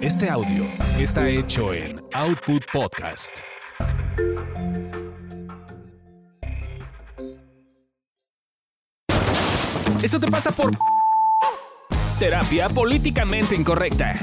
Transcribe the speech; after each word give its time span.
Este 0.00 0.30
audio 0.30 0.64
está 0.96 1.28
hecho 1.28 1.74
en 1.74 2.00
Output 2.12 2.62
Podcast. 2.72 3.40
Eso 10.00 10.20
te 10.20 10.30
pasa 10.30 10.52
por 10.52 10.70
terapia 12.20 12.68
políticamente 12.68 13.56
incorrecta. 13.56 14.14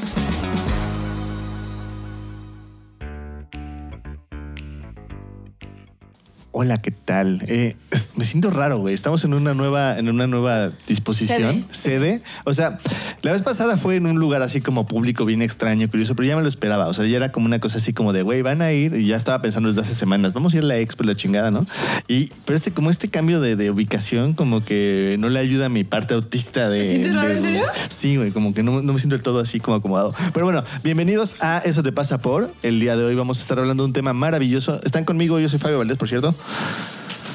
Hola, 6.57 6.81
¿qué 6.81 6.91
tal? 6.91 7.41
Eh, 7.49 7.75
me 8.15 8.23
siento 8.23 8.49
raro, 8.49 8.77
güey. 8.77 8.93
Estamos 8.93 9.25
en 9.25 9.33
una 9.33 9.53
nueva, 9.53 9.99
en 9.99 10.07
una 10.07 10.25
nueva 10.25 10.71
disposición, 10.87 11.65
sede. 11.71 12.21
O 12.45 12.53
sea, 12.53 12.79
la 13.25 13.31
vez 13.31 13.41
pasada 13.41 13.75
fue 13.75 13.95
en 13.95 14.05
un 14.05 14.19
lugar 14.19 14.43
así 14.43 14.61
como 14.61 14.87
público, 14.87 15.25
bien 15.25 15.41
extraño, 15.41 15.89
curioso, 15.89 16.15
pero 16.15 16.27
ya 16.27 16.35
me 16.35 16.43
lo 16.43 16.47
esperaba. 16.47 16.87
O 16.87 16.93
sea, 16.93 17.05
ya 17.07 17.17
era 17.17 17.31
como 17.31 17.47
una 17.47 17.59
cosa 17.59 17.77
así 17.77 17.91
como 17.91 18.13
de, 18.13 18.21
güey, 18.21 18.43
van 18.43 18.61
a 18.61 18.71
ir, 18.71 18.93
y 18.95 19.07
ya 19.07 19.15
estaba 19.15 19.41
pensando 19.41 19.67
desde 19.69 19.81
hace 19.81 19.95
semanas, 19.95 20.33
vamos 20.33 20.53
a 20.53 20.57
ir 20.57 20.63
a 20.63 20.67
la 20.67 20.77
expo, 20.77 21.03
la 21.03 21.15
chingada, 21.15 21.49
¿no? 21.49 21.65
Y, 22.07 22.27
pero 22.45 22.55
este, 22.55 22.69
como 22.71 22.91
este 22.91 23.09
cambio 23.09 23.41
de, 23.41 23.55
de 23.55 23.71
ubicación, 23.71 24.33
como 24.33 24.63
que 24.63 25.15
no 25.17 25.29
le 25.29 25.39
ayuda 25.39 25.65
a 25.65 25.69
mi 25.69 25.83
parte 25.83 26.13
autista 26.13 26.69
de. 26.69 26.81
¿Te 26.81 26.89
sientes 26.91 27.15
raro, 27.15 27.27
de- 27.29 27.35
en 27.37 27.41
serio? 27.41 27.63
Sí, 27.89 28.15
güey, 28.17 28.29
como 28.31 28.53
que 28.53 28.61
no, 28.61 28.83
no 28.83 28.93
me 28.93 28.99
siento 28.99 29.15
del 29.15 29.23
todo 29.23 29.39
así 29.39 29.59
como 29.59 29.75
acomodado. 29.77 30.13
Pero 30.31 30.45
bueno, 30.45 30.63
bienvenidos 30.83 31.37
a 31.41 31.57
Eso 31.65 31.81
te 31.81 31.91
pasa 31.91 32.19
por. 32.19 32.53
El 32.61 32.79
día 32.79 32.95
de 32.95 33.05
hoy 33.05 33.15
vamos 33.15 33.39
a 33.39 33.41
estar 33.41 33.57
hablando 33.57 33.81
de 33.81 33.87
un 33.87 33.93
tema 33.93 34.13
maravilloso. 34.13 34.79
Están 34.83 35.03
conmigo, 35.03 35.39
yo 35.39 35.49
soy 35.49 35.57
Fabio 35.57 35.79
Valdés, 35.79 35.97
por 35.97 36.07
cierto. 36.09 36.35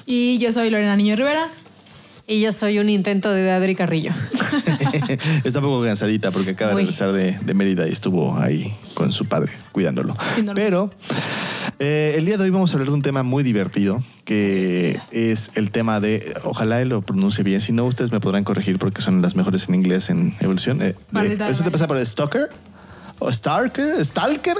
Y 0.06 0.38
yo 0.38 0.52
soy 0.52 0.70
Lorena 0.70 0.94
Niño 0.94 1.16
Rivera. 1.16 1.48
Y 2.30 2.38
yo 2.38 2.52
soy 2.52 2.78
un 2.78 2.88
intento 2.88 3.32
de 3.32 3.50
Adri 3.50 3.74
Carrillo. 3.74 4.12
Está 5.42 5.58
un 5.58 5.64
poco 5.64 5.82
cansadita 5.82 6.30
porque 6.30 6.50
acaba 6.50 6.70
de 6.70 6.76
regresar 6.76 7.10
de, 7.10 7.36
de 7.42 7.54
Mérida 7.54 7.88
y 7.88 7.90
estuvo 7.90 8.38
ahí 8.38 8.72
con 8.94 9.10
su 9.12 9.24
padre 9.24 9.50
cuidándolo. 9.72 10.16
Sí. 10.36 10.46
Pero 10.54 10.92
eh, 11.80 12.14
el 12.16 12.26
día 12.26 12.36
de 12.36 12.44
hoy 12.44 12.50
vamos 12.50 12.70
a 12.70 12.74
hablar 12.74 12.86
de 12.86 12.94
un 12.94 13.02
tema 13.02 13.24
muy 13.24 13.42
divertido 13.42 14.00
que 14.24 15.00
es 15.10 15.50
el 15.56 15.72
tema 15.72 15.98
de, 15.98 16.32
ojalá 16.44 16.84
lo 16.84 17.02
pronuncie 17.02 17.42
bien, 17.42 17.60
si 17.60 17.72
no 17.72 17.84
ustedes 17.84 18.12
me 18.12 18.20
podrán 18.20 18.44
corregir 18.44 18.78
porque 18.78 19.02
son 19.02 19.22
las 19.22 19.34
mejores 19.34 19.68
en 19.68 19.74
inglés 19.74 20.08
en 20.08 20.32
evolución. 20.38 20.80
Eh, 20.82 20.94
Maldita 21.10 21.48
¿Eso 21.48 21.64
te 21.64 21.70
madre. 21.70 21.72
pasa 21.72 21.86
por 21.88 22.06
Stalker? 22.06 22.48
¿O 23.20 23.30
Stalker? 23.32 24.04
¿Stalker? 24.04 24.56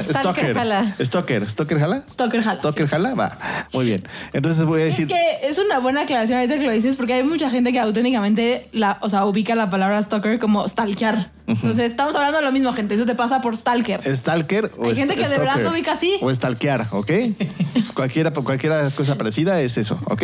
Stalker 0.00 0.54
jala. 0.54 0.94
Stalker. 1.00 1.50
¿Stalker 1.50 1.78
jala? 1.78 2.02
Stalker 2.10 2.42
jala. 2.42 2.60
¿Stalker 2.60 2.86
jala? 2.86 3.14
Va. 3.14 3.38
Muy 3.72 3.86
bien. 3.86 4.04
Entonces 4.32 4.64
voy 4.64 4.82
a 4.82 4.84
Es 4.86 4.92
decir... 4.92 5.08
que 5.08 5.38
es 5.42 5.58
una 5.58 5.80
buena 5.80 6.02
aclaración 6.02 6.38
ahorita 6.38 6.56
que 6.58 6.66
lo 6.66 6.72
dices 6.72 6.96
porque 6.96 7.14
hay 7.14 7.24
mucha 7.24 7.50
gente 7.50 7.72
que 7.72 7.80
auténticamente 7.80 8.68
la, 8.72 8.98
o 9.00 9.10
sea, 9.10 9.24
ubica 9.26 9.54
la 9.54 9.68
palabra 9.68 10.00
stalker 10.00 10.38
como 10.38 10.66
stalkear. 10.68 11.30
Entonces 11.46 11.90
estamos 11.90 12.14
hablando 12.14 12.38
de 12.38 12.44
lo 12.44 12.52
mismo, 12.52 12.72
gente. 12.72 12.94
Eso 12.94 13.04
te 13.04 13.14
pasa 13.14 13.40
por 13.40 13.56
stalker. 13.56 14.00
Stalker 14.02 14.70
o 14.78 14.84
Hay 14.86 14.96
gente 14.96 15.14
que 15.14 15.20
de 15.20 15.26
stalker. 15.26 15.46
verdad 15.48 15.62
lo 15.64 15.70
ubica 15.72 15.92
así. 15.92 16.16
O 16.22 16.32
stalkear, 16.32 16.86
¿ok? 16.92 17.10
cualquiera, 17.94 18.32
cualquiera 18.32 18.88
cosa 18.90 19.16
parecida 19.16 19.60
es 19.60 19.76
eso, 19.76 20.00
¿ok? 20.06 20.22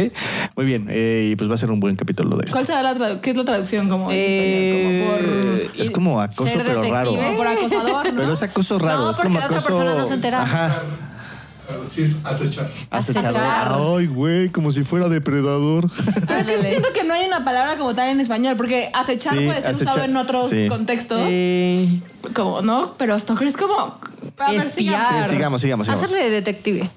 Muy 0.57 0.65
bien, 0.67 0.87
eh, 0.91 1.31
y 1.33 1.37
pues 1.37 1.51
va 1.51 1.55
a 1.55 1.59
ser 1.59 1.71
un 1.71 1.81
buen 1.81 1.97
capítulo 1.97 2.37
de 2.37 2.45
esto. 2.47 2.53
¿Cuál 2.53 2.67
será 2.67 2.83
la 2.83 3.21
¿Qué 3.21 3.31
es 3.31 3.37
la 3.37 3.45
traducción 3.45 3.89
como, 3.89 4.11
en 4.11 4.17
Eh, 4.19 5.63
como 5.65 5.71
por 5.71 5.81
Es 5.81 5.91
como 5.91 6.21
acoso, 6.21 6.51
pero 6.57 6.83
raro. 6.85 7.15
por 7.37 7.47
acosador, 7.47 8.13
¿no? 8.13 8.17
Pero 8.21 8.33
es 8.33 8.43
acoso 8.43 8.79
raro, 8.79 8.99
No, 9.03 9.11
es 9.11 9.17
como 9.19 9.39
la 9.39 9.47
otra 9.47 9.61
persona 9.61 9.95
no 9.95 10.07
se 10.07 10.15
entera. 10.15 10.43
Ajá. 10.43 10.83
Sí, 11.91 12.03
es 12.03 12.17
acechar. 12.25 12.71
Acechar. 12.91 13.73
Ay, 13.73 14.07
güey, 14.07 14.49
como 14.49 14.71
si 14.73 14.85
fuera 14.85 15.09
depredador. 15.09 15.89
Pero 16.27 16.41
es 16.41 16.47
que 16.47 16.63
siento 16.71 16.89
que 16.95 17.05
no 17.05 17.15
hay 17.15 17.27
una 17.27 17.45
palabra 17.45 17.77
como 17.77 17.95
tal 17.95 18.09
en 18.09 18.21
español, 18.21 18.57
porque 18.57 18.91
acechar 18.95 19.37
Sí, 19.37 19.45
puede 19.47 19.61
ser 19.61 19.71
acechar, 19.71 19.95
usado 19.95 20.05
en 20.07 20.17
otros 20.17 20.49
sí. 20.51 20.67
contextos, 20.69 21.21
Eh, 21.31 22.01
como, 22.35 22.63
¿no? 22.63 22.95
Pero 22.97 23.19
stalker 23.19 23.49
es 23.49 23.57
como... 23.57 23.99
a 24.39 24.51
ver, 24.51 24.61
Espiar. 24.63 24.73
sigamos. 24.75 25.29
Sigamos, 25.31 25.61
sigamos, 25.61 25.87
sigamos. 25.87 26.03
hacerle 26.05 26.25
de 26.25 26.31
detective. 26.31 26.91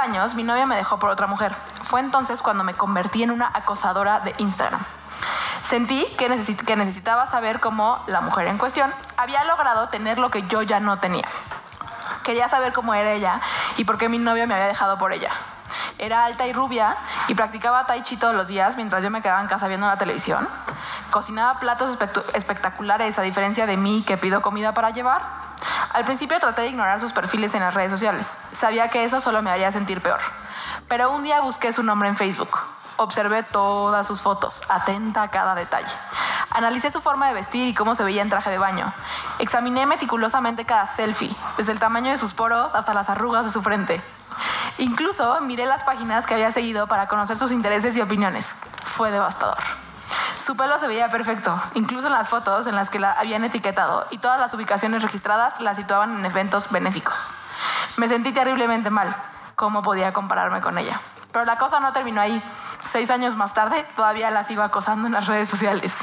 Años 0.00 0.34
mi 0.34 0.42
novia 0.42 0.66
me 0.66 0.76
dejó 0.76 0.98
por 0.98 1.10
otra 1.10 1.26
mujer. 1.26 1.54
Fue 1.82 2.00
entonces 2.00 2.42
cuando 2.42 2.64
me 2.64 2.74
convertí 2.74 3.22
en 3.22 3.30
una 3.30 3.50
acosadora 3.52 4.20
de 4.20 4.34
Instagram. 4.38 4.80
Sentí 5.62 6.04
que, 6.18 6.28
necesi- 6.28 6.56
que 6.64 6.74
necesitaba 6.74 7.26
saber 7.26 7.60
cómo 7.60 8.02
la 8.06 8.20
mujer 8.20 8.48
en 8.48 8.58
cuestión 8.58 8.92
había 9.16 9.44
logrado 9.44 9.88
tener 9.88 10.18
lo 10.18 10.30
que 10.30 10.42
yo 10.48 10.62
ya 10.62 10.80
no 10.80 10.98
tenía. 10.98 11.28
Quería 12.24 12.48
saber 12.48 12.72
cómo 12.72 12.92
era 12.94 13.12
ella 13.12 13.40
y 13.76 13.84
por 13.84 13.96
qué 13.98 14.08
mi 14.08 14.18
novio 14.18 14.46
me 14.46 14.54
había 14.54 14.66
dejado 14.66 14.98
por 14.98 15.12
ella. 15.12 15.30
Era 15.98 16.24
alta 16.24 16.46
y 16.46 16.52
rubia 16.52 16.96
y 17.28 17.34
practicaba 17.34 17.86
tai 17.86 18.02
chi 18.02 18.16
todos 18.16 18.34
los 18.34 18.48
días 18.48 18.76
mientras 18.76 19.02
yo 19.02 19.10
me 19.10 19.22
quedaba 19.22 19.40
en 19.40 19.48
casa 19.48 19.68
viendo 19.68 19.86
la 19.86 19.98
televisión. 19.98 20.48
Cocinaba 21.10 21.58
platos 21.58 21.98
espectaculares 22.34 23.18
a 23.18 23.22
diferencia 23.22 23.66
de 23.66 23.76
mí 23.76 24.02
que 24.02 24.16
pido 24.16 24.42
comida 24.42 24.72
para 24.72 24.90
llevar. 24.90 25.22
Al 25.92 26.04
principio 26.04 26.38
traté 26.38 26.62
de 26.62 26.68
ignorar 26.68 27.00
sus 27.00 27.12
perfiles 27.12 27.54
en 27.54 27.60
las 27.60 27.74
redes 27.74 27.90
sociales. 27.90 28.26
Sabía 28.26 28.88
que 28.88 29.04
eso 29.04 29.20
solo 29.20 29.42
me 29.42 29.50
haría 29.50 29.72
sentir 29.72 30.00
peor. 30.00 30.20
Pero 30.88 31.10
un 31.10 31.22
día 31.22 31.40
busqué 31.40 31.72
su 31.72 31.82
nombre 31.82 32.08
en 32.08 32.16
Facebook. 32.16 32.58
Observé 32.96 33.42
todas 33.42 34.06
sus 34.06 34.20
fotos, 34.20 34.62
atenta 34.68 35.22
a 35.22 35.28
cada 35.28 35.54
detalle. 35.54 35.92
Analicé 36.50 36.90
su 36.90 37.00
forma 37.00 37.28
de 37.28 37.34
vestir 37.34 37.66
y 37.66 37.74
cómo 37.74 37.94
se 37.94 38.04
veía 38.04 38.22
en 38.22 38.28
traje 38.28 38.50
de 38.50 38.58
baño. 38.58 38.92
Examiné 39.38 39.86
meticulosamente 39.86 40.64
cada 40.64 40.86
selfie, 40.86 41.34
desde 41.56 41.72
el 41.72 41.78
tamaño 41.78 42.10
de 42.10 42.18
sus 42.18 42.34
poros 42.34 42.74
hasta 42.74 42.92
las 42.92 43.08
arrugas 43.08 43.46
de 43.46 43.52
su 43.52 43.62
frente. 43.62 44.02
Incluso 44.80 45.38
miré 45.42 45.66
las 45.66 45.82
páginas 45.82 46.24
que 46.24 46.32
había 46.32 46.52
seguido 46.52 46.86
para 46.86 47.06
conocer 47.06 47.36
sus 47.36 47.52
intereses 47.52 47.94
y 47.98 48.00
opiniones. 48.00 48.48
Fue 48.82 49.10
devastador. 49.10 49.58
Su 50.38 50.56
pelo 50.56 50.78
se 50.78 50.86
veía 50.86 51.10
perfecto, 51.10 51.60
incluso 51.74 52.06
en 52.06 52.14
las 52.14 52.30
fotos 52.30 52.66
en 52.66 52.74
las 52.74 52.88
que 52.88 52.98
la 52.98 53.12
habían 53.12 53.44
etiquetado 53.44 54.06
y 54.10 54.16
todas 54.16 54.40
las 54.40 54.54
ubicaciones 54.54 55.02
registradas 55.02 55.60
la 55.60 55.74
situaban 55.74 56.18
en 56.18 56.24
eventos 56.24 56.70
benéficos. 56.70 57.30
Me 57.98 58.08
sentí 58.08 58.32
terriblemente 58.32 58.88
mal. 58.88 59.14
¿Cómo 59.54 59.82
podía 59.82 60.14
compararme 60.14 60.62
con 60.62 60.78
ella? 60.78 61.02
Pero 61.30 61.44
la 61.44 61.58
cosa 61.58 61.78
no 61.78 61.92
terminó 61.92 62.22
ahí. 62.22 62.42
Seis 62.80 63.10
años 63.10 63.36
más 63.36 63.52
tarde, 63.52 63.86
todavía 63.96 64.30
la 64.30 64.44
sigo 64.44 64.62
acosando 64.62 65.06
en 65.06 65.12
las 65.12 65.26
redes 65.26 65.50
sociales. 65.50 65.94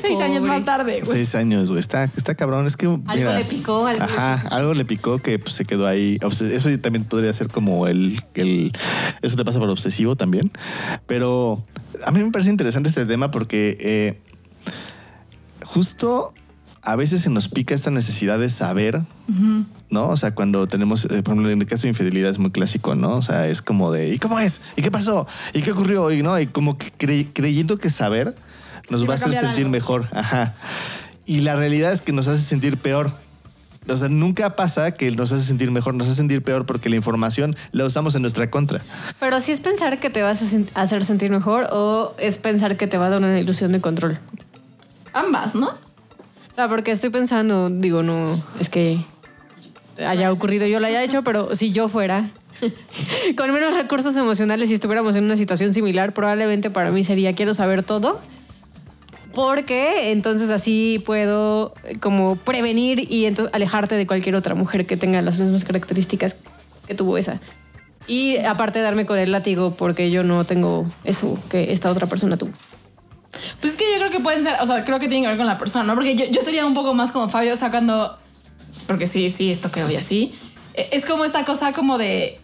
Seis 0.00 0.14
Pobre. 0.14 0.26
años 0.26 0.44
más 0.44 0.64
tarde, 0.64 1.00
güey. 1.04 1.12
Seis 1.12 1.34
años, 1.34 1.68
güey. 1.68 1.80
Está, 1.80 2.04
está 2.04 2.34
cabrón. 2.34 2.66
Es 2.66 2.76
que. 2.76 2.86
Algo 2.86 3.32
le 3.32 3.44
picó, 3.44 3.86
algo 3.86 4.04
le 4.06 4.12
Ajá, 4.12 4.34
algo 4.48 4.74
le 4.74 4.84
picó 4.84 5.18
que 5.20 5.38
pues, 5.38 5.54
se 5.54 5.64
quedó 5.64 5.86
ahí. 5.86 6.18
Eso 6.22 6.68
también 6.78 7.04
podría 7.04 7.32
ser 7.32 7.48
como 7.48 7.86
el, 7.86 8.20
el. 8.34 8.72
Eso 9.22 9.36
te 9.36 9.44
pasa 9.44 9.58
por 9.58 9.70
obsesivo 9.70 10.16
también. 10.16 10.50
Pero 11.06 11.64
a 12.04 12.10
mí 12.10 12.22
me 12.22 12.30
parece 12.30 12.50
interesante 12.50 12.88
este 12.88 13.06
tema 13.06 13.30
porque 13.30 13.76
eh, 13.80 14.20
justo 15.64 16.32
a 16.82 16.96
veces 16.96 17.20
se 17.22 17.28
nos 17.30 17.48
pica 17.48 17.74
esta 17.74 17.90
necesidad 17.90 18.38
de 18.38 18.48
saber, 18.48 19.02
¿no? 19.90 20.08
O 20.08 20.16
sea, 20.16 20.34
cuando 20.34 20.66
tenemos, 20.66 21.04
eh, 21.04 21.22
por 21.22 21.34
ejemplo, 21.34 21.50
en 21.50 21.60
el 21.60 21.66
caso 21.66 21.82
de 21.82 21.88
infidelidad 21.90 22.30
es 22.30 22.38
muy 22.38 22.50
clásico, 22.50 22.94
¿no? 22.94 23.16
O 23.16 23.22
sea, 23.22 23.46
es 23.48 23.60
como 23.60 23.92
de, 23.92 24.14
¿y 24.14 24.18
cómo 24.18 24.40
es? 24.40 24.62
¿Y 24.76 24.82
qué 24.82 24.90
pasó? 24.90 25.26
¿Y 25.52 25.60
qué 25.60 25.72
ocurrió? 25.72 26.10
Y, 26.10 26.22
¿no? 26.22 26.40
y 26.40 26.46
como 26.46 26.78
que 26.78 26.90
cre- 26.98 27.28
creyendo 27.34 27.76
que 27.76 27.90
saber 27.90 28.34
nos 28.90 29.08
va 29.08 29.12
a 29.12 29.16
hacer 29.16 29.32
sentir 29.32 29.48
algo. 29.64 29.70
mejor. 29.70 30.06
Ajá. 30.12 30.54
Y 31.26 31.40
la 31.40 31.56
realidad 31.56 31.92
es 31.92 32.00
que 32.00 32.12
nos 32.12 32.26
hace 32.28 32.42
sentir 32.42 32.76
peor. 32.76 33.10
O 33.88 33.96
sea, 33.96 34.08
nunca 34.08 34.56
pasa 34.56 34.90
que 34.92 35.10
nos 35.10 35.32
hace 35.32 35.44
sentir 35.44 35.70
mejor, 35.70 35.94
nos 35.94 36.06
hace 36.08 36.16
sentir 36.16 36.42
peor 36.42 36.66
porque 36.66 36.90
la 36.90 36.96
información 36.96 37.56
la 37.72 37.86
usamos 37.86 38.14
en 38.14 38.22
nuestra 38.22 38.50
contra. 38.50 38.82
Pero 39.18 39.40
si 39.40 39.52
es 39.52 39.60
pensar 39.60 39.98
que 40.00 40.10
te 40.10 40.22
vas 40.22 40.42
a 40.42 40.44
sen- 40.44 40.68
a 40.74 40.82
hacer 40.82 41.04
sentir 41.04 41.30
mejor 41.30 41.66
o 41.72 42.14
es 42.18 42.36
pensar 42.38 42.76
que 42.76 42.86
te 42.86 42.98
va 42.98 43.06
a 43.06 43.10
dar 43.10 43.18
una 43.20 43.38
ilusión 43.38 43.72
de 43.72 43.80
control. 43.80 44.18
Ambas, 45.12 45.54
¿no? 45.54 45.68
O 45.68 46.54
sea, 46.54 46.68
porque 46.68 46.90
estoy 46.90 47.10
pensando, 47.10 47.70
digo, 47.70 48.02
no, 48.02 48.40
es 48.60 48.68
que 48.68 49.00
haya 50.06 50.30
ocurrido, 50.30 50.66
yo 50.66 50.78
lo 50.78 50.86
haya 50.86 51.02
hecho, 51.02 51.22
pero 51.24 51.54
si 51.54 51.72
yo 51.72 51.88
fuera 51.88 52.28
con 53.36 53.52
menos 53.52 53.74
recursos 53.74 54.14
emocionales 54.16 54.70
y 54.70 54.74
estuviéramos 54.74 55.16
en 55.16 55.24
una 55.24 55.36
situación 55.36 55.72
similar, 55.72 56.12
probablemente 56.12 56.70
para 56.70 56.90
mí 56.90 57.02
sería 57.02 57.32
quiero 57.32 57.54
saber 57.54 57.82
todo. 57.82 58.20
Porque 59.34 60.10
entonces 60.10 60.50
así 60.50 61.02
puedo 61.04 61.74
eh, 61.84 61.98
como 62.00 62.36
prevenir 62.36 63.10
y 63.12 63.26
entonces 63.26 63.54
alejarte 63.54 63.94
de 63.94 64.06
cualquier 64.06 64.34
otra 64.34 64.54
mujer 64.54 64.86
que 64.86 64.96
tenga 64.96 65.22
las 65.22 65.38
mismas 65.40 65.64
características 65.64 66.36
que 66.86 66.94
tuvo 66.94 67.16
esa. 67.18 67.40
Y 68.06 68.38
aparte 68.38 68.80
darme 68.80 69.06
con 69.06 69.18
el 69.18 69.30
látigo 69.30 69.74
porque 69.76 70.10
yo 70.10 70.24
no 70.24 70.44
tengo 70.44 70.90
eso 71.04 71.38
que 71.48 71.72
esta 71.72 71.90
otra 71.90 72.06
persona 72.06 72.36
tuvo. 72.36 72.52
Pues 73.60 73.74
es 73.74 73.78
que 73.78 73.84
yo 73.92 73.98
creo 73.98 74.10
que 74.10 74.20
pueden 74.20 74.42
ser, 74.42 74.56
o 74.60 74.66
sea, 74.66 74.84
creo 74.84 74.98
que 74.98 75.06
tienen 75.06 75.22
que 75.22 75.28
ver 75.28 75.36
con 75.36 75.46
la 75.46 75.58
persona, 75.58 75.84
¿no? 75.84 75.94
Porque 75.94 76.16
yo, 76.16 76.24
yo 76.26 76.42
sería 76.42 76.66
un 76.66 76.74
poco 76.74 76.94
más 76.94 77.12
como 77.12 77.28
Fabio 77.28 77.54
sacando, 77.54 78.18
porque 78.86 79.06
sí, 79.06 79.30
sí, 79.30 79.50
esto 79.50 79.70
que 79.70 79.84
hoy 79.84 79.96
así. 79.96 80.34
Eh, 80.74 80.88
Es 80.92 81.06
como 81.06 81.24
esta 81.24 81.44
cosa 81.44 81.72
como 81.72 81.98
de, 81.98 82.40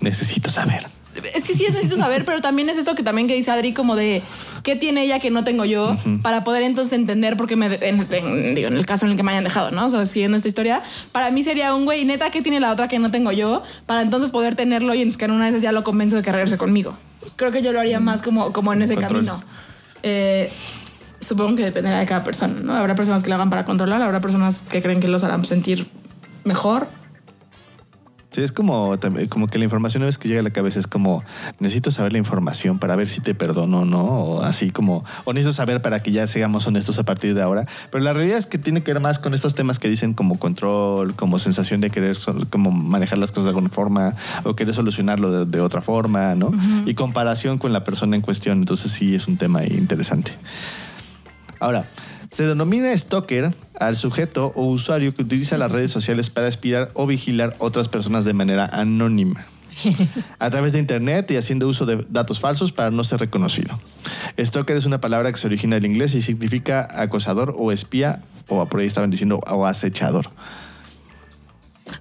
Necesito 0.00 0.50
saber. 0.50 0.86
Es 1.34 1.44
que 1.44 1.54
sí 1.54 1.64
necesito 1.68 1.96
saber, 1.96 2.24
pero 2.24 2.40
también 2.40 2.68
es 2.68 2.78
esto 2.78 2.94
que 2.94 3.02
también 3.02 3.26
que 3.28 3.34
dice 3.34 3.50
Adri, 3.50 3.72
como 3.72 3.96
de 3.96 4.22
qué 4.62 4.76
tiene 4.76 5.04
ella 5.04 5.18
que 5.18 5.30
no 5.30 5.42
tengo 5.44 5.64
yo, 5.64 5.96
para 6.22 6.44
poder 6.44 6.62
entonces 6.62 6.92
entender 6.92 7.36
por 7.36 7.46
qué 7.46 7.56
me, 7.56 7.66
en, 7.66 8.06
en- 8.12 8.54
digo, 8.54 8.68
en 8.68 8.76
el 8.76 8.86
caso 8.86 9.06
en 9.06 9.12
el 9.12 9.16
que 9.16 9.22
me 9.22 9.32
hayan 9.32 9.44
dejado, 9.44 9.70
¿no? 9.70 9.86
O 9.86 9.90
sea, 9.90 10.06
siguiendo 10.06 10.36
esta 10.36 10.48
historia, 10.48 10.82
para 11.12 11.30
mí 11.30 11.42
sería 11.42 11.74
un 11.74 11.84
güey, 11.84 12.04
neta, 12.04 12.30
¿qué 12.30 12.42
tiene 12.42 12.60
la 12.60 12.70
otra 12.72 12.86
que 12.88 12.98
no 12.98 13.10
tengo 13.10 13.32
yo? 13.32 13.62
Para 13.86 14.02
entonces 14.02 14.30
poder 14.30 14.54
tenerlo 14.54 14.94
y 14.94 14.98
entonces 14.98 15.18
que 15.18 15.24
en 15.24 15.32
una 15.32 15.50
vez 15.50 15.60
ya 15.62 15.72
lo 15.72 15.82
convenzo 15.84 16.16
de 16.16 16.22
que 16.22 16.30
regrese 16.32 16.56
conmigo. 16.58 16.94
Creo 17.36 17.50
que 17.52 17.62
yo 17.62 17.72
lo 17.72 17.80
haría 17.80 18.00
más 18.00 18.22
como, 18.22 18.52
como 18.52 18.72
en 18.72 18.82
ese 18.82 18.94
Control. 18.94 19.26
camino. 19.26 19.44
Eh, 20.02 20.50
supongo 21.20 21.56
que 21.56 21.64
dependerá 21.64 21.98
de 21.98 22.06
cada 22.06 22.24
persona, 22.24 22.54
¿no? 22.62 22.74
Habrá 22.74 22.94
personas 22.94 23.22
que 23.22 23.28
lo 23.28 23.34
hagan 23.34 23.50
para 23.50 23.64
controlar, 23.64 24.00
habrá 24.00 24.20
personas 24.20 24.60
que 24.60 24.80
creen 24.80 25.00
que 25.00 25.08
los 25.08 25.22
harán 25.24 25.44
sentir 25.44 25.86
mejor. 26.44 26.86
Sí, 28.30 28.42
es 28.42 28.52
como, 28.52 28.96
también- 29.00 29.26
como 29.28 29.48
que 29.48 29.58
la 29.58 29.64
información 29.64 30.02
una 30.02 30.06
vez 30.06 30.16
que 30.16 30.28
llega 30.28 30.38
a 30.38 30.44
la 30.44 30.50
cabeza 30.50 30.78
es 30.78 30.86
como, 30.86 31.24
necesito 31.58 31.90
saber 31.90 32.12
la 32.12 32.18
información 32.18 32.78
para 32.78 32.94
ver 32.94 33.08
si 33.08 33.20
te 33.20 33.34
perdono 33.34 33.80
o 33.80 33.84
no, 33.84 34.04
o 34.04 34.42
así 34.42 34.70
como, 34.70 35.04
o 35.24 35.32
necesito 35.32 35.52
saber 35.52 35.82
para 35.82 36.00
que 36.00 36.12
ya 36.12 36.28
seamos 36.28 36.64
honestos 36.68 36.98
a 37.00 37.02
partir 37.04 37.34
de 37.34 37.42
ahora. 37.42 37.66
Pero 37.90 38.04
la 38.04 38.12
realidad 38.12 38.38
es 38.38 38.46
que 38.46 38.56
tiene 38.56 38.84
que 38.84 38.92
ver 38.92 39.02
más 39.02 39.18
con 39.18 39.34
estos 39.34 39.56
temas 39.56 39.80
que 39.80 39.88
dicen 39.88 40.14
como 40.14 40.38
control, 40.38 41.16
como 41.16 41.40
sensación 41.40 41.80
de 41.80 41.90
querer 41.90 42.16
como 42.50 42.70
manejar 42.70 43.18
las 43.18 43.32
cosas 43.32 43.44
de 43.44 43.50
alguna 43.50 43.68
forma, 43.70 44.14
o 44.44 44.54
querer 44.54 44.74
solucionarlo 44.74 45.32
de, 45.32 45.44
de 45.46 45.60
otra 45.60 45.82
forma, 45.82 46.36
¿no? 46.36 46.52
Y 46.86 46.94
comparación 46.94 47.58
con 47.58 47.72
la 47.72 47.82
persona 47.82 48.14
en 48.14 48.22
cuestión. 48.22 48.58
Entonces 48.58 48.92
sí 48.92 49.16
es 49.16 49.26
un 49.26 49.38
tema 49.38 49.64
interesante. 49.64 50.32
Ahora, 51.58 51.88
se 52.30 52.46
denomina 52.46 52.96
stalker 52.96 53.54
al 53.78 53.96
sujeto 53.96 54.52
o 54.54 54.66
usuario 54.66 55.14
que 55.14 55.22
utiliza 55.22 55.58
las 55.58 55.70
redes 55.70 55.90
sociales 55.90 56.30
para 56.30 56.48
espiar 56.48 56.90
o 56.94 57.06
vigilar 57.06 57.56
otras 57.58 57.88
personas 57.88 58.24
de 58.24 58.34
manera 58.34 58.66
anónima. 58.66 59.46
A 60.38 60.50
través 60.50 60.72
de 60.72 60.78
internet 60.78 61.30
y 61.30 61.36
haciendo 61.36 61.66
uso 61.66 61.86
de 61.86 62.04
datos 62.08 62.38
falsos 62.38 62.72
para 62.72 62.90
no 62.90 63.02
ser 63.02 63.20
reconocido. 63.20 63.78
Stalker 64.38 64.76
es 64.76 64.84
una 64.84 65.00
palabra 65.00 65.32
que 65.32 65.38
se 65.38 65.46
origina 65.46 65.76
del 65.76 65.86
inglés 65.86 66.14
y 66.14 66.22
significa 66.22 66.86
acosador 66.90 67.54
o 67.56 67.72
espía, 67.72 68.22
o 68.48 68.64
por 68.66 68.80
ahí 68.80 68.86
estaban 68.86 69.10
diciendo, 69.10 69.40
o 69.46 69.66
acechador. 69.66 70.30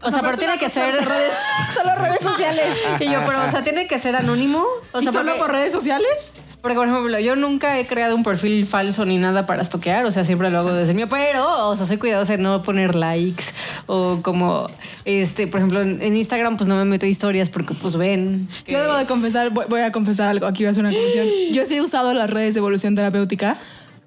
O 0.01 0.11
sea, 0.11 0.21
pero 0.21 0.37
tiene 0.37 0.57
que 0.57 0.69
ser 0.69 0.93
redes. 0.93 1.33
Solo 1.73 1.95
redes 1.95 2.19
sociales. 2.21 2.77
Y 2.99 3.05
yo, 3.05 3.19
pero, 3.25 3.43
o 3.43 3.51
sea, 3.51 3.63
tiene 3.63 3.87
que 3.87 3.97
ser 3.97 4.15
anónimo. 4.15 4.63
O 4.91 4.99
¿Y 4.99 5.03
sea, 5.03 5.11
solo 5.11 5.31
porque, 5.31 5.39
por 5.39 5.51
redes 5.51 5.71
sociales? 5.71 6.33
Porque, 6.61 6.75
por 6.75 6.87
ejemplo, 6.87 7.19
yo 7.19 7.35
nunca 7.35 7.79
he 7.79 7.85
creado 7.85 8.15
un 8.15 8.23
perfil 8.23 8.65
falso 8.65 9.05
ni 9.05 9.17
nada 9.17 9.45
para 9.45 9.61
estoquear. 9.61 10.05
O 10.05 10.11
sea, 10.11 10.25
siempre 10.25 10.49
lo 10.49 10.59
hago 10.59 10.73
desde 10.73 10.91
el 10.91 10.95
mío. 10.95 11.07
Pero, 11.09 11.69
o 11.69 11.77
sea, 11.77 11.85
soy 11.85 11.97
cuidadosa 11.97 12.35
de 12.35 12.43
no 12.43 12.61
poner 12.63 12.95
likes. 12.95 13.45
O 13.87 14.19
como, 14.21 14.69
este, 15.05 15.47
por 15.47 15.59
ejemplo, 15.59 15.81
en, 15.81 16.17
Instagram, 16.17 16.57
pues 16.57 16.67
no 16.67 16.75
me 16.75 16.85
meto 16.85 17.05
historias 17.05 17.49
porque, 17.49 17.73
pues 17.73 17.95
ven. 17.95 18.49
que- 18.65 18.73
Yo 18.73 18.81
debo 18.81 18.95
de 18.95 19.05
confesar, 19.05 19.51
voy, 19.51 19.65
voy 19.69 19.81
a 19.81 19.91
confesar 19.91 20.27
algo, 20.27 20.47
aquí 20.47 20.63
voy 20.63 20.67
a 20.67 20.71
hacer 20.71 20.83
una 20.83 20.93
confesión. 20.93 21.27
Yo 21.53 21.65
sí 21.65 21.75
he 21.75 21.81
usado 21.81 22.13
las 22.13 22.29
redes 22.29 22.53
de 22.55 22.59
evolución 22.59 22.95
terapéutica 22.95 23.57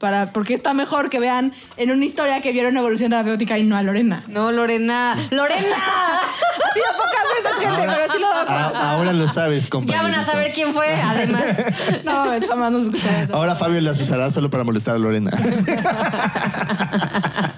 para, 0.02 0.32
porque 0.32 0.54
está 0.54 0.74
mejor 0.74 1.08
que 1.10 1.20
vean 1.20 1.54
en 1.76 1.92
una 1.92 2.04
historia 2.04 2.40
que 2.40 2.50
vieron 2.50 2.76
evolución 2.76 3.08
terapéutica 3.10 3.56
y 3.56 3.62
no 3.62 3.76
a 3.76 3.82
Lorena. 3.82 4.24
No, 4.26 4.50
Lorena. 4.50 5.16
¡Lorena! 5.30 5.76
Ha 5.76 6.74
sido 6.74 6.86
pocas 6.96 7.22
veces, 7.36 7.52
gente, 7.60 7.86
pero 7.86 8.12
sí 8.12 8.18
lo 8.18 8.26
doy 8.34 8.44
por 8.44 8.54
A- 8.56 8.90
ahora 8.90 9.12
lo 9.12 9.28
sabes, 9.28 9.68
compañero. 9.68 10.02
Ya 10.02 10.10
van 10.10 10.20
a 10.20 10.24
saber 10.26 10.52
quién 10.52 10.74
fue, 10.74 10.92
además. 10.92 11.44
No, 12.04 12.24
mames, 12.24 12.48
jamás 12.48 12.72
nos 12.72 12.82
escucharé 12.86 13.22
eso. 13.22 13.36
Ahora 13.36 13.54
Fabio 13.54 13.80
las 13.80 14.00
usará 14.00 14.28
solo 14.30 14.50
para 14.50 14.64
molestar 14.64 14.96
a 14.96 14.98
Lorena. 14.98 15.30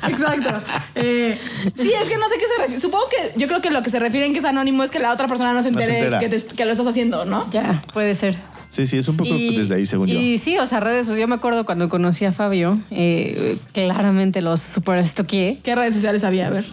Exacto. 0.09 0.55
Eh, 0.97 1.39
sí, 1.77 1.93
es 1.93 2.09
que 2.09 2.17
no 2.19 2.29
sé 2.29 2.35
qué 2.39 2.45
se 2.55 2.59
refiere. 2.61 2.81
Supongo 2.81 3.07
que 3.09 3.33
yo 3.41 3.47
creo 3.49 3.61
que 3.63 3.71
lo 3.71 3.83
que 3.83 3.89
se 3.91 3.99
refieren 3.99 4.33
que 4.35 4.41
es 4.41 4.45
anónimo 4.45 4.83
es 4.83 4.91
que 4.91 4.99
la 4.99 5.13
otra 5.13 5.29
persona 5.29 5.53
no 5.55 5.63
se 5.63 5.71
No 5.71 5.79
se 5.79 5.85
entere 5.85 6.19
que, 6.19 6.29
te- 6.29 6.55
que 6.55 6.65
lo 6.67 6.73
estás 6.73 6.87
haciendo, 6.87 7.25
¿no? 7.25 7.49
Ya, 7.51 7.81
puede 7.95 8.15
ser. 8.15 8.37
Sí, 8.75 8.89
sí, 8.89 8.99
es 8.99 9.07
un 9.07 9.17
poco 9.17 9.33
desde 9.33 9.77
ahí, 9.77 9.87
según 9.87 10.09
yo. 10.09 10.19
y 10.19 10.37
sí, 10.37 10.59
o 10.59 10.67
sea, 10.67 10.81
redes, 10.81 11.07
yo 11.07 11.29
me 11.29 11.37
acuerdo 11.37 11.65
cuando 11.65 11.89
conocí 11.89 12.25
a 12.25 12.33
Fabio, 12.33 12.81
eh, 12.91 13.57
claramente 13.73 14.43
los 14.43 14.61
super 14.61 14.99
estoqué. 14.99 15.61
¿Qué 15.63 15.77
redes 15.77 15.95
sociales 15.95 16.25
había? 16.25 16.49
A 16.49 16.51
ver. 16.51 16.65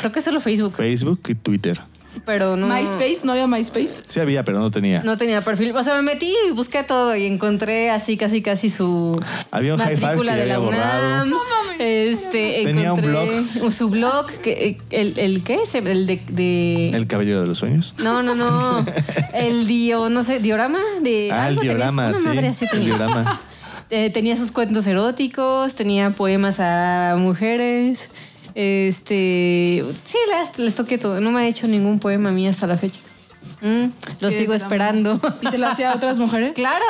Creo 0.00 0.10
que 0.10 0.20
solo 0.20 0.40
Facebook, 0.40 0.72
Facebook 0.72 1.20
y 1.28 1.36
Twitter. 1.36 1.80
Pero 2.24 2.56
no. 2.56 2.66
MySpace, 2.68 3.20
¿no 3.24 3.32
había 3.32 3.46
MySpace? 3.46 4.02
Sí 4.06 4.20
había, 4.20 4.44
pero 4.44 4.58
no 4.58 4.70
tenía. 4.70 5.02
No 5.02 5.16
tenía 5.16 5.40
perfil. 5.40 5.74
O 5.76 5.82
sea, 5.82 5.94
me 5.96 6.02
metí 6.02 6.34
y 6.48 6.52
busqué 6.52 6.82
todo 6.82 7.14
y 7.16 7.26
encontré 7.26 7.90
así, 7.90 8.16
casi, 8.16 8.42
casi 8.42 8.68
su 8.68 9.18
Había 9.50 9.74
un 9.74 9.80
high 9.80 9.94
five 9.96 10.00
matrícula 10.06 10.34
que 10.34 10.40
de 10.40 10.46
la 10.46 10.54
había 10.56 10.66
borrado. 10.66 11.06
UNAM. 11.06 11.30
No 11.30 11.36
mames. 11.38 11.72
Este, 11.78 12.62
Tenía 12.64 12.92
un 12.92 13.00
encontré 13.00 13.72
su 13.72 13.88
blog, 13.88 14.26
que, 14.42 14.78
el, 14.90 15.18
el 15.18 15.42
qué 15.42 15.54
es, 15.62 15.74
el 15.74 16.06
de, 16.06 16.22
de- 16.30 16.90
El 16.90 17.06
Caballero 17.06 17.40
de 17.40 17.46
los 17.48 17.58
Sueños. 17.58 17.94
no, 17.98 18.22
no, 18.22 18.34
no, 18.36 18.84
el 19.34 19.66
dio, 19.66 20.08
no 20.08 20.22
sé, 20.22 20.38
diorama 20.38 20.78
de 21.00 21.30
Ah, 21.32 21.48
el 21.48 21.58
diorama, 21.58 22.12
sí. 22.14 22.20
madre 22.26 22.48
así 22.48 22.66
el 22.66 22.70
tenía. 22.70 22.86
diorama. 22.96 23.40
Eh, 23.94 24.08
tenía 24.08 24.38
sus 24.38 24.52
cuentos 24.52 24.86
eróticos, 24.86 25.74
tenía 25.74 26.08
poemas 26.10 26.60
a 26.60 27.14
mujeres. 27.18 28.08
Este. 28.54 29.84
Sí, 30.04 30.18
les, 30.28 30.58
les 30.58 30.74
toqué 30.74 30.98
todo. 30.98 31.20
No 31.20 31.30
me 31.30 31.42
ha 31.42 31.46
hecho 31.48 31.66
ningún 31.68 31.98
poema 31.98 32.30
a 32.30 32.32
mí 32.32 32.46
hasta 32.46 32.66
la 32.66 32.76
fecha. 32.76 33.00
Mm, 33.60 33.84
lo 34.20 34.28
¿Qué 34.28 34.38
sigo 34.38 34.54
es 34.54 34.62
el 34.62 34.66
esperando. 34.66 35.20
¿Y 35.40 35.46
se 35.48 35.58
lo 35.58 35.68
hacía 35.68 35.92
a 35.92 35.96
otras 35.96 36.18
mujeres? 36.18 36.52
¡Claro! 36.54 36.84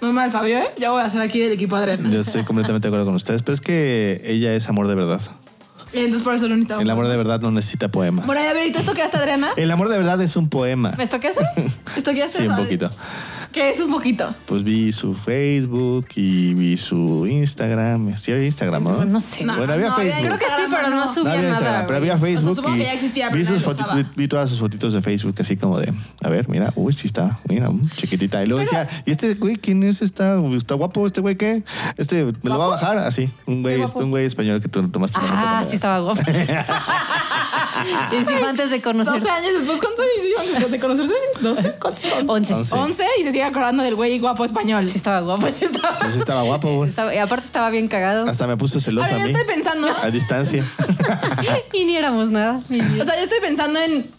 Muy 0.00 0.12
mal, 0.12 0.30
Fabio, 0.30 0.58
¿eh? 0.58 0.66
Ya 0.78 0.90
voy 0.90 1.02
a 1.02 1.06
hacer 1.06 1.20
aquí 1.20 1.40
del 1.40 1.52
equipo 1.52 1.76
Adriana. 1.76 2.10
Yo 2.10 2.20
estoy 2.20 2.44
completamente 2.44 2.86
de 2.86 2.90
acuerdo 2.90 3.06
con 3.06 3.14
ustedes, 3.14 3.42
pero 3.42 3.54
es 3.54 3.60
que 3.60 4.20
ella 4.24 4.54
es 4.54 4.68
amor 4.68 4.86
de 4.86 4.94
verdad. 4.94 5.20
Y 5.92 6.00
entonces 6.00 6.22
por 6.22 6.34
eso 6.34 6.48
lo 6.48 6.54
necesitaba. 6.54 6.82
El 6.82 6.90
amor 6.90 7.08
de 7.08 7.16
verdad 7.16 7.40
no 7.40 7.50
necesita 7.50 7.88
poemas. 7.88 8.26
Bueno, 8.26 8.42
a 8.42 8.52
ver, 8.52 8.66
¿y 8.66 8.72
tú 8.72 8.80
esto 8.80 8.94
que 8.94 9.02
hace 9.02 9.16
Adriana? 9.16 9.50
El 9.56 9.70
amor 9.70 9.88
de 9.88 9.96
verdad 9.96 10.20
es 10.20 10.36
un 10.36 10.48
poema. 10.48 10.92
¿Me 10.98 11.06
toqueaste? 11.06 11.44
¿Esto 11.96 12.12
qué 12.12 12.24
hace? 12.24 12.42
Sí, 12.42 12.48
un 12.48 12.56
poquito. 12.56 12.90
¿Qué 13.54 13.70
es 13.70 13.78
un 13.78 13.88
poquito? 13.92 14.34
Pues 14.46 14.64
vi 14.64 14.90
su 14.90 15.14
Facebook 15.14 16.06
y 16.16 16.54
vi 16.54 16.76
su 16.76 17.24
Instagram. 17.24 18.16
Sí, 18.16 18.32
había 18.32 18.46
Instagram, 18.46 18.82
¿no? 18.82 19.04
No 19.04 19.20
sé. 19.20 19.44
No, 19.44 19.56
Bueno, 19.56 19.72
había 19.74 19.90
no, 19.90 19.94
Facebook. 19.96 20.22
Creo 20.26 20.38
que 20.38 20.44
sí, 20.46 20.62
pero 20.68 20.88
no 20.90 20.96
No 21.04 21.14
subía 21.14 21.32
había 21.34 21.48
Instagram, 21.50 21.72
nada. 21.72 21.86
pero 21.86 22.00
güey. 22.00 22.10
había 22.10 22.20
Facebook. 22.20 22.56
supongo 22.56 22.74
y 22.74 22.78
que 22.80 22.84
ya 22.86 22.92
existía, 22.94 23.28
pero 23.30 23.38
vi, 23.38 23.44
sus 23.60 23.76
vi- 23.94 24.06
vi 24.16 24.26
todas 24.28 24.50
sus 24.50 24.58
fotitos 24.58 24.92
de 24.92 25.00
Facebook, 25.02 25.36
así 25.38 25.56
como 25.56 25.78
de, 25.78 25.94
a 26.24 26.28
ver, 26.30 26.48
mira, 26.48 26.72
uy, 26.74 26.92
sí 26.94 27.06
está, 27.06 27.38
mira, 27.48 27.70
mm, 27.70 27.90
chiquitita. 27.96 28.42
Y 28.42 28.46
luego 28.46 28.60
decía, 28.60 28.88
¿y 29.06 29.12
este 29.12 29.34
güey 29.34 29.54
quién 29.54 29.84
es? 29.84 30.02
¿Está, 30.02 30.36
está 30.56 30.74
guapo 30.74 31.06
este 31.06 31.20
güey 31.20 31.36
qué? 31.36 31.62
Este, 31.96 32.24
¿me 32.24 32.32
lo 32.50 32.58
va 32.58 32.64
a 32.64 32.68
bajar? 32.70 32.98
Así, 32.98 33.30
un 33.46 33.62
güey, 33.62 33.78
guapo? 33.78 34.00
un 34.00 34.10
güey 34.10 34.24
español 34.26 34.60
que 34.60 34.68
tú 34.68 34.88
tomaste 34.88 35.16
Ah, 35.22 35.62
sí 35.64 35.76
estaba 35.76 36.00
guapo. 36.00 36.20
y 38.12 38.16
sí, 38.24 38.34
fue 38.38 38.48
antes 38.48 38.70
de 38.70 38.80
conocer. 38.82 39.14
12 39.14 39.28
años 39.30 39.52
después, 39.58 39.78
¿cuántos 39.80 40.00
años 40.00 40.26
iban 40.30 40.46
después 40.46 40.70
de 40.72 40.78
conocerse? 40.80 41.14
¿12? 41.40 41.78
¿Cuántos? 41.78 42.04
11. 42.28 42.54
Once. 42.54 42.74
11 42.74 43.04
y 43.20 43.22
se 43.24 43.30
sigue 43.32 43.42
acordando 43.44 43.82
del 43.82 43.94
güey 43.94 44.18
guapo 44.18 44.44
español. 44.44 44.88
Sí 44.88 44.96
estaba 44.98 45.20
guapo, 45.20 45.48
sí 45.50 45.64
estaba. 45.66 45.98
Pues 46.00 46.16
estaba 46.16 46.42
guapo, 46.42 46.74
güey. 46.76 46.88
Estaba- 46.88 47.14
y 47.14 47.18
aparte 47.18 47.46
estaba 47.46 47.70
bien 47.70 47.88
cagado. 47.88 48.28
Hasta 48.28 48.46
me 48.46 48.56
puso 48.56 48.80
celoso 48.80 49.04
Ahora 49.06 49.16
a 49.16 49.18
yo 49.20 49.24
mí. 49.26 49.30
estoy 49.32 49.54
pensando, 49.54 49.88
A 50.02 50.10
distancia. 50.10 50.64
y 51.72 51.84
ni 51.84 51.96
éramos 51.96 52.30
nada. 52.30 52.60
mi 52.68 52.80
vida. 52.80 53.02
o 53.02 53.06
sea, 53.06 53.16
yo 53.16 53.22
estoy 53.24 53.40
pensando 53.40 53.78
en, 53.80 54.10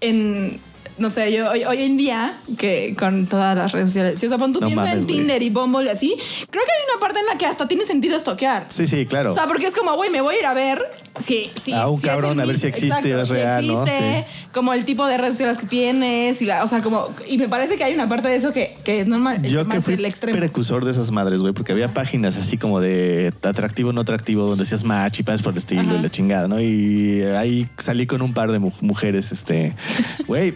en, 0.00 0.60
no 1.00 1.10
sé, 1.10 1.32
yo 1.32 1.50
hoy, 1.50 1.64
hoy 1.64 1.82
en 1.82 1.96
día, 1.96 2.34
que 2.58 2.94
con 2.98 3.26
todas 3.26 3.56
las 3.56 3.72
redes 3.72 3.88
sociales, 3.88 4.20
si, 4.20 4.26
o 4.26 4.28
sea, 4.28 4.38
pon 4.38 4.52
tú 4.52 4.60
No 4.60 4.66
piensa 4.68 4.84
mames, 4.84 4.98
en 5.00 5.04
güey. 5.06 5.16
Tinder 5.18 5.42
y 5.42 5.50
Bumble 5.50 5.84
y 5.86 5.88
así, 5.88 6.14
creo 6.50 6.62
que 6.64 6.70
hay 6.70 6.84
una 6.94 7.00
parte 7.00 7.18
en 7.20 7.26
la 7.26 7.36
que 7.38 7.46
hasta 7.46 7.66
tiene 7.66 7.84
sentido 7.86 8.16
estoquear. 8.16 8.66
Sí, 8.68 8.86
sí, 8.86 9.06
claro. 9.06 9.32
O 9.32 9.34
sea, 9.34 9.46
porque 9.46 9.66
es 9.66 9.74
como, 9.74 9.94
güey, 9.96 10.10
me 10.10 10.20
voy 10.20 10.36
a 10.36 10.38
ir 10.38 10.46
a 10.46 10.54
ver 10.54 10.82
si, 11.18 11.50
si, 11.60 11.72
A 11.72 11.88
un 11.88 12.00
si 12.00 12.06
cabrón, 12.06 12.32
el 12.34 12.40
a 12.40 12.44
ver 12.46 12.58
si 12.58 12.66
existe, 12.68 13.20
es 13.20 13.28
si 13.28 13.34
real, 13.34 13.66
¿no? 13.66 13.82
existe, 13.84 14.26
como 14.52 14.72
el 14.72 14.84
tipo 14.84 15.06
de 15.06 15.16
redes 15.18 15.34
sociales 15.34 15.58
que 15.58 15.66
tienes, 15.66 16.40
y 16.42 16.44
la, 16.46 16.62
o 16.62 16.66
sea, 16.66 16.82
como, 16.82 17.08
y 17.28 17.38
me 17.38 17.48
parece 17.48 17.76
que 17.76 17.84
hay 17.84 17.94
una 17.94 18.08
parte 18.08 18.28
de 18.28 18.36
eso 18.36 18.52
que, 18.52 18.76
que 18.84 19.00
es 19.00 19.06
normal. 19.06 19.42
Yo 19.42 19.66
que 19.66 19.80
fui 19.80 19.94
el 19.94 20.04
extremo. 20.04 20.38
precursor 20.38 20.84
de 20.84 20.92
esas 20.92 21.10
madres, 21.10 21.40
güey, 21.40 21.52
porque 21.52 21.72
había 21.72 21.92
páginas 21.94 22.36
así 22.36 22.56
como 22.58 22.80
de 22.80 23.32
atractivo, 23.42 23.92
no 23.92 24.02
atractivo, 24.02 24.44
donde 24.46 24.64
hacías 24.64 24.84
match 24.84 25.20
y 25.20 25.22
panes 25.22 25.42
por 25.42 25.52
el 25.52 25.58
estilo 25.58 25.96
y 25.96 26.00
la 26.02 26.10
chingada, 26.10 26.46
¿no? 26.48 26.60
Y 26.60 27.22
ahí 27.22 27.68
salí 27.78 28.06
con 28.06 28.22
un 28.22 28.32
par 28.34 28.52
de 28.52 28.58
mu- 28.58 28.72
mujeres, 28.80 29.32
este, 29.32 29.74
güey, 30.26 30.54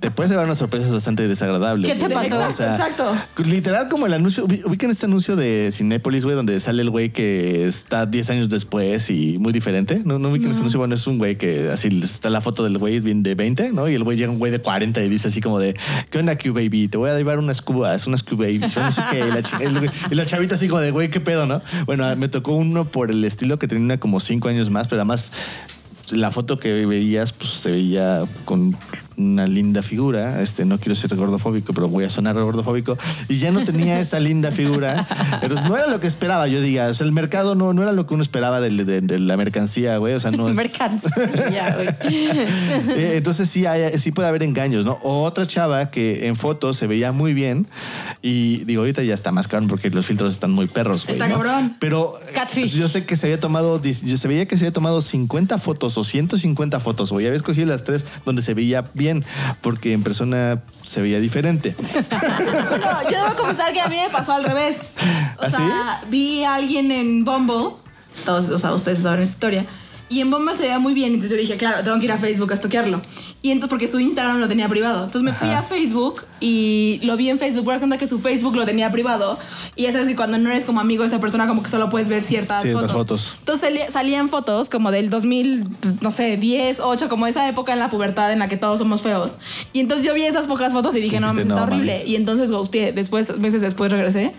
te 0.00 0.10
puedes 0.10 0.30
llevar 0.30 0.46
unas 0.46 0.58
sorpresas 0.58 0.90
bastante 0.92 1.26
desagradables. 1.28 1.90
¿Qué 1.92 1.98
te 1.98 2.12
güey. 2.12 2.28
pasó? 2.30 2.42
Exacto, 2.44 3.10
exacto. 3.12 3.44
Literal 3.44 3.88
como 3.88 4.06
el 4.06 4.14
anuncio, 4.14 4.46
ubi- 4.46 4.62
ubican 4.64 4.90
este 4.90 5.06
anuncio 5.06 5.36
de 5.36 5.70
Cinépolis, 5.72 6.24
güey, 6.24 6.36
donde 6.36 6.58
sale 6.60 6.82
el 6.82 6.90
güey 6.90 7.10
que 7.10 7.66
está 7.66 8.06
10 8.06 8.30
años 8.30 8.48
después 8.48 9.10
y 9.10 9.38
muy 9.38 9.52
diferente. 9.52 10.02
No, 10.04 10.18
no 10.18 10.30
ubican 10.30 10.50
ese 10.50 10.60
anuncio, 10.60 10.78
bueno, 10.78 10.94
es 10.94 11.06
un 11.06 11.18
güey 11.18 11.36
que 11.36 11.70
así 11.70 11.88
está 12.02 12.30
la 12.30 12.40
foto 12.40 12.64
del 12.64 12.78
güey 12.78 13.00
bien 13.00 13.22
de 13.22 13.34
20, 13.34 13.72
¿no? 13.72 13.88
Y 13.88 13.94
el 13.94 14.04
güey 14.04 14.16
llega 14.16 14.30
un 14.32 14.38
güey 14.38 14.52
de 14.52 14.58
40 14.60 15.02
y 15.02 15.08
dice 15.08 15.28
así 15.28 15.40
como 15.40 15.58
de, 15.58 15.74
¿qué 16.10 16.18
onda, 16.18 16.36
Q 16.36 16.52
baby? 16.52 16.88
Te 16.88 16.98
voy 16.98 17.10
a 17.10 17.16
llevar 17.16 17.38
unas 17.38 17.62
cubas, 17.62 18.06
unas 18.06 18.22
Q 18.22 18.36
baby. 18.36 18.60
Yo 18.68 18.82
no 18.82 18.92
sé 18.92 19.02
qué. 19.10 19.18
Y 19.18 19.30
la, 19.30 19.38
el 19.60 19.90
y 20.10 20.14
la 20.14 20.26
chavita 20.26 20.54
así 20.54 20.68
como 20.68 20.80
de, 20.80 20.90
güey, 20.90 21.10
¿qué 21.10 21.20
pedo, 21.20 21.46
no? 21.46 21.62
Bueno, 21.86 22.14
me 22.16 22.28
tocó 22.28 22.52
uno 22.52 22.86
por 22.86 23.10
el 23.10 23.24
estilo 23.24 23.58
que 23.58 23.68
tenía 23.68 23.98
como 24.00 24.20
5 24.20 24.48
años 24.48 24.70
más, 24.70 24.88
pero 24.88 25.00
además 25.02 25.32
la 26.10 26.30
foto 26.30 26.58
que 26.58 26.86
veías, 26.86 27.32
pues 27.32 27.50
se 27.50 27.70
veía 27.72 28.22
con 28.44 28.76
una 29.16 29.46
linda 29.46 29.82
figura. 29.82 30.42
Este, 30.42 30.64
no 30.64 30.78
quiero 30.78 30.94
ser 30.94 31.14
gordofóbico, 31.16 31.72
pero 31.72 31.88
voy 31.88 32.04
a 32.04 32.10
sonar 32.10 32.34
gordofóbico. 32.36 32.98
Y 33.28 33.38
ya 33.38 33.50
no 33.50 33.64
tenía 33.64 33.98
esa 34.00 34.20
linda 34.20 34.50
figura. 34.52 35.06
Pero 35.40 35.54
no 35.62 35.76
era 35.76 35.86
lo 35.86 36.00
que 36.00 36.06
esperaba, 36.06 36.46
yo 36.48 36.60
diga. 36.60 36.88
O 36.88 36.94
sea, 36.94 37.06
el 37.06 37.12
mercado 37.12 37.54
no, 37.54 37.72
no 37.72 37.82
era 37.82 37.92
lo 37.92 38.06
que 38.06 38.14
uno 38.14 38.22
esperaba 38.22 38.60
de, 38.60 38.70
de- 38.70 39.00
de 39.00 39.18
la 39.18 39.36
mercancía, 39.36 39.96
güey. 39.98 40.14
O 40.14 40.20
sea, 40.20 40.30
no 40.30 40.48
es. 40.50 40.56
Mercancía, 40.56 41.74
güey. 41.74 41.86
Eh, 42.96 43.14
entonces 43.16 43.48
sí, 43.50 43.66
hay- 43.66 43.98
sí 43.98 44.12
puede 44.12 44.28
haber 44.28 44.42
engaños, 44.42 44.84
¿no? 44.84 44.92
O 45.02 45.22
otra 45.24 45.46
chava 45.46 45.90
que 45.90 46.26
en 46.26 46.36
fotos 46.36 46.76
se 46.76 46.86
veía 46.86 47.12
muy 47.12 47.34
bien 47.34 47.66
y 48.22 48.64
digo, 48.64 48.80
ahorita 48.82 49.02
ya 49.02 49.14
está 49.14 49.32
más 49.32 49.48
caro 49.48 49.66
porque 49.68 49.90
los 49.90 50.06
filtros 50.06 50.32
están 50.32 50.52
muy 50.52 50.66
perros, 50.66 51.04
güey. 51.04 51.14
Está 51.16 51.28
¿no? 51.28 51.34
cabrón. 51.34 51.76
Pero 51.78 52.14
Catfish. 52.34 52.72
yo 52.74 52.88
sé 52.88 53.04
que 53.04 53.16
se 53.16 53.26
había 53.26 53.40
tomado, 53.40 53.80
yo 53.82 54.18
se 54.18 54.28
veía 54.28 54.46
que 54.46 54.56
se 54.56 54.64
había 54.64 54.72
tomado 54.72 55.00
50 55.00 55.58
fotos 55.58 55.96
o 55.98 56.04
150 56.04 56.80
fotos, 56.80 57.10
güey. 57.12 57.26
Había 57.26 57.36
escogido 57.36 57.66
las 57.66 57.84
tres 57.84 58.04
donde 58.24 58.42
se 58.42 58.54
veía 58.54 58.90
bien 58.94 59.05
porque 59.60 59.92
en 59.92 60.02
persona 60.02 60.62
se 60.84 61.02
veía 61.02 61.20
diferente. 61.20 61.74
No, 62.06 63.10
yo 63.10 63.22
debo 63.22 63.36
confesar 63.36 63.72
que 63.72 63.80
a 63.80 63.88
mí 63.88 63.96
me 63.96 64.10
pasó 64.10 64.32
al 64.32 64.44
revés. 64.44 64.92
O 65.38 65.44
¿Ah, 65.44 65.50
sea, 65.50 66.02
vi 66.08 66.44
a 66.44 66.54
alguien 66.54 66.92
en 66.92 67.24
Bumble, 67.24 67.76
todos, 68.24 68.50
o 68.50 68.58
sea, 68.58 68.72
ustedes 68.74 69.00
saben 69.00 69.22
esa 69.22 69.32
historia, 69.32 69.66
y 70.08 70.20
en 70.20 70.30
Bumble 70.30 70.54
se 70.54 70.62
veía 70.62 70.78
muy 70.78 70.94
bien, 70.94 71.14
entonces 71.14 71.32
yo 71.32 71.36
dije, 71.40 71.56
claro, 71.56 71.82
tengo 71.82 71.98
que 71.98 72.04
ir 72.04 72.12
a 72.12 72.18
Facebook 72.18 72.50
a 72.52 72.54
estoquearlo. 72.54 73.00
Y 73.46 73.52
entonces, 73.52 73.70
porque 73.70 73.86
su 73.86 74.00
Instagram 74.00 74.40
lo 74.40 74.48
tenía 74.48 74.68
privado. 74.68 75.04
Entonces 75.04 75.22
me 75.22 75.32
fui 75.32 75.48
Ajá. 75.48 75.60
a 75.60 75.62
Facebook 75.62 76.24
y 76.40 76.98
lo 77.04 77.16
vi 77.16 77.30
en 77.30 77.38
Facebook, 77.38 77.64
por 77.64 77.78
cuenta 77.78 77.96
que 77.96 78.08
su 78.08 78.18
Facebook 78.18 78.56
lo 78.56 78.64
tenía 78.64 78.90
privado. 78.90 79.38
Y 79.76 79.82
ya 79.84 79.92
sabes 79.92 80.08
que 80.08 80.16
cuando 80.16 80.36
no 80.36 80.50
eres 80.50 80.64
como 80.64 80.80
amigo 80.80 81.02
de 81.04 81.08
esa 81.08 81.20
persona, 81.20 81.46
como 81.46 81.62
que 81.62 81.68
solo 81.68 81.88
puedes 81.88 82.08
ver 82.08 82.22
ciertas 82.22 82.62
Ciertas 82.62 82.90
fotos. 82.90 82.96
fotos. 83.26 83.36
Entonces 83.38 83.60
salía- 83.68 83.90
salían 83.92 84.28
fotos 84.28 84.68
como 84.68 84.90
del 84.90 85.10
2000, 85.10 85.68
no 86.00 86.10
sé, 86.10 86.36
10, 86.36 86.80
8, 86.80 87.08
como 87.08 87.28
esa 87.28 87.48
época 87.48 87.72
en 87.72 87.78
la 87.78 87.88
pubertad 87.88 88.32
en 88.32 88.40
la 88.40 88.48
que 88.48 88.56
todos 88.56 88.80
somos 88.80 89.00
feos. 89.02 89.38
Y 89.72 89.78
entonces 89.78 90.04
yo 90.04 90.12
vi 90.12 90.22
esas 90.24 90.48
pocas 90.48 90.72
fotos 90.72 90.96
y 90.96 91.00
dije, 91.00 91.20
no, 91.20 91.28
mames, 91.28 91.44
está 91.44 91.54
"No 91.54 91.62
horrible. 91.62 91.92
mames". 91.92 92.06
Y 92.08 92.16
entonces 92.16 92.50
ghosteé. 92.50 92.90
Después, 92.92 93.38
meses 93.38 93.60
después 93.60 93.92
regresé. 93.92 94.32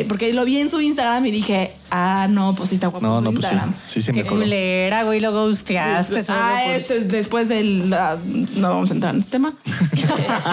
Eh, 0.00 0.04
porque 0.08 0.32
lo 0.32 0.44
vi 0.44 0.58
en 0.58 0.70
su 0.70 0.80
Instagram 0.80 1.24
y 1.26 1.30
dije, 1.30 1.72
ah, 1.90 2.26
no, 2.30 2.54
pues 2.54 2.68
sí 2.70 2.74
está 2.76 2.88
guapo 2.88 3.06
No, 3.06 3.18
su 3.18 3.24
no, 3.24 3.30
pues 3.32 3.46
sí. 3.46 3.52
Instagram. 3.52 3.74
Sí, 3.86 4.02
sí 4.02 4.12
me 4.12 4.14
Qué 4.22 4.28
acuerdo. 4.28 4.44
culera, 4.44 5.02
güey, 5.04 5.20
lo 5.20 5.32
ghosteaste. 5.32 6.22
solo 6.22 6.38
Ah, 6.40 6.74
es 6.76 6.88
después 7.08 7.48
del... 7.48 7.92
ah, 7.92 8.16
no 8.56 8.68
vamos 8.70 8.90
a 8.90 8.94
entrar 8.94 9.14
en 9.14 9.20
este 9.20 9.32
tema. 9.32 9.54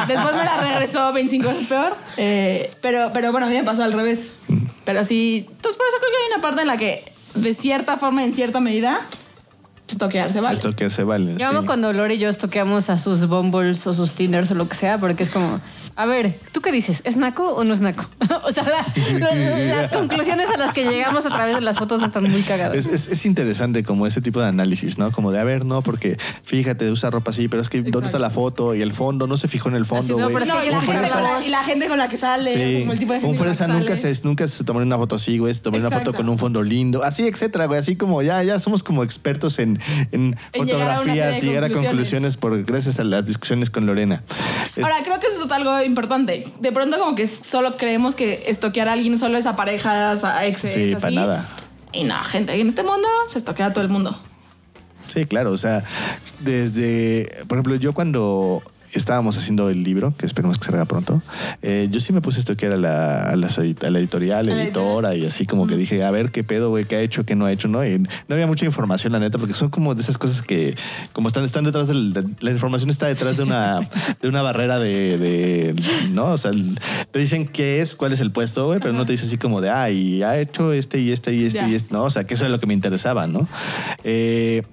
Después 0.08 0.36
me 0.36 0.44
la 0.44 0.58
regresó 0.62 1.12
25 1.14 1.48
veces 1.48 1.68
peor. 1.68 1.94
Eh, 2.18 2.72
pero, 2.82 3.12
pero 3.14 3.32
bueno, 3.32 3.48
a 3.48 3.50
mí 3.50 3.56
me 3.56 3.64
pasó 3.64 3.84
al 3.84 3.94
revés. 3.94 4.34
Pero 4.86 5.04
sí... 5.06 5.46
Entonces 5.50 5.78
por 5.78 5.86
eso 5.88 5.98
creo 6.00 6.10
que 6.12 6.18
hay 6.26 6.34
una 6.34 6.42
parte 6.42 6.62
en 6.62 6.68
la 6.68 6.78
que, 6.78 7.12
de 7.36 7.54
cierta 7.54 7.98
forma, 7.98 8.24
en 8.24 8.34
cierta 8.34 8.60
medida, 8.60 9.02
pues 9.86 9.98
toquearse, 9.98 10.40
¿vale? 10.40 10.54
Esto 10.56 10.75
que 10.75 10.90
se 10.90 11.04
vale. 11.04 11.36
Yo 11.38 11.48
amo 11.48 11.62
sí. 11.62 11.66
cuando 11.68 11.92
Lore 11.92 12.16
y 12.16 12.18
yo 12.18 12.30
estoqueamos 12.30 12.90
a 12.90 12.98
sus 12.98 13.28
Bumbles 13.28 13.86
o 13.88 13.94
sus 13.94 14.13
Tinders 14.13 14.50
o 14.52 14.56
lo 14.56 14.68
que 14.70 14.75
sea, 14.75 14.98
porque 14.98 15.24
es 15.24 15.30
como, 15.30 15.60
a 15.96 16.06
ver, 16.06 16.40
¿tú 16.54 16.62
qué 16.62 16.72
dices? 16.72 17.02
¿Es 17.04 17.18
naco 17.18 17.50
o 17.54 17.63
no 17.66 17.74
es 17.74 17.82
naco? 17.82 18.06
o 18.48 18.52
sea, 18.52 18.63
la- 18.63 18.86
la- 19.20 19.60
las 19.82 19.92
conclusiones 19.94 20.50
a 20.50 20.58
las 20.58 20.72
que 20.74 20.86
llegamos 20.86 21.25
a 21.25 21.30
través 21.30 21.56
de 21.56 21.62
las 21.62 21.78
fotos 21.78 22.02
están 22.02 22.24
muy 22.32 22.42
cagadas. 22.44 22.75
Es, 22.78 22.86
es- 22.86 23.08
es 23.10 23.25
interesante 23.25 23.84
como 23.84 24.08
ese 24.08 24.22
tipo 24.22 24.40
de 24.40 24.48
análisis, 24.48 24.98
¿no? 24.98 25.12
Como 25.12 25.32
de, 25.32 25.40
a 25.40 25.44
ver, 25.44 25.66
no, 25.66 25.82
porque 25.82 26.18
fíjate, 26.44 26.90
usa 26.90 27.10
ropa 27.10 27.32
así, 27.32 27.50
pero 27.50 27.62
es 27.62 27.68
que 27.70 27.82
¿dónde 27.82 28.06
está 28.08 28.20
la 28.20 28.30
foto? 28.30 28.74
Y 28.75 28.82
el 28.82 28.94
fondo, 28.94 29.28
no 29.28 29.36
se 29.36 29.48
fijó 29.50 29.68
en 29.70 29.75
el 29.75 29.86
fondo, 29.86 30.04
Así, 30.04 30.12
no, 30.13 30.30
güey. 30.30 30.34
pero 30.34 30.46
es 30.46 30.52
que 30.52 30.58
No, 30.58 30.63
y, 30.66 30.70
la 30.72 30.82
gente 30.82 31.10
con 31.10 31.24
la, 31.24 31.46
y 31.46 31.50
la 31.50 31.63
gente 31.63 31.88
con 31.88 31.98
la 31.98 32.08
que 32.08 32.18
sale, 32.18 32.54
Sí. 32.54 32.80
como 32.82 32.94
el 32.94 33.00
tipo 33.00 33.13
de 33.13 33.20
gente 33.20 33.34
un 33.38 33.38
fresa 33.46 33.68
nunca 33.68 33.96
se, 33.98 34.18
nunca 34.24 34.48
se 34.48 34.63
tomó 34.63 34.80
una 34.80 34.98
foto 34.98 35.16
así, 35.16 35.38
güey. 35.38 35.54
Se 35.54 35.60
tomó 35.60 35.78
una 35.78 35.92
foto 35.92 36.13
con 36.13 36.30
un 36.30 36.38
fondo 36.40 36.63
lindo. 36.63 37.04
Así, 37.04 37.28
etcétera, 37.28 37.66
güey. 37.66 37.80
Así 37.80 37.98
como 37.98 38.22
ya, 38.22 38.42
ya 38.44 38.58
somos 38.60 38.82
como 38.84 39.04
expertos 39.04 39.60
en, 39.60 39.74
en 40.12 40.36
En 40.54 40.66
llegar 40.66 40.82
a 40.82 40.86
una 41.02 41.04
serie 41.04 41.22
fotografías 41.24 41.44
y 41.44 41.46
llegar 41.48 41.63
a 41.66 41.70
conclusiones. 41.70 42.38
por, 42.38 42.63
gracias 42.63 43.00
a 43.00 43.04
las 43.04 43.25
discusiones 43.25 43.70
con 43.70 43.86
Lorena. 43.86 44.24
Es- 44.75 44.84
Ahora, 44.84 44.98
creo 45.04 45.20
que 45.20 45.28
eso 45.28 45.46
es 45.46 45.52
algo 45.52 45.82
importante. 45.82 46.46
De 46.60 46.72
pronto 46.72 46.98
como 47.00 47.16
que 47.16 47.28
solo 47.28 47.78
creemos 47.78 48.16
que 48.16 48.44
estoquear 48.48 48.88
a 48.90 48.94
alguien 48.94 49.18
solo 49.18 49.38
es 49.38 49.46
a 49.46 49.56
parejas, 49.56 50.24
a 50.24 50.46
exes, 50.46 50.72
Sí, 50.74 50.84
así. 50.94 50.96
para 51.02 51.12
nada. 51.12 51.50
Y 51.92 52.04
no, 52.06 52.24
gente, 52.24 52.54
en 52.60 52.70
este 52.70 52.84
mundo 52.84 53.08
se 53.28 53.38
estoquea 53.38 53.68
a 53.68 53.74
todo 53.74 53.84
el 53.84 53.90
mundo. 53.90 54.20
Sí, 55.13 55.25
claro. 55.25 55.52
O 55.52 55.58
sea, 55.58 55.84
desde, 56.40 57.30
por 57.48 57.58
ejemplo, 57.58 57.75
yo 57.75 57.94
cuando 57.94 58.63
estábamos 59.00 59.38
haciendo 59.38 59.70
el 59.70 59.84
libro, 59.84 60.14
que 60.18 60.26
esperemos 60.26 60.58
que 60.60 60.66
salga 60.66 60.86
pronto, 60.86 61.22
eh, 61.62 61.88
yo 61.92 62.00
sí 62.00 62.14
me 62.14 62.22
puse 62.22 62.40
esto 62.40 62.56
que 62.58 62.66
era 62.68 62.78
la, 62.78 63.30
a, 63.30 63.36
las 63.36 63.58
edit- 63.58 63.84
a 63.86 63.90
la 63.90 64.00
editorial, 64.00 64.50
A 64.50 64.56
la 64.56 64.64
editora, 64.64 65.16
y 65.16 65.26
así 65.26 65.46
como 65.46 65.68
que 65.68 65.76
dije, 65.78 66.04
a 66.04 66.12
ver 66.12 66.32
qué 66.32 66.44
pedo, 66.44 66.70
güey, 66.70 66.86
qué 66.86 66.96
ha 66.98 67.02
hecho, 67.02 67.26
qué 67.26 67.36
no 67.36 67.46
ha 67.46 67.52
hecho, 67.52 67.68
¿no? 67.68 67.86
Y 67.86 68.00
no 68.00 68.08
había 68.30 68.48
mucha 68.48 68.66
información, 68.66 69.14
la 69.14 69.20
neta, 69.20 69.38
porque 69.38 69.54
son 69.54 69.70
como 69.70 69.96
de 69.96 70.02
esas 70.02 70.18
cosas 70.18 70.42
que, 70.44 70.76
como 71.12 71.28
están, 71.28 71.44
están 71.44 71.64
detrás 71.64 71.88
del, 71.88 72.14
de- 72.14 72.24
la 72.40 72.52
información 72.52 72.90
está 72.90 73.08
detrás 73.08 73.38
de 73.38 73.44
una, 73.44 73.80
de 74.22 74.28
una 74.28 74.42
barrera 74.42 74.80
de, 74.80 75.18
de, 75.18 75.76
¿no? 76.12 76.26
O 76.34 76.38
sea, 76.38 76.52
te 77.12 77.20
dicen 77.20 77.48
qué 77.48 77.82
es, 77.82 77.96
cuál 77.96 78.14
es 78.14 78.20
el 78.20 78.32
puesto, 78.32 78.68
güey, 78.68 78.80
pero 78.80 78.94
no 78.94 79.06
te 79.06 79.14
dicen 79.14 79.28
así 79.28 79.38
como 79.38 79.62
de, 79.62 79.70
ah, 79.70 79.90
y 79.90 80.24
ha 80.24 80.38
hecho 80.40 80.74
este 80.74 81.00
y 81.00 81.12
este 81.12 81.34
y 81.34 81.46
este 81.46 81.68
y 81.68 81.76
este, 81.76 81.94
¿no? 81.94 82.04
O 82.04 82.10
sea, 82.10 82.26
que 82.26 82.34
eso 82.36 82.44
era 82.44 82.50
lo 82.52 82.60
que 82.60 82.68
me 82.68 82.74
interesaba, 82.74 83.28
¿no? 83.28 83.48
Eh, 84.04 84.64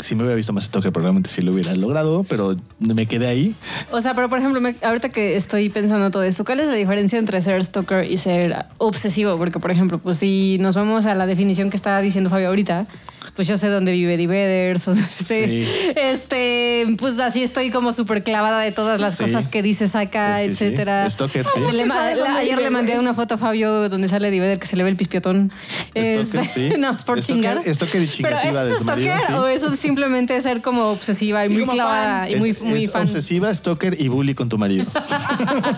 si 0.00 0.14
me 0.14 0.22
hubiera 0.22 0.36
visto 0.36 0.52
más 0.52 0.70
toque, 0.70 0.90
probablemente 0.92 1.28
sí 1.30 1.42
lo 1.42 1.52
hubiera 1.52 1.74
logrado, 1.74 2.24
pero 2.28 2.54
me 2.78 3.06
quedé 3.06 3.26
ahí. 3.26 3.54
O 3.90 4.00
sea, 4.00 4.14
pero 4.14 4.28
por 4.28 4.38
ejemplo, 4.38 4.60
me- 4.60 4.76
ahorita 4.82 5.08
que 5.08 5.36
estoy 5.36 5.68
pensando 5.70 6.10
todo 6.10 6.22
esto, 6.22 6.44
¿cuál 6.44 6.60
es 6.60 6.68
la 6.68 6.74
diferencia 6.74 7.18
entre 7.18 7.40
ser 7.40 7.62
stalker 7.64 8.10
y 8.10 8.16
ser 8.18 8.64
obsesivo? 8.78 9.36
Porque, 9.38 9.58
por 9.58 9.70
ejemplo, 9.70 9.98
pues 9.98 10.18
si 10.18 10.58
nos 10.60 10.74
vamos 10.74 11.06
a 11.06 11.14
la 11.14 11.26
definición 11.26 11.70
que 11.70 11.76
estaba 11.76 12.00
diciendo 12.00 12.30
Fabio 12.30 12.48
ahorita, 12.48 12.86
pues 13.34 13.48
yo 13.48 13.56
sé 13.56 13.68
dónde 13.68 13.92
vive 13.92 14.14
Eddie 14.14 14.26
Vedder, 14.26 14.76
o 14.86 14.94
sé- 14.94 14.96
Sí. 15.24 15.66
este, 15.96 16.84
pues 16.98 17.18
así 17.18 17.42
estoy 17.42 17.70
como 17.70 17.92
súper 17.92 18.22
clavada 18.22 18.60
de 18.60 18.72
todas 18.72 19.00
las 19.00 19.16
Sí. 19.16 19.24
cosas 19.24 19.48
que 19.48 19.62
dices 19.62 19.94
acá, 19.96 20.38
Sí, 20.38 20.48
sí, 20.50 20.54
sí. 20.54 20.64
etcétera. 20.64 21.08
Stalker, 21.08 21.46
sí. 21.46 21.60
Le 21.72 21.84
ma- 21.86 21.94
¿Sabes 21.94 22.18
dónde 22.18 22.38
ayer 22.40 22.58
le 22.60 22.70
mandé 22.70 22.98
una 22.98 23.14
foto 23.14 23.34
a 23.34 23.38
Fabio 23.38 23.88
donde 23.88 24.08
sale 24.08 24.28
Eddie 24.28 24.40
Vedder 24.40 24.58
que 24.58 24.66
se 24.66 24.76
le 24.76 24.82
ve 24.82 24.90
el 24.90 24.96
pispiotón. 24.96 25.50
Stalker, 25.96 26.44
sí. 26.48 26.70
no, 26.78 26.90
es 26.90 27.04
por 27.04 27.20
chingar. 27.20 27.58
stalker 27.66 28.02
y 28.02 28.06
Pero 28.06 28.12
chingativa 28.12 28.62
¿eso 28.62 28.64
de 28.68 28.74
es 28.76 28.84
marido, 28.84 29.14
stalker 29.16 29.26
sí. 29.28 29.32
o 29.42 29.46
eso 29.46 29.72
es 29.72 29.80
simplemente 29.80 30.40
ser 30.40 30.60
como 30.62 30.90
obsesiva 30.90 31.44
y 31.46 31.48
Sí, 31.48 31.54
muy 31.54 31.64
clavada 31.66 32.20
fan. 32.20 32.30
y 32.30 32.36
muy, 32.36 32.50
es, 32.50 32.60
muy 32.62 32.84
es 32.84 32.90
fan? 32.92 33.02
obsesiva, 33.02 33.54
stalker 33.54 33.96
y 34.00 34.08
bully 34.08 34.34
con 34.34 34.48
tu 34.48 34.58
marido. 34.58 34.84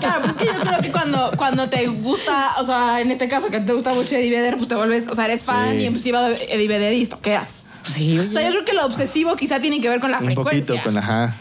Claro, 0.00 0.22
pues 0.24 0.30
es 0.30 0.36
que 0.36 0.46
yo 0.46 0.52
creo 0.60 0.80
que 0.80 0.90
cuando, 0.90 1.30
cuando 1.36 1.68
te 1.68 1.86
gusta, 1.86 2.54
o 2.58 2.64
sea, 2.64 3.00
en 3.00 3.10
este 3.10 3.28
caso 3.28 3.48
que 3.48 3.60
te 3.60 3.72
gusta 3.72 3.94
mucho 3.94 4.14
Eddie 4.16 4.30
Vedder, 4.30 4.56
pues 4.56 4.68
te 4.68 4.74
vuelves, 4.74 5.08
o 5.08 5.14
sea, 5.14 5.24
eres 5.26 5.42
fan 5.42 5.70
Sí. 5.72 5.76
y 5.82 5.86
impulsiva 5.86 6.28
de 6.28 6.34
Eddie 6.50 6.68
Vedder 6.68 6.92
y 6.94 7.02
estoqueas. 7.02 7.43
Sí, 7.84 8.18
O 8.18 8.30
sea, 8.32 8.42
yo 8.42 8.50
creo 8.50 8.64
que 8.64 8.72
lo 8.72 8.84
obsesivo 8.86 9.36
quizá 9.36 9.60
tiene 9.60 9.80
que 9.80 9.88
ver 9.88 10.00
con 10.00 10.10
la 10.10 10.18
Un 10.18 10.24
frecuencia. 10.24 10.74
poquito 10.74 10.82
con 10.84 10.98
ajá. 10.98 11.32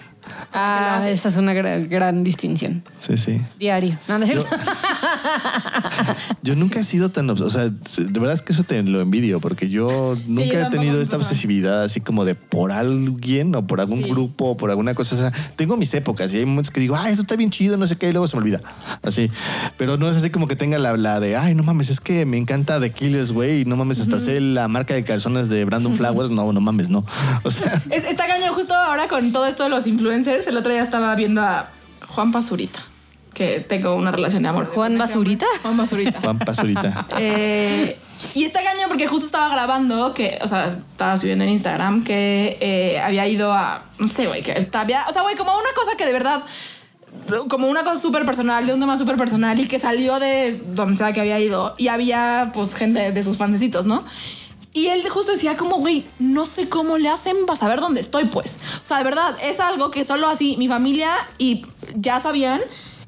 Ah, 0.54 1.02
esa 1.10 1.30
es 1.30 1.38
una 1.38 1.54
gran, 1.54 1.90
gran 1.90 2.24
distinción. 2.24 2.84
Sí, 3.00 3.18
sí. 3.18 3.42
Diario. 3.60 3.98
No, 4.08 4.18
no 4.20 4.24
es 4.24 4.30
cierto. 4.30 4.48
Yo 6.44 6.56
nunca 6.56 6.80
he 6.80 6.84
sido 6.84 7.10
tan, 7.10 7.30
o 7.30 7.50
sea, 7.50 7.70
de 7.70 8.20
verdad 8.20 8.34
es 8.34 8.42
que 8.42 8.52
eso 8.52 8.64
te 8.64 8.84
lo 8.84 9.00
envidio, 9.00 9.40
porque 9.40 9.70
yo 9.70 10.18
nunca 10.28 10.52
yo 10.54 10.68
he 10.68 10.70
tenido 10.70 11.02
esta 11.02 11.16
obsesividad 11.16 11.84
así 11.84 12.02
como 12.02 12.26
de 12.26 12.36
por 12.36 12.74
alguien 12.74 13.56
o 13.56 13.66
por 13.66 13.80
algún 13.80 14.04
Sí. 14.04 14.10
grupo 14.10 14.50
o 14.50 14.58
por 14.58 14.70
alguna 14.70 14.94
cosa. 14.94 15.16
O 15.16 15.20
sea, 15.20 15.32
tengo 15.56 15.78
mis 15.78 15.94
épocas 15.94 16.34
y 16.34 16.38
hay 16.40 16.46
momentos 16.46 16.72
que 16.72 16.82
digo, 16.82 16.98
ay, 16.98 17.14
eso 17.14 17.22
está 17.22 17.38
bien 17.38 17.50
chido, 17.50 17.78
no 17.78 17.88
sé 17.88 17.96
qué, 17.96 18.10
y 18.10 18.12
luego 18.12 18.28
se 18.28 18.36
me 18.36 18.42
olvida. 18.42 18.60
Así. 19.02 19.32
Pero 19.78 19.96
no 19.98 20.10
es 20.10 20.18
así 20.18 20.30
como 20.32 20.50
que 20.50 20.58
tenga 20.58 20.78
la, 20.78 20.98
la 20.98 21.22
de, 21.22 21.38
ay, 21.38 21.56
no 21.56 21.64
mames, 21.64 21.90
es 21.90 22.02
que 22.02 22.26
me 22.26 22.38
encanta 22.38 22.80
The 22.82 22.92
Killers, 22.92 23.32
güey, 23.32 23.64
no 23.64 23.78
mames, 23.78 24.02
hasta 24.02 24.20
sé 24.20 24.42
la 24.42 24.68
marca 24.68 24.94
de 24.94 25.04
calzones 25.06 25.48
de 25.48 25.64
Brandon 25.64 25.94
Flowers. 25.98 26.30
No, 26.30 26.52
no 26.52 26.60
mames, 26.60 26.90
no. 26.90 27.06
O 27.44 27.52
sea, 27.52 27.82
Es- 27.90 28.04
está 28.04 28.28
cañón 28.28 28.54
justo 28.54 28.74
ahora 28.74 29.08
con 29.08 29.32
todo 29.32 29.46
esto 29.46 29.64
de 29.64 29.70
los 29.70 29.88
influencers. 29.88 30.46
El 30.48 30.58
otro 30.58 30.74
día 30.74 30.84
estaba 30.84 31.16
viendo 31.16 31.42
a 31.42 31.70
Juan 32.08 32.32
Basurita, 32.34 32.82
que 33.34 33.60
tengo 33.60 33.96
una 33.96 34.12
relación 34.12 34.44
de 34.44 34.50
amor. 34.50 34.66
¿Juan 34.66 34.98
Basurita? 34.98 35.46
Juan 35.62 35.78
Basurita. 35.78 36.22
Juan 36.22 36.40
Pazurita. 36.46 37.08
Eh, 37.18 37.98
y 38.36 38.46
está 38.46 38.64
cañón 38.64 38.90
porque 38.90 39.08
justo 39.08 39.26
estaba 39.26 39.50
grabando, 39.50 40.14
que, 40.14 40.40
o 40.42 40.48
sea, 40.48 40.78
estaba 40.92 41.18
subiendo 41.18 41.44
en 41.44 41.52
Instagram 41.52 42.04
que 42.04 42.58
eh, 42.62 43.00
había 43.00 43.28
ido 43.28 43.52
a, 43.52 43.84
no 43.98 44.08
sé, 44.08 44.28
güey, 44.28 44.44
que 44.44 44.68
había, 44.74 45.06
o 45.10 45.14
sea, 45.14 45.22
güey, 45.24 45.36
como 45.36 45.54
una 45.54 45.74
cosa 45.76 45.98
que 45.98 46.06
de 46.06 46.14
verdad, 46.14 46.44
como 47.48 47.68
una 47.68 47.84
cosa 47.84 48.00
súper 48.00 48.26
personal, 48.26 48.66
de 48.66 48.74
un 48.74 48.80
tema 48.80 48.98
súper 48.98 49.18
personal 49.18 49.60
y 49.60 49.68
que 49.68 49.80
salió 49.80 50.20
de 50.20 50.62
donde 50.68 50.96
sea 50.96 51.14
que 51.14 51.22
había 51.22 51.40
ido 51.40 51.76
y 51.78 51.88
había, 51.88 52.52
pues, 52.54 52.76
gente 52.76 53.12
de 53.12 53.24
sus 53.24 53.38
fancecitos, 53.38 53.86
¿no? 53.86 54.04
Y 54.76 54.88
él 54.88 55.08
justo 55.08 55.32
decía 55.32 55.56
como, 55.56 55.78
güey, 55.78 56.04
no 56.18 56.48
sé 56.48 56.68
cómo 56.68 56.98
le 56.98 57.08
hacen 57.08 57.46
para 57.46 57.60
saber 57.60 57.80
dónde 57.80 58.02
estoy, 58.02 58.26
pues. 58.26 58.60
O 58.84 58.86
sea, 58.86 58.98
de 58.98 59.04
verdad, 59.04 59.36
es 59.44 59.60
algo 59.60 59.92
que 59.92 60.04
solo 60.04 60.28
así 60.28 60.56
mi 60.58 60.68
familia 60.68 61.16
y 61.38 61.66
ya 61.96 62.20
sabían. 62.20 62.62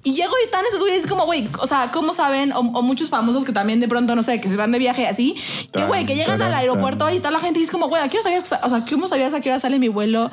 Y 0.05 0.13
llego 0.13 0.31
y 0.39 0.45
están 0.45 0.63
esos 0.67 0.79
güeyes 0.79 1.07
como, 1.07 1.25
güey, 1.25 1.49
o 1.59 1.65
sea, 1.65 1.89
¿cómo 1.91 2.13
saben? 2.13 2.53
O, 2.53 2.59
o 2.59 2.81
muchos 2.83 3.09
famosos 3.09 3.43
que 3.43 3.51
también 3.51 3.79
de 3.79 3.87
pronto, 3.87 4.15
no 4.15 4.21
sé, 4.21 4.39
que 4.39 4.47
se 4.47 4.55
van 4.55 4.71
de 4.71 4.77
viaje 4.77 5.07
así. 5.07 5.35
Que, 5.73 5.79
Tan, 5.79 5.87
güey, 5.87 6.05
que 6.05 6.13
llegan 6.13 6.37
taran, 6.37 6.53
al 6.53 6.59
aeropuerto 6.61 7.05
tan. 7.05 7.13
y 7.13 7.17
está 7.17 7.31
la 7.31 7.39
gente 7.39 7.59
y 7.59 7.63
es 7.63 7.71
como, 7.71 7.87
güey, 7.87 8.03
¿a 8.03 8.07
qué 8.07 8.17
hora 8.17 8.23
sabías? 8.23 8.53
O 8.63 8.69
sea, 8.69 8.85
¿cómo 8.87 9.07
sabías 9.07 9.33
a 9.33 9.41
qué 9.41 9.49
hora 9.49 9.59
sale 9.59 9.79
mi 9.79 9.87
vuelo? 9.87 10.29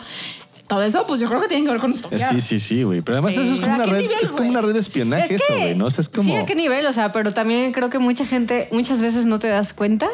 Todo 0.69 0.83
eso, 0.83 1.07
pues 1.07 1.23
yo 1.23 1.29
creo 1.29 1.41
que 1.41 1.49
tiene 1.49 1.65
que 1.65 1.71
ver 1.71 1.81
con 1.81 1.93
Eh, 1.93 1.97
stalkear. 1.97 2.35
Sí, 2.35 2.41
sí, 2.43 2.61
sí, 2.61 2.83
güey. 2.83 3.01
Pero 3.01 3.17
además 3.17 3.33
Sí. 3.35 3.41
eso 3.41 3.55
es 3.55 3.61
como 3.61 3.73
¿A 3.73 3.77
una 3.77 3.87
red, 3.87 4.01
nivel, 4.01 4.19
es 4.21 4.33
como 4.33 4.51
una 4.51 4.61
red 4.61 4.75
de 4.75 4.81
espionaje 4.81 5.35
eso, 5.35 5.45
güey, 5.49 5.75
¿no? 5.75 5.87
O 5.87 5.91
sea, 5.91 6.03
es 6.03 6.09
como... 6.11 6.29
Sí, 6.29 6.37
a 6.37 6.45
qué 6.45 6.55
nivel, 6.55 6.87
o 6.87 6.93
sea, 6.93 7.13
pero 7.13 7.33
también 7.33 7.73
creo 7.73 7.89
que 7.89 7.99
mucha 7.99 8.27
gente, 8.27 8.69
muchas 8.73 9.01
veces 9.01 9.25
no 9.25 9.39
te 9.39 9.49
das 9.49 9.73
cuenta 9.73 10.09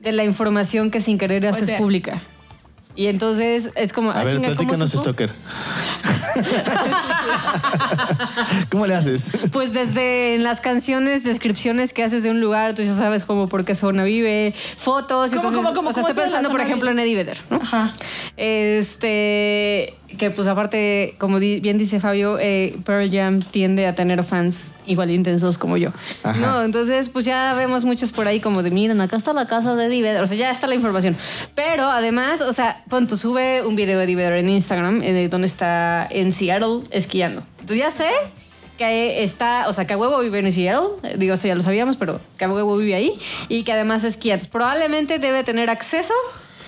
de 0.00 0.12
la 0.12 0.24
información 0.24 0.90
que 0.90 1.00
sin 1.00 1.16
querer 1.16 1.46
haces 1.46 1.66
ser. 1.66 1.78
pública. 1.78 2.20
Y 2.94 3.06
entonces 3.06 3.70
es 3.74 3.92
como. 3.92 4.10
A 4.10 4.20
ah, 4.20 4.24
ver, 4.24 4.34
chinga, 4.34 4.54
¿cómo 4.54 4.68
platícanos, 4.68 4.90
supo? 4.90 5.04
¿Cómo 8.70 8.86
le 8.86 8.94
haces? 8.94 9.32
Pues 9.52 9.72
desde 9.72 10.34
en 10.34 10.42
las 10.42 10.60
canciones, 10.60 11.24
descripciones 11.24 11.92
que 11.92 12.02
haces 12.02 12.22
de 12.22 12.30
un 12.30 12.40
lugar, 12.40 12.74
tú 12.74 12.82
ya 12.82 12.94
sabes 12.94 13.24
como 13.24 13.48
por 13.48 13.64
qué 13.64 13.74
zona 13.74 14.04
vive, 14.04 14.54
fotos. 14.76 15.30
¿Cómo, 15.30 15.42
entonces, 15.42 15.60
cómo, 15.62 15.74
cómo, 15.74 15.90
o 15.90 15.92
sea, 15.92 16.02
cómo 16.02 16.10
estoy 16.10 16.24
pensando, 16.24 16.50
por 16.50 16.60
ejemplo, 16.60 16.90
en? 16.90 16.98
Eddie 16.98 17.16
Vedder, 17.16 17.38
¿no? 17.50 17.56
Ajá. 17.56 17.92
Este, 18.36 19.94
que 20.22 20.30
pues 20.30 20.46
aparte, 20.46 21.16
como 21.18 21.40
di- 21.40 21.58
bien 21.58 21.78
dice 21.78 21.98
Fabio, 21.98 22.38
eh, 22.38 22.76
Pearl 22.84 23.10
Jam 23.10 23.42
tiende 23.42 23.88
a 23.88 23.96
tener 23.96 24.22
fans 24.22 24.70
igual 24.86 25.10
intensos 25.10 25.58
como 25.58 25.76
yo. 25.76 25.90
Ajá. 26.22 26.38
No, 26.38 26.62
entonces 26.62 27.08
pues 27.08 27.24
ya 27.24 27.54
vemos 27.54 27.84
muchos 27.84 28.12
por 28.12 28.28
ahí 28.28 28.38
como 28.38 28.62
de, 28.62 28.70
miren, 28.70 29.00
acá 29.00 29.16
está 29.16 29.32
la 29.32 29.48
casa 29.48 29.74
de 29.74 29.86
Eddie 29.86 30.00
Vedder. 30.02 30.22
O 30.22 30.26
sea, 30.28 30.36
ya 30.36 30.52
está 30.52 30.68
la 30.68 30.76
información. 30.76 31.16
Pero 31.56 31.88
además, 31.88 32.40
o 32.40 32.52
sea, 32.52 32.84
pon 32.88 33.08
tú, 33.08 33.16
sube 33.16 33.66
un 33.66 33.74
video 33.74 33.98
de 33.98 34.04
Eddie 34.04 34.14
Vedder 34.14 34.34
en 34.34 34.48
Instagram 34.48 35.02
eh, 35.02 35.12
de 35.12 35.28
donde 35.28 35.48
está 35.48 36.06
en 36.08 36.30
Seattle 36.30 36.82
esquiando. 36.92 37.42
Entonces 37.58 37.78
ya 37.78 37.90
sé 37.90 38.08
que 38.78 39.24
está, 39.24 39.64
o 39.68 39.72
sea, 39.72 39.88
que 39.88 39.94
a 39.94 39.98
huevo 39.98 40.20
vive 40.20 40.38
en 40.38 40.52
Seattle, 40.52 40.90
eh, 41.02 41.16
digo, 41.18 41.34
eso 41.34 41.48
ya 41.48 41.56
lo 41.56 41.62
sabíamos, 41.62 41.96
pero 41.96 42.20
que 42.38 42.44
a 42.44 42.48
huevo 42.48 42.76
vive 42.76 42.94
ahí 42.94 43.12
y 43.48 43.64
que 43.64 43.72
además 43.72 44.04
esquía. 44.04 44.38
Probablemente 44.52 45.18
debe 45.18 45.42
tener 45.42 45.68
acceso 45.68 46.14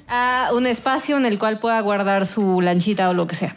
a 0.09 0.51
un 0.53 0.67
espacio 0.67 1.17
en 1.17 1.27
el 1.27 1.39
cual 1.39 1.59
pueda 1.59 1.81
guardar 1.81 2.27
su 2.27 2.61
lanchita 2.61 3.09
o 3.09 3.15
lo 3.15 3.27
que 3.27 3.35
sea. 3.35 3.57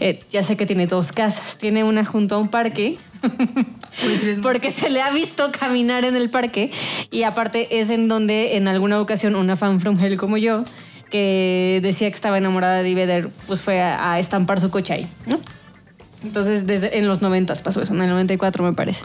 Eh, 0.00 0.20
ya 0.30 0.42
sé 0.42 0.56
que 0.56 0.66
tiene 0.66 0.86
dos 0.86 1.12
casas. 1.12 1.58
Tiene 1.58 1.84
una 1.84 2.04
junto 2.04 2.36
a 2.36 2.38
un 2.38 2.48
parque. 2.48 2.98
Porque 4.42 4.70
se 4.70 4.88
le 4.88 5.02
ha 5.02 5.10
visto 5.10 5.50
caminar 5.58 6.04
en 6.04 6.16
el 6.16 6.30
parque. 6.30 6.70
Y 7.10 7.24
aparte 7.24 7.80
es 7.80 7.90
en 7.90 8.08
donde 8.08 8.56
en 8.56 8.68
alguna 8.68 9.00
ocasión 9.00 9.34
una 9.36 9.56
fan 9.56 9.80
from 9.80 10.02
hell 10.02 10.16
como 10.16 10.36
yo, 10.36 10.64
que 11.10 11.80
decía 11.82 12.08
que 12.08 12.14
estaba 12.14 12.38
enamorada 12.38 12.82
de 12.82 12.94
Vedder, 12.94 13.28
pues 13.46 13.60
fue 13.60 13.80
a, 13.80 14.12
a 14.12 14.18
estampar 14.18 14.60
su 14.60 14.70
coche 14.70 14.94
ahí. 14.94 15.10
¿no? 15.26 15.40
Entonces, 16.22 16.66
desde 16.66 16.98
en 16.98 17.08
los 17.08 17.22
90 17.22 17.54
pasó 17.56 17.82
eso, 17.82 17.94
en 17.94 18.02
el 18.02 18.10
94 18.10 18.64
me 18.64 18.72
parece. 18.72 19.04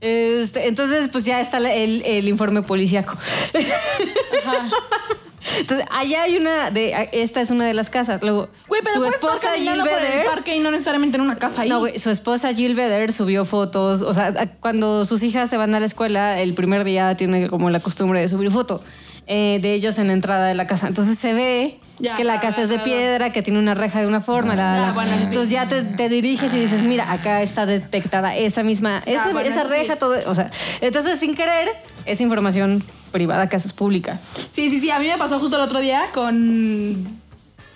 Este, 0.00 0.68
entonces, 0.68 1.08
pues 1.10 1.24
ya 1.24 1.40
está 1.40 1.58
el, 1.58 2.02
el 2.04 2.28
informe 2.28 2.62
policíaco. 2.62 3.16
Entonces, 5.58 5.86
allá 5.90 6.22
hay 6.22 6.36
una 6.36 6.70
de 6.70 7.08
esta 7.12 7.40
es 7.40 7.50
una 7.50 7.66
de 7.66 7.74
las 7.74 7.90
casas. 7.90 8.22
Luego, 8.22 8.48
Güey, 8.68 8.80
pero 8.82 8.96
su 9.00 9.04
esposa 9.06 9.52
Jill 9.56 9.82
Vedder 9.82 10.26
parque 10.26 10.56
y 10.56 10.60
no 10.60 10.70
necesariamente 10.70 11.16
en 11.16 11.22
una 11.22 11.36
casa 11.36 11.62
ahí. 11.62 11.68
no, 11.68 11.78
güey, 11.80 11.98
su 11.98 12.10
esposa 12.10 12.52
Jill 12.52 12.74
Vedder 12.74 13.12
subió 13.12 13.44
fotos. 13.44 14.02
O 14.02 14.12
sea, 14.14 14.32
cuando 14.60 15.04
sus 15.04 15.22
hijas 15.22 15.48
se 15.50 15.56
van 15.56 15.74
a 15.74 15.80
la 15.80 15.86
escuela, 15.86 16.40
el 16.40 16.54
primer 16.54 16.84
día 16.84 17.16
tiene 17.16 17.48
como 17.48 17.70
la 17.70 17.80
costumbre 17.80 18.20
de 18.20 18.28
subir 18.28 18.50
foto 18.50 18.82
eh, 19.26 19.58
de 19.60 19.74
ellos 19.74 19.98
en 19.98 20.08
la 20.08 20.12
entrada 20.14 20.46
de 20.48 20.54
la 20.54 20.66
casa. 20.66 20.88
Entonces 20.88 21.18
se 21.18 21.32
ve 21.34 21.80
Ya, 21.98 22.16
que 22.16 22.24
la 22.24 22.40
casa 22.40 22.62
es 22.62 22.68
de 22.68 22.78
piedra, 22.78 23.30
que 23.32 23.42
tiene 23.42 23.58
una 23.58 23.74
reja 23.74 24.00
de 24.00 24.06
una 24.06 24.20
forma. 24.20 24.54
la, 24.56 24.80
la, 24.80 24.92
bueno, 24.92 25.10
eso 25.12 25.20
sí. 25.20 25.26
Entonces 25.28 25.50
ya 25.50 25.68
te, 25.68 25.82
te 25.82 26.08
diriges 26.08 26.54
y 26.54 26.60
dices, 26.60 26.82
mira, 26.82 27.10
acá 27.12 27.42
está 27.42 27.66
detectada 27.66 28.36
esa 28.36 28.62
misma, 28.62 29.02
esa, 29.04 29.24
bueno, 29.32 29.40
esa 29.48 29.60
eso 29.62 29.68
sí. 29.68 29.74
reja, 29.74 29.96
todo. 29.96 30.16
O 30.26 30.34
sea, 30.34 30.50
entonces 30.80 31.20
sin 31.20 31.34
querer, 31.34 31.68
es 32.06 32.20
información 32.20 32.82
privada 33.10 33.48
que 33.48 33.56
haces 33.56 33.72
pública. 33.72 34.20
Sí, 34.50 34.70
sí, 34.70 34.80
sí. 34.80 34.90
A 34.90 34.98
mí 34.98 35.06
me 35.06 35.18
pasó 35.18 35.38
justo 35.38 35.56
el 35.56 35.62
otro 35.62 35.80
día 35.80 36.04
con 36.12 37.18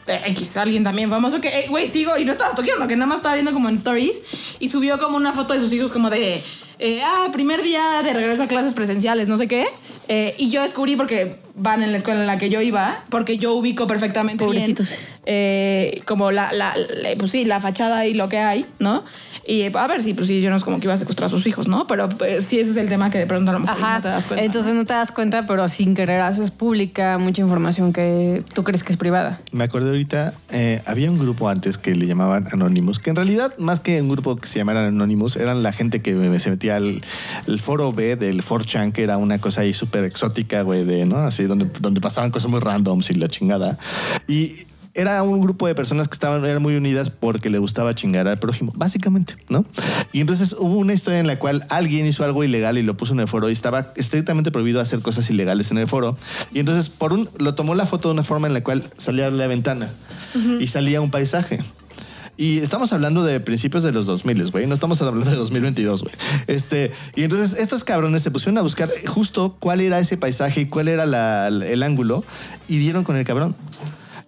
X, 0.06 0.56
alguien 0.56 0.84
también 0.84 1.10
famoso 1.10 1.40
que, 1.40 1.48
eh, 1.48 1.66
güey, 1.68 1.88
sigo 1.88 2.16
y 2.16 2.24
no 2.24 2.32
estaba 2.32 2.54
toqueando, 2.54 2.86
que 2.86 2.96
nada 2.96 3.06
más 3.06 3.18
estaba 3.18 3.34
viendo 3.34 3.52
como 3.52 3.68
en 3.68 3.74
stories 3.76 4.22
y 4.58 4.68
subió 4.68 4.98
como 4.98 5.16
una 5.16 5.32
foto 5.32 5.54
de 5.54 5.60
sus 5.60 5.72
hijos 5.72 5.92
como 5.92 6.10
de, 6.10 6.42
eh, 6.82 7.02
ah, 7.04 7.28
primer 7.32 7.62
día 7.62 8.02
de 8.04 8.12
regreso 8.12 8.42
a 8.42 8.46
clases 8.48 8.74
presenciales, 8.74 9.28
no 9.28 9.36
sé 9.36 9.48
qué. 9.48 9.66
Eh, 10.08 10.34
y 10.38 10.50
yo 10.50 10.62
descubrí 10.62 10.96
porque 10.96 11.36
van 11.54 11.82
en 11.82 11.92
la 11.92 11.98
escuela 11.98 12.20
en 12.20 12.26
la 12.26 12.38
que 12.38 12.50
yo 12.50 12.60
iba, 12.60 13.04
porque 13.08 13.36
yo 13.38 13.54
ubico 13.54 13.86
perfectamente 13.86 14.44
Pobrecitos. 14.44 14.88
bien 14.90 15.00
eh, 15.26 16.02
como 16.06 16.30
la, 16.32 16.52
la, 16.52 16.74
la- 16.76 17.16
pues 17.18 17.30
sí, 17.30 17.44
la 17.44 17.60
fachada 17.60 18.06
y 18.06 18.14
lo 18.14 18.28
que 18.28 18.38
hay, 18.38 18.66
¿no? 18.78 19.04
Y 19.46 19.62
eh, 19.62 19.72
a 19.74 19.86
ver, 19.86 20.02
sí, 20.02 20.14
pues 20.14 20.28
sí, 20.28 20.40
yo 20.40 20.50
no 20.50 20.56
es 20.56 20.64
como 20.64 20.78
que 20.80 20.86
iba 20.86 20.94
a 20.94 20.96
secuestrar 20.96 21.26
a 21.26 21.28
sus 21.28 21.46
hijos, 21.46 21.68
¿no? 21.68 21.86
Pero 21.86 22.08
pues, 22.08 22.44
sí, 22.44 22.58
ese 22.58 22.70
es 22.72 22.76
el 22.76 22.88
tema 22.88 23.10
que 23.10 23.18
de 23.18 23.26
pronto 23.26 23.50
a 23.50 23.54
lo 23.54 23.60
mejor 23.60 23.76
Ajá. 23.76 23.96
no 23.96 24.00
te 24.02 24.08
das 24.08 24.26
cuenta. 24.26 24.44
Entonces 24.44 24.74
no 24.74 24.84
te 24.86 24.94
das 24.94 25.12
cuenta, 25.12 25.46
pero 25.46 25.68
sin 25.68 25.94
querer 25.94 26.20
haces 26.20 26.50
pública 26.50 27.18
mucha 27.18 27.42
información 27.42 27.92
que 27.92 28.42
tú 28.54 28.64
crees 28.64 28.82
que 28.84 28.92
es 28.92 28.98
privada. 28.98 29.40
Me 29.52 29.64
acordé 29.64 29.88
ahorita, 29.90 30.34
eh, 30.50 30.80
había 30.86 31.10
un 31.10 31.18
grupo 31.18 31.48
antes 31.48 31.76
que 31.78 31.94
le 31.94 32.06
llamaban 32.06 32.46
Anonymous, 32.52 32.98
que 32.98 33.10
en 33.10 33.16
realidad, 33.16 33.52
más 33.58 33.80
que 33.80 34.00
un 34.00 34.08
grupo 34.08 34.36
que 34.36 34.48
se 34.48 34.58
llamara 34.58 34.86
Anonymous, 34.86 35.36
eran 35.36 35.62
la 35.62 35.72
gente 35.72 36.02
que 36.02 36.38
se 36.38 36.50
metía 36.50 36.71
al 36.72 37.02
el 37.46 37.60
foro 37.60 37.92
B 37.92 38.16
del 38.16 38.42
4chan, 38.42 38.92
que 38.92 39.02
era 39.02 39.16
una 39.16 39.38
cosa 39.38 39.62
ahí 39.62 39.74
súper 39.74 40.04
exótica, 40.04 40.62
güey, 40.62 40.84
de, 40.84 41.06
¿no? 41.06 41.16
Así, 41.16 41.44
donde, 41.44 41.70
donde 41.80 42.00
pasaban 42.00 42.30
cosas 42.30 42.50
muy 42.50 42.60
randoms 42.60 43.10
y 43.10 43.14
la 43.14 43.28
chingada. 43.28 43.78
Y 44.28 44.66
era 44.94 45.22
un 45.22 45.40
grupo 45.40 45.66
de 45.66 45.74
personas 45.74 46.08
que 46.08 46.14
estaban 46.14 46.44
eran 46.44 46.60
muy 46.60 46.76
unidas 46.76 47.08
porque 47.08 47.48
le 47.48 47.58
gustaba 47.58 47.94
chingar 47.94 48.28
al 48.28 48.38
prójimo, 48.38 48.72
básicamente, 48.76 49.36
¿no? 49.48 49.64
Y 50.12 50.20
entonces 50.20 50.54
hubo 50.58 50.76
una 50.76 50.92
historia 50.92 51.18
en 51.18 51.26
la 51.26 51.38
cual 51.38 51.64
alguien 51.70 52.06
hizo 52.06 52.24
algo 52.24 52.44
ilegal 52.44 52.76
y 52.76 52.82
lo 52.82 52.96
puso 52.96 53.14
en 53.14 53.20
el 53.20 53.28
foro 53.28 53.48
y 53.48 53.52
estaba 53.52 53.92
estrictamente 53.96 54.50
prohibido 54.50 54.80
hacer 54.80 55.00
cosas 55.00 55.30
ilegales 55.30 55.70
en 55.70 55.78
el 55.78 55.88
foro. 55.88 56.16
Y 56.52 56.60
entonces 56.60 56.90
por 56.90 57.12
un 57.12 57.30
lo 57.38 57.54
tomó 57.54 57.74
la 57.74 57.86
foto 57.86 58.08
de 58.08 58.14
una 58.14 58.22
forma 58.22 58.48
en 58.48 58.54
la 58.54 58.62
cual 58.62 58.82
salía 58.98 59.30
la 59.30 59.46
ventana 59.46 59.90
y 60.60 60.66
salía 60.66 61.00
un 61.00 61.10
paisaje. 61.10 61.58
Y 62.36 62.58
estamos 62.58 62.92
hablando 62.92 63.24
de 63.24 63.40
principios 63.40 63.82
de 63.82 63.92
los 63.92 64.06
2000, 64.06 64.50
güey. 64.50 64.66
No 64.66 64.74
estamos 64.74 65.00
hablando 65.02 65.30
de 65.30 65.36
2022, 65.36 66.02
güey. 66.02 66.14
Este, 66.46 66.92
y 67.14 67.24
entonces 67.24 67.58
estos 67.58 67.84
cabrones 67.84 68.22
se 68.22 68.30
pusieron 68.30 68.58
a 68.58 68.62
buscar 68.62 68.90
justo 69.06 69.56
cuál 69.58 69.80
era 69.80 69.98
ese 69.98 70.16
paisaje 70.16 70.62
y 70.62 70.66
cuál 70.66 70.88
era 70.88 71.04
el 71.48 71.82
ángulo 71.82 72.24
y 72.68 72.78
dieron 72.78 73.04
con 73.04 73.16
el 73.16 73.24
cabrón. 73.24 73.54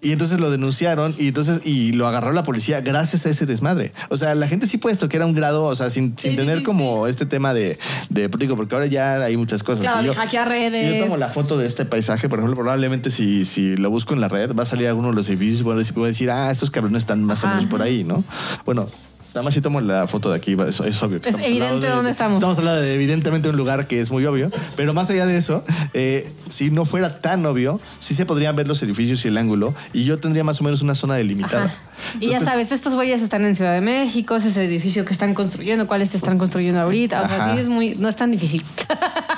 Y 0.04 0.12
entonces 0.12 0.38
lo 0.38 0.50
denunciaron 0.50 1.14
y 1.18 1.28
entonces 1.28 1.62
y 1.64 1.92
lo 1.92 2.06
agarró 2.06 2.32
la 2.32 2.42
policía 2.44 2.82
gracias 2.82 3.24
a 3.26 3.30
ese 3.30 3.46
desmadre. 3.46 3.92
O 4.10 4.16
sea, 4.16 4.34
la 4.34 4.46
gente 4.46 4.66
sí 4.66 4.78
puede 4.78 4.92
esto 4.92 5.08
que 5.08 5.16
era 5.16 5.24
un 5.26 5.32
grado, 5.32 5.64
o 5.64 5.74
sea, 5.74 5.90
sin, 5.90 6.16
sin 6.18 6.32
sí, 6.32 6.36
tener 6.36 6.58
sí, 6.58 6.64
como 6.64 7.06
este 7.06 7.24
tema 7.26 7.54
de, 7.54 7.78
de 8.10 8.28
digo, 8.38 8.54
porque 8.54 8.74
ahora 8.74 8.86
ya 8.86 9.14
hay 9.24 9.36
muchas 9.36 9.62
cosas. 9.62 9.80
Claro, 9.80 10.02
Si 10.02 10.08
de 10.08 10.14
hackear 10.14 10.46
Si 10.48 10.54
yo 10.54 10.70
redes. 10.70 11.02
tomo 11.02 11.16
la 11.16 11.28
foto 11.28 11.56
de 11.56 11.66
este 11.66 11.86
paisaje, 11.86 12.28
por 12.28 12.38
ejemplo, 12.38 12.56
probablemente 12.56 13.10
si, 13.10 13.46
si 13.46 13.76
lo 13.76 13.90
busco 13.90 14.12
en 14.14 14.20
la 14.20 14.28
red, 14.28 14.54
va 14.54 14.64
a 14.64 14.66
salir 14.66 14.88
alguno 14.88 15.08
de 15.08 15.14
los 15.14 15.28
edificios 15.28 15.60
y 15.60 15.62
voy 15.62 16.04
a 16.04 16.06
decir, 16.08 16.30
ah, 16.30 16.50
estos 16.50 16.70
cabrones 16.70 16.98
están 17.02 17.24
más 17.24 17.42
o 17.42 17.48
menos 17.48 17.64
por 17.64 17.80
ahí, 17.82 18.04
¿no? 18.04 18.24
Bueno. 18.66 18.86
Nada 19.34 19.42
más 19.42 19.54
si 19.54 19.60
tomo 19.60 19.80
la 19.80 20.06
foto 20.06 20.30
de 20.30 20.36
aquí, 20.36 20.56
es, 20.68 20.78
es 20.78 21.02
obvio 21.02 21.20
que 21.20 21.28
Es 21.28 21.36
evidente 21.38 21.86
de- 21.86 21.92
dónde 21.92 22.12
estamos. 22.12 22.34
Estamos 22.36 22.56
hablando 22.58 22.80
de 22.80 22.94
evidentemente 22.94 23.48
un 23.48 23.56
lugar 23.56 23.88
que 23.88 24.00
es 24.00 24.12
muy 24.12 24.24
obvio, 24.26 24.48
pero 24.76 24.94
más 24.94 25.10
allá 25.10 25.26
de 25.26 25.36
eso, 25.36 25.64
eh, 25.92 26.30
si 26.48 26.70
no 26.70 26.84
fuera 26.84 27.20
tan 27.20 27.44
obvio, 27.44 27.80
sí 27.98 28.14
se 28.14 28.26
podrían 28.26 28.54
ver 28.54 28.68
los 28.68 28.80
edificios 28.82 29.24
y 29.24 29.28
el 29.28 29.36
ángulo 29.36 29.74
y 29.92 30.04
yo 30.04 30.18
tendría 30.18 30.44
más 30.44 30.60
o 30.60 30.64
menos 30.64 30.82
una 30.82 30.94
zona 30.94 31.14
delimitada. 31.14 31.64
Ajá. 31.64 31.78
Y 32.20 32.28
ya 32.30 32.40
sabes, 32.40 32.70
estos 32.70 32.94
güeyes 32.94 33.22
están 33.22 33.44
en 33.44 33.56
Ciudad 33.56 33.72
de 33.74 33.80
México, 33.80 34.36
ese 34.36 34.48
es 34.48 34.56
el 34.56 34.66
edificio 34.66 35.04
que 35.04 35.12
están 35.12 35.34
construyendo, 35.34 35.88
cuáles 35.88 36.10
se 36.10 36.16
están 36.16 36.38
construyendo 36.38 36.80
ahorita. 36.82 37.22
O 37.22 37.26
sea, 37.26 37.54
sí 37.54 37.60
es 37.60 37.66
muy, 37.68 37.94
no 37.96 38.08
es 38.08 38.14
tan 38.16 38.30
difícil. 38.30 38.62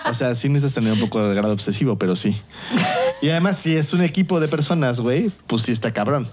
O 0.09 0.13
sea, 0.13 0.35
sí 0.35 0.49
necesitas 0.51 0.75
tener 0.75 0.93
un 0.93 1.01
poco 1.01 1.27
de 1.27 1.35
grado 1.35 1.55
obsesivo, 1.55 1.97
pero 1.97 2.17
sí. 2.17 2.37
Y 3.23 3.31
además, 3.31 3.57
si 3.57 3.75
es 3.75 3.95
un 3.95 4.03
equipo 4.03 4.41
de 4.41 4.49
personas, 4.49 5.01
güey, 5.01 5.31
pues 5.47 5.63
sí 5.63 5.73
está 5.73 5.91
cabrón. 5.93 6.29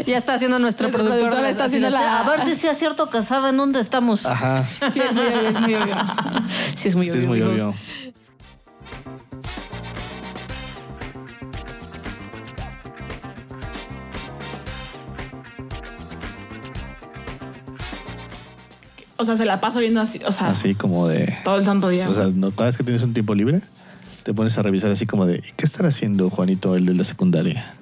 ya 0.05 0.17
está 0.17 0.35
haciendo 0.35 0.59
nuestro, 0.59 0.89
productor. 0.89 1.19
productor 1.19 1.45
está 1.45 1.65
haciendo 1.65 1.89
la- 1.89 2.19
A 2.21 2.29
ver 2.29 2.41
si 2.45 2.55
sí 2.55 2.67
es 2.67 2.77
cierto 2.77 3.09
que 3.09 3.21
saben 3.21 3.57
dónde 3.57 3.79
estamos. 3.79 4.25
Ajá. 4.25 4.63
Sí, 4.93 4.99
es 4.99 5.13
muy 5.13 5.25
obvio, 5.27 5.49
es 5.49 5.59
muy 5.59 5.75
obvio. 5.75 5.95
Sí, 6.75 6.87
es 6.89 6.95
muy 6.95 7.05
Sí, 7.05 7.11
obvio. 7.11 7.21
es 7.21 7.27
muy 7.27 7.39
digo. 7.39 7.49
obvio. 7.51 7.73
O 19.17 19.25
sea, 19.25 19.37
se 19.37 19.45
la 19.45 19.61
pasa 19.61 19.79
viendo 19.79 20.01
así, 20.01 20.19
o 20.25 20.31
sea, 20.31 20.49
Así 20.49 20.75
como 20.75 21.07
de. 21.07 21.33
todo 21.43 21.57
el 21.57 21.65
santo 21.65 21.89
día. 21.89 22.09
O 22.09 22.13
sea, 22.13 22.27
¿no? 22.33 22.51
cada 22.51 22.67
vez 22.67 22.77
que 22.77 22.83
tienes 22.83 23.03
un 23.03 23.13
tiempo 23.13 23.35
libre, 23.35 23.61
te 24.23 24.33
pones 24.33 24.57
a 24.57 24.63
revisar 24.63 24.91
así 24.91 25.05
como 25.05 25.25
de, 25.25 25.37
¿y 25.37 25.51
qué 25.55 25.65
estará 25.65 25.89
haciendo 25.89 26.29
Juanito, 26.29 26.75
el 26.75 26.85
de 26.85 26.93
la 26.95 27.03
secundaria? 27.03 27.75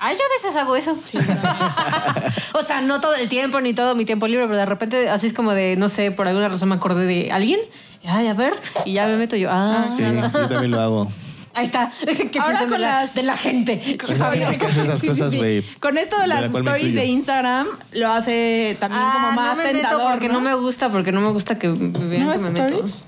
Ay, 0.00 0.16
yo 0.16 0.22
a 0.22 0.28
veces 0.42 0.56
hago 0.56 0.76
eso. 0.76 0.96
o 2.54 2.62
sea, 2.62 2.80
no 2.80 3.00
todo 3.00 3.14
el 3.14 3.28
tiempo 3.28 3.60
ni 3.60 3.74
todo 3.74 3.94
mi 3.94 4.04
tiempo 4.04 4.26
libre, 4.28 4.44
pero 4.46 4.56
de 4.56 4.66
repente 4.66 5.08
así 5.10 5.26
es 5.26 5.32
como 5.32 5.52
de, 5.52 5.76
no 5.76 5.88
sé, 5.88 6.10
por 6.12 6.28
alguna 6.28 6.48
razón 6.48 6.68
me 6.68 6.76
acordé 6.76 7.06
de 7.06 7.30
alguien. 7.32 7.60
Ay, 8.06 8.26
a 8.28 8.34
ver, 8.34 8.52
y 8.84 8.92
ya 8.94 9.06
me 9.06 9.16
meto 9.16 9.36
yo. 9.36 9.48
Ah, 9.52 9.86
Sí, 9.88 10.02
yo 10.02 10.48
también 10.48 10.70
lo 10.70 10.80
hago. 10.80 11.08
ahí 11.52 11.64
está. 11.64 11.90
¿Qué 12.30 12.38
Ahora 12.38 12.58
piensan 12.60 12.64
de 12.66 12.68
con 12.70 12.80
la, 12.80 13.00
las- 13.02 13.14
de 13.14 13.22
la 13.24 13.36
gente? 13.36 13.98
Con 13.98 14.98
Sí, 14.98 15.14
sí, 15.14 15.30
sí. 15.30 15.66
Con 15.80 15.98
esto 15.98 16.16
de 16.16 16.22
de 16.22 16.28
la 16.28 16.40
las 16.42 16.54
stories 16.54 16.94
de. 16.94 17.04
Instagram, 17.06 17.66
lo 17.92 18.12
hace 18.12 18.76
también 18.80 19.02
como 19.02 19.28
Ah, 19.28 19.32
más 19.32 19.56
no 19.56 19.62
me 19.64 19.72
meto 19.72 19.78
tentador. 19.80 20.12
porque 20.12 20.28
¿no? 20.28 20.40
me 20.40 20.54
gusta, 20.54 20.90
porque 20.90 21.10
no 21.12 21.20
me 21.20 21.30
gusta 21.30 21.58
que 21.58 21.68
me 21.68 22.06
vean 22.06 22.26
¿No 22.26 22.32
que 22.34 22.38
me 22.38 22.50
meto. 22.50 22.64
stories? 22.66 23.04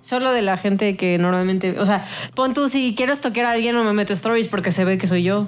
Solo 0.00 0.32
de 0.32 0.42
la 0.42 0.56
gente 0.56 0.96
que 0.96 1.16
normalmente, 1.18 1.78
o 1.78 1.86
sea, 1.86 2.04
pon 2.34 2.54
tú 2.54 2.68
si 2.68 2.94
quiero 2.96 3.16
toquear 3.16 3.46
a 3.46 3.50
alguien 3.52 3.74
no 3.76 3.84
me 3.84 3.92
meto 3.92 4.12
stories 4.14 4.48
porque 4.48 4.72
se 4.72 4.84
ve 4.84 4.96
que 4.98 5.06
soy 5.06 5.22
yo. 5.22 5.46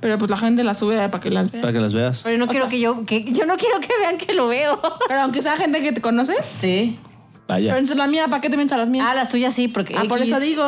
Pero 0.00 0.16
pues 0.18 0.30
la 0.30 0.36
gente 0.38 0.64
las 0.64 0.78
sube 0.78 0.96
para 1.08 1.22
que 1.22 1.30
las 1.30 1.50
vea. 1.52 1.60
Para 1.60 1.72
que 1.72 1.80
las 1.80 1.92
veas. 1.92 2.20
Pero 2.24 2.38
no 2.38 2.46
O 2.46 2.48
quiero 2.48 2.64
sea- 2.66 2.70
que 2.70 2.80
yo, 2.80 3.04
que 3.04 3.24
yo 3.24 3.44
no 3.46 3.56
quiero 3.56 3.80
que 3.80 3.88
vean 4.00 4.16
que 4.16 4.32
lo 4.32 4.48
veo. 4.48 4.80
Pero 5.08 5.20
aunque 5.20 5.42
sea 5.42 5.56
gente 5.56 5.82
que 5.82 5.92
te 5.92 6.00
conoces. 6.00 6.44
Sí. 6.46 6.98
Vaya. 7.46 7.66
Pero 7.72 7.78
entonces 7.78 7.96
la 7.98 8.06
mía, 8.06 8.26
¿para 8.28 8.40
qué 8.40 8.48
te 8.48 8.56
metes 8.56 8.72
a 8.72 8.76
las 8.78 8.88
mías? 8.88 9.06
Ah, 9.08 9.14
las 9.14 9.28
tuyas 9.28 9.54
sí, 9.54 9.68
porque. 9.68 9.94
Ah, 9.96 10.04
por 10.08 10.20
eso 10.22 10.38
digo. 10.40 10.64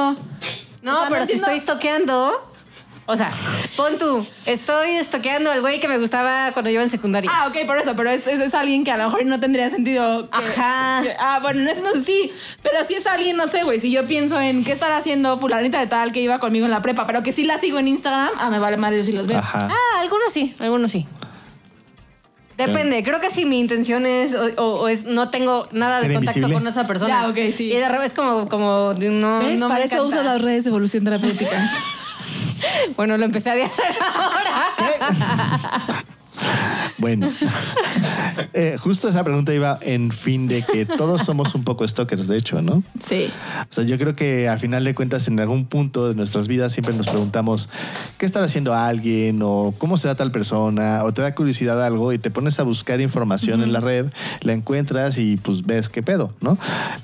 No, 0.82 0.92
O 0.92 0.96
sea, 0.96 1.04
no 1.04 1.10
pero 1.10 1.26
si 1.26 1.32
entiendo- 1.32 1.56
estoy 1.56 1.74
toqueando, 1.74 2.51
O 3.06 3.16
sea, 3.16 3.30
pon 3.76 3.98
tú, 3.98 4.24
estoy 4.46 4.90
estoqueando 4.90 5.50
al 5.50 5.60
güey 5.60 5.80
que 5.80 5.88
me 5.88 5.98
gustaba 5.98 6.52
cuando 6.52 6.70
yo 6.70 6.74
iba 6.74 6.82
en 6.84 6.88
secundaria. 6.90 7.28
Ah, 7.34 7.48
ok, 7.48 7.66
por 7.66 7.76
eso, 7.76 7.94
pero 7.96 8.10
es, 8.10 8.26
es, 8.28 8.38
es 8.38 8.54
alguien 8.54 8.84
que 8.84 8.92
a 8.92 8.96
lo 8.96 9.04
mejor 9.06 9.26
no 9.26 9.40
tendría 9.40 9.68
sentido. 9.70 10.30
que- 10.30 10.36
Ajá. 10.36 11.00
que- 11.02 11.14
ah, 11.18 11.40
bueno, 11.42 11.62
no, 11.62 11.74
sé, 11.74 11.80
no 11.82 11.90
sé, 11.92 12.02
sí, 12.04 12.30
pero 12.62 12.84
si 12.86 12.94
es 12.94 13.06
alguien, 13.06 13.36
no 13.36 13.48
sé, 13.48 13.64
güey, 13.64 13.80
si 13.80 13.90
yo 13.90 14.06
pienso 14.06 14.40
en 14.40 14.64
qué 14.64 14.70
estará 14.70 14.98
haciendo 14.98 15.36
fulanita 15.36 15.80
de 15.80 15.88
tal 15.88 16.12
que 16.12 16.20
iba 16.20 16.38
conmigo 16.38 16.64
en 16.64 16.70
la 16.70 16.80
prepa, 16.80 17.04
pero 17.06 17.24
que 17.24 17.32
sí 17.32 17.42
la 17.44 17.58
sigo 17.58 17.78
en 17.80 17.88
Instagram, 17.88 18.30
ah, 18.38 18.50
me 18.50 18.60
vale 18.60 18.76
madre 18.76 18.98
yo 18.98 19.04
sí 19.04 19.12
los 19.12 19.26
veo. 19.26 19.38
Ajá. 19.40 19.68
Ah, 19.70 20.00
algunos 20.00 20.32
sí, 20.32 20.54
algunos 20.60 20.92
sí. 20.92 21.04
Depende, 22.56 23.02
creo 23.02 23.18
que 23.18 23.30
si 23.30 23.44
mi 23.44 23.58
intención 23.58 24.06
es 24.06 24.34
o, 24.34 24.44
o- 24.62 24.80
o 24.82 24.88
es 24.88 25.04
no 25.06 25.30
tengo 25.30 25.66
nada 25.72 25.96
de 26.00 26.06
¿Ser 26.06 26.14
contacto 26.14 26.38
invisible? 26.38 26.60
con 26.62 26.68
esa 26.68 26.86
persona. 26.86 27.22
Ya, 27.22 27.28
ok, 27.28 27.52
sí. 27.56 27.64
Y 27.72 27.76
de 27.76 27.88
revés 27.88 28.12
como 28.12 28.48
como 28.48 28.94
no, 28.96 29.38
¿Ves? 29.40 29.58
no 29.58 29.68
me 29.68 29.74
Para 29.74 29.84
eso 29.86 29.96
encanta. 29.96 30.02
usas 30.04 30.24
las 30.24 30.40
redes 30.40 30.62
de 30.64 30.70
evolución 30.70 31.02
terapéutica. 31.02 31.70
Bueno, 32.96 33.16
lo 33.16 33.24
empecé 33.24 33.50
a 33.50 33.66
hacer 33.66 33.84
ahora. 34.14 34.74
Bueno, 36.98 37.30
Eh, 38.54 38.76
justo 38.78 39.08
esa 39.08 39.24
pregunta 39.24 39.52
iba 39.54 39.78
en 39.82 40.10
fin 40.10 40.48
de 40.48 40.62
que 40.62 40.86
todos 40.86 41.22
somos 41.22 41.54
un 41.54 41.64
poco 41.64 41.86
stalkers, 41.86 42.28
de 42.28 42.38
hecho, 42.38 42.62
¿no? 42.62 42.82
sí. 42.98 43.30
O 43.70 43.72
sea, 43.72 43.84
yo 43.84 43.98
creo 43.98 44.14
que 44.14 44.48
al 44.48 44.58
final 44.58 44.84
de 44.84 44.94
cuentas, 44.94 45.28
en 45.28 45.38
algún 45.40 45.66
punto 45.66 46.08
de 46.08 46.14
nuestras 46.14 46.48
vidas 46.48 46.72
siempre 46.72 46.94
nos 46.94 47.08
preguntamos 47.08 47.68
qué 48.18 48.26
estará 48.26 48.46
haciendo 48.46 48.74
alguien 48.74 49.40
o 49.42 49.74
cómo 49.78 49.96
será 49.96 50.14
tal 50.14 50.30
persona 50.30 51.02
o 51.04 51.12
te 51.12 51.22
da 51.22 51.34
curiosidad 51.34 51.84
algo 51.84 52.12
y 52.12 52.18
te 52.18 52.30
pones 52.30 52.58
a 52.58 52.62
buscar 52.62 53.00
información 53.00 53.62
en 53.62 53.72
la 53.72 53.80
red, 53.80 54.10
la 54.42 54.52
encuentras 54.52 55.18
y 55.18 55.36
pues 55.36 55.62
ves 55.62 55.88
qué 55.88 56.02
pedo, 56.02 56.34
¿no? 56.40 56.58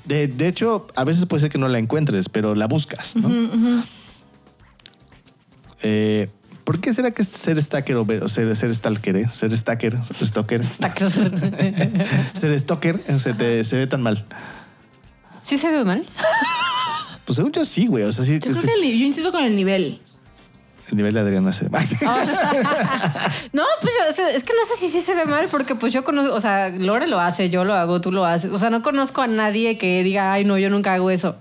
De, 0.05 0.27
de 0.27 0.47
hecho, 0.47 0.87
a 0.95 1.03
veces 1.03 1.25
puede 1.25 1.41
ser 1.41 1.49
que 1.49 1.57
no 1.57 1.67
la 1.67 1.79
encuentres, 1.79 2.29
pero 2.29 2.55
la 2.55 2.67
buscas, 2.67 3.15
¿no? 3.15 3.29
Eh, 5.81 6.29
¿Por 6.63 6.79
qué 6.79 6.93
será 6.93 7.09
que 7.11 7.23
ser 7.23 7.59
stalker 7.61 7.95
o 7.95 8.29
ser, 8.29 8.55
ser 8.55 8.73
stalker, 8.75 9.15
eh? 9.17 9.25
ser 9.31 9.51
stalker, 9.57 9.95
stalker, 10.23 10.63
ser 12.33 12.59
stalker 12.59 13.01
eh, 13.07 13.19
se, 13.19 13.33
te, 13.33 13.63
se 13.63 13.77
ve 13.77 13.87
tan 13.87 14.03
mal? 14.03 14.25
¿Sí 15.43 15.57
se 15.57 15.71
ve 15.71 15.83
mal? 15.83 16.05
Pues 17.25 17.37
según 17.37 17.51
yo 17.51 17.65
sí, 17.65 17.87
güey. 17.87 18.03
O 18.03 18.11
sea, 18.13 18.23
sí, 18.23 18.33
Yo 18.33 18.39
creo 18.41 18.55
sí- 18.55 18.67
que 18.67 18.73
el, 18.73 18.81
ni- 18.81 18.99
yo 18.99 19.05
insisto 19.05 19.31
con 19.31 19.43
el 19.43 19.55
nivel. 19.55 19.99
el 20.91 20.97
nivel 20.97 21.13
de 21.15 21.19
Adriana 21.21 21.53
se 21.53 21.63
ve 21.65 21.69
mal. 21.71 21.85
No, 23.53 23.63
pues 23.81 23.93
yo- 23.97 24.09
o 24.11 24.13
sea, 24.13 24.29
es 24.31 24.43
que 24.43 24.53
no 24.53 24.63
sé 24.65 24.75
si 24.79 24.91
sí 24.91 25.01
se 25.01 25.15
ve 25.15 25.25
mal 25.25 25.47
porque 25.49 25.73
pues 25.75 25.91
yo 25.91 26.03
conozco, 26.03 26.33
o 26.35 26.39
sea, 26.39 26.69
Lore 26.69 27.07
lo 27.07 27.19
hace, 27.19 27.49
yo 27.49 27.63
lo 27.63 27.73
hago, 27.73 27.99
tú 28.01 28.11
lo 28.11 28.25
haces. 28.25 28.51
O 28.51 28.57
sea, 28.59 28.69
no 28.69 28.83
conozco 28.83 29.21
a 29.23 29.27
nadie 29.27 29.77
que 29.79 30.03
diga, 30.03 30.33
ay, 30.33 30.45
no, 30.45 30.57
yo 30.59 30.69
nunca 30.69 30.93
hago 30.93 31.09
eso. 31.09 31.35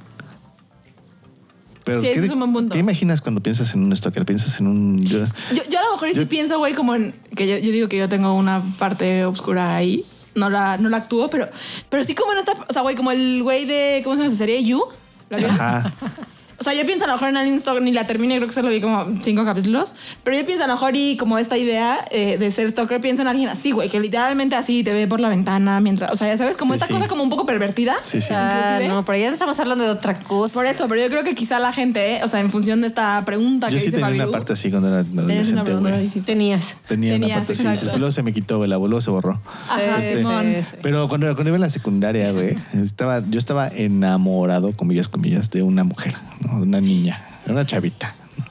Pero 1.88 2.00
Sí, 2.02 2.08
¿qué, 2.12 2.18
es 2.20 2.30
un 2.30 2.38
buen 2.38 2.52
punto. 2.52 2.72
¿Qué 2.74 2.78
imaginas 2.80 3.20
cuando 3.20 3.40
piensas 3.42 3.74
en 3.74 3.84
un 3.84 3.96
stalker? 3.96 4.24
¿Piensas 4.24 4.60
en 4.60 4.66
un...? 4.66 5.04
yo- 5.04 5.24
Yo, 5.54 5.62
yo 5.70 5.78
a 5.78 5.82
lo 5.84 5.92
mejor 5.92 6.08
y 6.08 6.12
sí 6.14 6.20
Yo- 6.20 6.28
pienso, 6.28 6.58
güey, 6.58 6.74
como 6.74 6.94
en. 6.94 7.14
Que 7.34 7.46
yo, 7.48 7.56
yo 7.58 7.72
digo 7.72 7.88
que 7.88 7.96
yo 7.96 8.08
tengo 8.08 8.34
una 8.34 8.62
parte 8.78 9.24
oscura 9.24 9.74
ahí. 9.76 10.04
No 10.34 10.50
la, 10.50 10.76
no 10.78 10.88
la 10.88 10.98
actúo, 10.98 11.28
pero, 11.30 11.48
pero 11.88 12.04
sí 12.04 12.14
como 12.14 12.32
en 12.32 12.38
esta. 12.38 12.52
O 12.68 12.72
sea, 12.72 12.82
güey, 12.82 12.94
como 12.94 13.10
el 13.10 13.42
güey 13.42 13.64
de. 13.64 14.02
¿Cómo 14.04 14.14
se 14.16 14.22
llama 14.22 14.28
esa 14.32 14.38
serie? 14.38 14.62
You. 14.64 14.82
¿La? 15.30 15.38
Ajá. 15.38 15.92
O 16.60 16.64
sea, 16.64 16.74
yo 16.74 16.84
pienso 16.86 17.04
a 17.04 17.06
lo 17.08 17.14
mejor 17.14 17.28
en 17.28 17.36
Alien 17.36 17.56
Stock, 17.56 17.80
ni 17.80 17.92
la 17.92 18.06
terminé, 18.06 18.36
creo 18.36 18.48
que 18.48 18.54
solo 18.54 18.68
vi 18.68 18.80
como 18.80 19.06
cinco 19.22 19.44
capítulos. 19.44 19.94
Pero 20.24 20.36
yo 20.36 20.44
pienso 20.44 20.64
a 20.64 20.66
lo 20.66 20.72
mejor 20.74 20.96
y 20.96 21.16
como 21.16 21.38
esta 21.38 21.56
idea 21.56 22.04
eh, 22.10 22.36
de 22.38 22.50
ser 22.50 22.68
stalker, 22.70 23.00
pienso 23.00 23.22
en 23.22 23.28
alguien 23.28 23.48
así, 23.48 23.70
güey, 23.70 23.88
que 23.88 24.00
literalmente 24.00 24.56
así 24.56 24.82
te 24.82 24.92
ve 24.92 25.06
por 25.06 25.20
la 25.20 25.28
ventana 25.28 25.80
mientras. 25.80 26.10
O 26.10 26.16
sea, 26.16 26.26
ya 26.28 26.36
sabes, 26.36 26.56
como 26.56 26.72
Sí, 26.74 26.76
esta 26.76 26.86
sí. 26.88 26.92
cosa 26.94 27.06
como 27.06 27.22
un 27.22 27.30
poco 27.30 27.46
pervertida. 27.46 27.96
Sí, 28.02 28.20
sí. 28.20 28.28
Ah, 28.32 28.80
no, 28.88 29.04
pero 29.04 29.18
ya 29.18 29.28
estamos 29.28 29.58
hablando 29.60 29.84
de 29.84 29.90
otra 29.90 30.18
cosa. 30.18 30.54
Por 30.54 30.66
eso, 30.66 30.88
pero 30.88 31.00
yo 31.02 31.08
creo 31.08 31.22
que 31.24 31.34
quizá 31.34 31.58
la 31.60 31.72
gente, 31.72 32.16
eh, 32.16 32.20
o 32.24 32.28
sea, 32.28 32.40
en 32.40 32.50
función 32.50 32.80
de 32.80 32.88
esta 32.88 33.22
pregunta 33.24 33.68
Yo 33.68 33.74
que 33.76 33.80
sí 33.84 33.90
dice 33.90 34.02
tenía 34.02 34.24
una 34.24 34.32
parte 34.32 34.52
así 34.54 34.70
cuando 34.70 34.88
era 34.88 35.06
una 35.12 35.22
adolescente, 35.22 35.74
güey. 35.74 36.08
Tenías. 36.24 36.76
Tenía 36.88 37.14
una 37.14 37.20
Tenías, 37.20 37.38
parte 37.38 37.52
así. 37.52 37.62
exacto. 37.62 37.80
Después 37.82 38.00
luego 38.00 38.12
se 38.12 38.22
me 38.22 38.32
quitó, 38.32 38.58
güey. 38.58 38.68
La 38.68 38.76
voló, 38.78 39.00
se 39.00 39.10
borró. 39.10 39.40
Ajá, 39.68 39.98
Este, 39.98 40.22
sí. 40.64 40.76
Pero 40.82 41.08
cuando, 41.08 41.26
cuando 41.34 41.48
iba 41.50 41.56
en 41.56 41.60
la 41.62 41.68
secundaria, 41.68 42.32
güey, 42.32 42.56
estaba, 42.82 43.22
yo 43.30 43.38
estaba 43.38 43.68
enamorado, 43.68 44.72
comillas, 44.72 45.08
comillas, 45.08 45.50
de 45.50 45.62
una 45.62 45.84
mujer, 45.84 46.14
¿no? 46.40 46.47
Una 46.56 46.80
niña, 46.80 47.20
una 47.46 47.64
chavita. 47.66 48.14
¿no? 48.36 48.44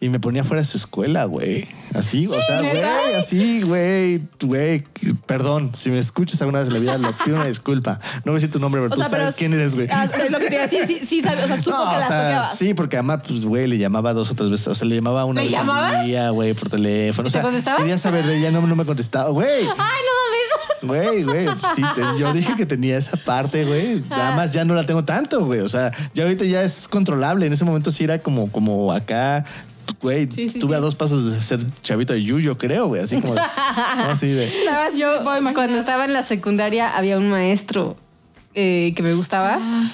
Y 0.00 0.08
me 0.08 0.18
ponía 0.18 0.44
fuera 0.44 0.62
de 0.62 0.66
su 0.66 0.78
escuela, 0.78 1.24
güey. 1.26 1.66
Así, 1.94 2.26
o 2.26 2.40
sea, 2.40 2.60
güey, 2.60 3.14
así, 3.18 3.60
güey, 3.62 4.22
güey. 4.42 4.84
Perdón, 5.26 5.72
si 5.74 5.90
me 5.90 5.98
escuchas 5.98 6.40
alguna 6.40 6.60
vez 6.60 6.68
en 6.68 6.74
la 6.74 6.80
vida, 6.80 6.96
le 6.98 7.12
pido 7.24 7.36
una 7.36 7.46
disculpa. 7.46 7.98
No 8.24 8.32
voy 8.32 8.32
a 8.32 8.34
decir 8.36 8.50
tu 8.50 8.58
nombre, 8.60 8.80
pero 8.80 8.92
O 8.92 8.96
tú 8.96 9.00
sea, 9.02 9.10
pero 9.10 9.22
sabes 9.24 9.34
quién 9.34 9.52
eres, 9.52 9.74
güey. 9.74 9.88
Ah, 9.90 10.04
es 10.24 10.30
lo 10.30 10.38
que 10.38 10.46
te 10.48 10.54
iba 10.54 10.64
a 10.64 10.66
decir, 10.68 10.86
sí, 10.86 11.06
sí, 11.06 11.20
sabes, 11.22 11.44
o 11.44 11.48
sea, 11.48 11.56
supo 11.62 11.76
No, 11.76 11.90
que 11.90 11.96
o 11.96 12.08
sea, 12.08 12.50
sí, 12.56 12.72
porque 12.74 12.96
además, 12.96 13.20
pues, 13.26 13.44
güey, 13.44 13.66
le 13.66 13.76
llamaba 13.76 14.14
dos 14.14 14.30
o 14.30 14.34
tres 14.34 14.48
veces. 14.50 14.68
O 14.68 14.74
sea, 14.74 14.86
le 14.88 14.94
llamaba 14.94 15.24
una 15.26 15.42
¿Le 15.42 15.48
vez 15.48 15.56
al 15.58 15.66
llamabas? 15.66 16.06
día, 16.06 16.30
güey, 16.30 16.54
por 16.54 16.70
teléfono. 16.70 17.26
O 17.26 17.28
¿Y 17.28 17.32
te 17.32 17.38
sea, 17.38 17.42
contestaba? 17.42 17.78
quería 17.78 17.98
saber 17.98 18.24
de 18.24 18.38
ella, 18.38 18.50
no, 18.50 18.62
no 18.66 18.74
me 18.76 18.84
contestaba. 18.86 19.28
Güey, 19.30 19.64
Ay, 19.64 19.66
no. 19.68 20.19
Güey, 20.82 21.22
güey. 21.22 21.46
Sí, 21.74 21.82
yo 22.18 22.32
dije 22.32 22.54
que 22.56 22.66
tenía 22.66 22.96
esa 22.96 23.16
parte, 23.16 23.64
güey. 23.64 24.02
Nada 24.08 24.34
más 24.34 24.52
ya 24.52 24.64
no 24.64 24.74
la 24.74 24.86
tengo 24.86 25.04
tanto, 25.04 25.44
güey. 25.44 25.60
O 25.60 25.68
sea, 25.68 25.92
ya 26.14 26.24
ahorita 26.24 26.44
ya 26.44 26.62
es 26.62 26.88
controlable. 26.88 27.46
En 27.46 27.52
ese 27.52 27.64
momento 27.64 27.90
sí 27.90 28.04
era 28.04 28.18
como, 28.18 28.50
como 28.50 28.92
acá. 28.92 29.44
Güey, 30.00 30.28
Sí, 30.30 30.48
sí, 30.48 30.58
tuve 30.58 30.72
sí. 30.72 30.76
a 30.76 30.80
dos 30.80 30.94
pasos 30.94 31.30
de 31.32 31.40
ser 31.40 31.60
chavito 31.82 32.12
de 32.12 32.22
Yuyo, 32.22 32.56
creo, 32.56 32.88
güey. 32.88 33.02
Así 33.02 33.20
como. 33.20 33.34
así 33.76 34.28
de. 34.28 34.50
La 34.64 34.70
verdad 34.72 34.86
es 34.88 34.92
que 34.94 34.98
Yo, 35.00 35.24
cuando 35.24 35.78
estaba 35.78 36.04
en 36.04 36.12
la 36.12 36.22
secundaria, 36.22 36.96
había 36.96 37.18
un 37.18 37.28
maestro 37.28 37.96
eh, 38.54 38.92
que 38.94 39.02
me 39.02 39.14
gustaba. 39.14 39.58
Ah. 39.60 39.90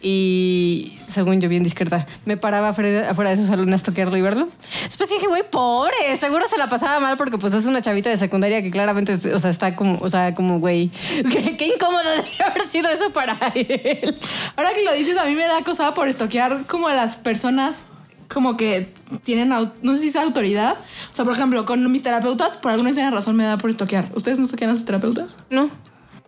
Y 0.00 0.96
según 1.08 1.40
yo, 1.40 1.48
bien 1.48 1.64
discreta, 1.64 2.06
me 2.24 2.36
paraba 2.36 2.68
afuera, 2.68 3.30
de 3.30 3.36
su 3.36 3.46
salón 3.46 3.72
a 3.72 3.76
estoquearlo 3.76 4.16
y 4.16 4.20
verlo. 4.20 4.48
Después 4.84 5.10
dije, 5.10 5.26
güey, 5.26 5.42
pobre, 5.50 6.16
seguro 6.16 6.46
se 6.48 6.56
la 6.56 6.68
pasaba 6.68 7.00
mal 7.00 7.16
porque 7.16 7.36
pues 7.36 7.52
es 7.52 7.66
una 7.66 7.80
chavita 7.80 8.08
de 8.08 8.16
secundaria 8.16 8.62
que 8.62 8.70
claramente, 8.70 9.14
o 9.32 9.38
sea, 9.38 9.50
está 9.50 9.74
como, 9.74 9.98
o 10.00 10.08
sea, 10.08 10.34
como, 10.34 10.60
güey, 10.60 10.88
qué, 11.58 11.72
incómodo 11.74 12.08
debe 12.08 12.44
haber 12.46 12.68
sido 12.68 12.88
eso 12.90 13.10
para 13.12 13.36
él. 13.54 14.16
Ahora 14.56 14.72
que 14.72 14.84
lo 14.84 14.92
dices, 14.92 15.18
a 15.18 15.24
mí 15.24 15.34
me 15.34 15.46
da 15.46 15.64
cosa 15.64 15.92
por 15.94 16.08
estoquear 16.08 16.64
como 16.66 16.86
a 16.86 16.94
las 16.94 17.16
personas 17.16 17.92
como 18.28 18.56
que 18.56 18.92
tienen, 19.24 19.48
no 19.48 19.94
sé 19.94 20.00
si 20.00 20.08
es 20.08 20.16
autoridad. 20.16 20.76
O 21.12 21.16
sea, 21.16 21.24
por 21.24 21.34
ejemplo, 21.34 21.64
con 21.64 21.90
mis 21.90 22.02
terapeutas, 22.02 22.56
por 22.56 22.70
alguna 22.70 22.90
extraña 22.90 23.10
razón 23.10 23.36
me 23.36 23.44
da 23.44 23.56
por 23.56 23.70
estoquear. 23.70 24.10
¿Ustedes 24.14 24.38
no 24.38 24.44
estoquean 24.44 24.70
a 24.70 24.74
sus 24.74 24.84
terapeutas? 24.84 25.38
No, 25.50 25.70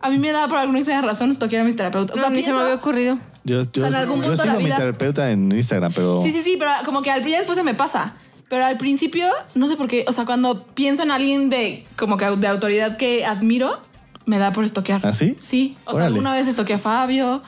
A 0.01 0.09
mí 0.09 0.17
me 0.17 0.31
da 0.31 0.47
por 0.47 0.57
alguna 0.57 0.79
extraña 0.79 1.01
razón 1.01 1.31
estoquear 1.31 1.61
a 1.61 1.65
mis 1.65 1.75
terapeutas. 1.75 2.15
O 2.15 2.19
sea, 2.19 2.29
no, 2.29 2.35
ni 2.35 2.43
se 2.43 2.51
me 2.51 2.59
había 2.59 2.75
ocurrido. 2.75 3.17
Yo, 3.43 3.63
yo, 3.63 3.69
sea, 3.73 3.87
en 3.87 3.95
algún 3.95 4.21
yo 4.21 4.27
punto 4.27 4.43
de 4.43 4.49
sigo 4.49 4.59
la 4.59 4.65
a 4.65 4.69
mi 4.69 4.75
terapeuta 4.75 5.31
en 5.31 5.51
Instagram, 5.51 5.93
pero. 5.93 6.19
Sí, 6.19 6.31
sí, 6.31 6.41
sí, 6.41 6.55
pero 6.57 6.71
como 6.85 7.01
que 7.01 7.11
al 7.11 7.25
ya 7.25 7.37
después 7.37 7.57
se 7.57 7.63
me 7.63 7.73
pasa. 7.73 8.15
Pero 8.49 8.65
al 8.65 8.77
principio, 8.77 9.27
no 9.55 9.67
sé 9.67 9.77
por 9.77 9.87
qué, 9.87 10.03
o 10.07 10.11
sea, 10.11 10.25
cuando 10.25 10.65
pienso 10.65 11.03
en 11.03 11.11
alguien 11.11 11.49
de 11.49 11.85
como 11.95 12.17
que 12.17 12.25
de 12.25 12.47
autoridad 12.47 12.97
que 12.97 13.25
admiro, 13.25 13.79
me 14.25 14.39
da 14.39 14.51
por 14.51 14.65
estoquear. 14.65 14.99
¿Ah, 15.03 15.13
sí? 15.13 15.37
Sí. 15.39 15.77
O 15.85 15.95
sea, 15.95 16.07
alguna 16.07 16.33
vez 16.33 16.47
estoqueé 16.47 16.75
a 16.75 16.79
Fabio. 16.79 17.41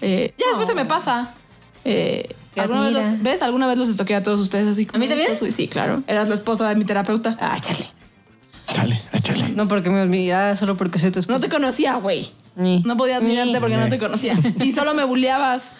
eh, 0.00 0.34
ya 0.36 0.46
después 0.46 0.66
se 0.66 0.74
me 0.74 0.84
pasa. 0.84 1.34
Eh, 1.84 2.34
¿alguna 2.56 2.82
vez 2.82 2.92
los, 2.92 3.22
¿Ves? 3.22 3.42
Alguna 3.42 3.66
vez 3.66 3.78
los 3.78 3.88
estoqueé 3.88 4.16
a 4.16 4.22
todos 4.22 4.40
ustedes 4.40 4.66
así 4.66 4.84
como. 4.84 4.96
¿A 4.96 5.00
mí 5.00 5.08
también? 5.08 5.36
Sí, 5.52 5.68
claro. 5.68 6.02
Eras 6.06 6.28
la 6.28 6.34
esposa 6.34 6.68
de 6.68 6.74
mi 6.74 6.84
terapeuta. 6.84 7.36
Ah, 7.40 7.56
chale. 7.60 7.90
Chale, 8.72 9.00
échale. 9.12 9.48
No 9.50 9.66
porque 9.68 9.90
me 9.90 10.02
olvidara, 10.02 10.54
solo 10.56 10.76
porque 10.76 10.98
soy 10.98 11.10
tu 11.10 11.18
esposa. 11.20 11.38
No 11.38 11.40
te 11.40 11.48
conocía, 11.48 11.94
güey. 11.96 12.30
Ni. 12.56 12.80
No 12.82 12.96
podía 12.96 13.16
admirarte 13.18 13.52
Ni. 13.52 13.60
porque 13.60 13.76
no 13.76 13.88
te 13.88 13.98
conocía. 13.98 14.34
Y 14.62 14.72
solo 14.72 14.94
me 14.94 15.04
bulleabas. 15.04 15.72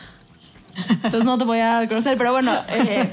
Entonces 0.90 1.24
no 1.24 1.36
te 1.38 1.44
podía 1.44 1.86
conocer. 1.88 2.16
Pero 2.16 2.32
bueno, 2.32 2.52
eh, 2.70 3.10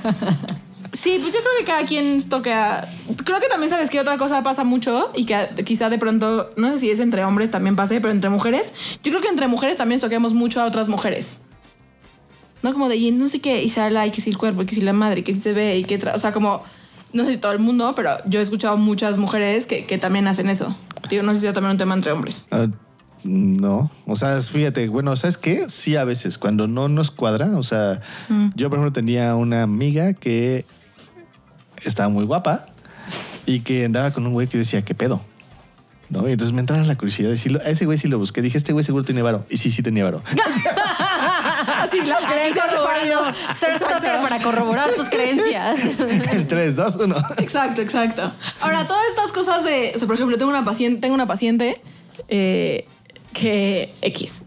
sí, 0.94 1.18
pues 1.20 1.34
yo 1.34 1.40
creo 1.40 1.52
que 1.60 1.66
cada 1.66 1.86
quien 1.86 2.24
toca. 2.30 2.88
Creo 3.26 3.40
que 3.40 3.48
también 3.48 3.70
sabes 3.70 3.90
que 3.90 4.00
otra 4.00 4.18
cosa 4.18 4.44
pasa 4.44 4.64
mucho 4.64 5.12
y 5.16 5.26
que 5.26 5.50
quizá 5.66 5.90
de 5.90 5.98
pronto, 5.98 6.52
no 6.58 6.72
sé 6.74 6.80
si 6.80 6.90
es 6.92 7.00
entre 7.00 7.26
hombres 7.26 7.52
también 7.52 7.76
pase, 7.76 8.00
pero 8.02 8.14
entre 8.14 8.30
mujeres. 8.30 8.74
Yo 9.04 9.12
creo 9.12 9.22
que 9.22 9.28
entre 9.30 9.48
mujeres 9.48 9.78
también 9.78 10.00
toquemos 10.00 10.34
mucho 10.34 10.62
a 10.62 10.66
otras 10.66 10.88
mujeres. 10.88 11.40
No 12.62 12.72
como 12.74 12.88
de, 12.90 12.96
y 12.96 13.12
no 13.12 13.28
sé 13.30 13.42
qué, 13.42 13.62
y 13.64 13.70
se 13.70 13.82
habla, 13.82 14.08
y 14.08 14.12
que 14.12 14.22
si 14.22 14.30
el 14.30 14.38
cuerpo, 14.38 14.64
y 14.64 14.66
que 14.66 14.74
si 14.74 14.82
la 14.82 14.94
madre, 14.94 15.20
y 15.20 15.24
que 15.24 15.34
si 15.34 15.40
se 15.42 15.54
ve, 15.54 15.78
y 15.78 15.84
que. 15.84 16.00
tra- 16.00 16.16
O 16.16 16.20
sea, 16.20 16.32
como. 16.32 16.64
No 17.16 17.26
sé 17.26 17.32
si 17.34 17.38
todo 17.38 17.54
el 17.54 17.60
mundo, 17.60 17.94
pero 17.96 18.12
yo 18.28 18.40
he 18.42 18.44
escuchado 18.44 18.76
muchas 18.78 19.18
mujeres 19.18 19.66
que, 19.68 19.86
que 19.86 19.98
también 19.98 20.28
hacen 20.28 20.50
eso. 20.50 20.76
Digo, 21.10 21.24
no 21.24 21.34
sé 21.34 21.40
si 21.42 21.48
es 21.48 21.54
también 21.54 21.72
un 21.72 21.78
tema 21.78 21.94
entre 21.96 22.12
hombres. 22.12 22.48
Ah, 22.52 22.68
no, 23.24 23.90
o 24.06 24.16
sea, 24.16 24.40
fíjate, 24.42 24.88
bueno, 24.90 25.16
¿sabes 25.16 25.38
qué? 25.38 25.66
Sí, 25.70 25.96
a 25.96 26.04
veces, 26.04 26.38
cuando 26.38 26.68
no 26.68 26.90
nos 26.90 27.12
cuadra, 27.12 27.58
o 27.58 27.64
sea, 27.64 28.02
Mm. 28.30 28.50
yo 28.56 28.70
por 28.70 28.80
ejemplo 28.80 28.92
tenía 28.94 29.34
una 29.36 29.64
amiga 29.64 30.14
que 30.14 30.66
estaba 31.84 32.10
muy 32.10 32.26
guapa 32.26 32.66
y 33.46 33.62
que 33.62 33.86
andaba 33.86 34.12
con 34.12 34.28
un 34.28 34.34
güey 34.34 34.48
que 34.48 34.58
decía, 34.58 34.84
¿qué 34.84 34.94
pedo? 34.94 35.22
¿No? 36.10 36.28
Y 36.30 36.34
entonces 36.34 36.54
me 36.54 36.60
entraba 36.60 36.84
la 36.84 36.96
curiosidad 36.98 37.30
de 37.30 37.34
decirlo, 37.36 37.60
a 37.66 37.70
ese 37.70 37.86
güey 37.86 37.98
sí 37.98 38.08
lo 38.08 38.20
busqué, 38.20 38.42
dije, 38.42 38.58
este 38.58 38.74
güey 38.74 38.84
seguro 38.86 39.04
tiene 39.06 39.22
varo. 39.22 39.46
Y 39.50 39.58
sí, 39.58 39.72
sí 39.72 39.82
tenía 39.82 40.04
varo. 40.04 40.22
Así 41.86 42.02
las 42.02 42.24
creencias 42.24 42.66
Fabio. 42.68 43.20
Ser 43.58 43.78
stalker 43.78 44.20
para 44.22 44.40
corroborar 44.40 44.94
tus 44.94 45.10
creencias. 45.10 46.00
en 46.34 46.48
3, 46.48 46.76
2, 46.76 46.96
1. 46.96 47.16
Exacto, 47.38 47.82
exacto. 47.82 48.32
Ahora, 48.62 48.88
todas 48.88 49.06
estas 49.10 49.32
cosas 49.32 49.64
de. 49.64 49.92
O 49.96 50.00
sea, 50.00 50.08
por 50.08 50.16
ejemplo, 50.16 50.38
tengo 50.38 50.50
una 50.50 50.66
paciente, 50.66 51.02
tengo 51.02 51.16
una 51.16 51.28
paciente 51.28 51.82
eh, 52.28 52.88
que 53.34 53.94
X. 54.02 54.44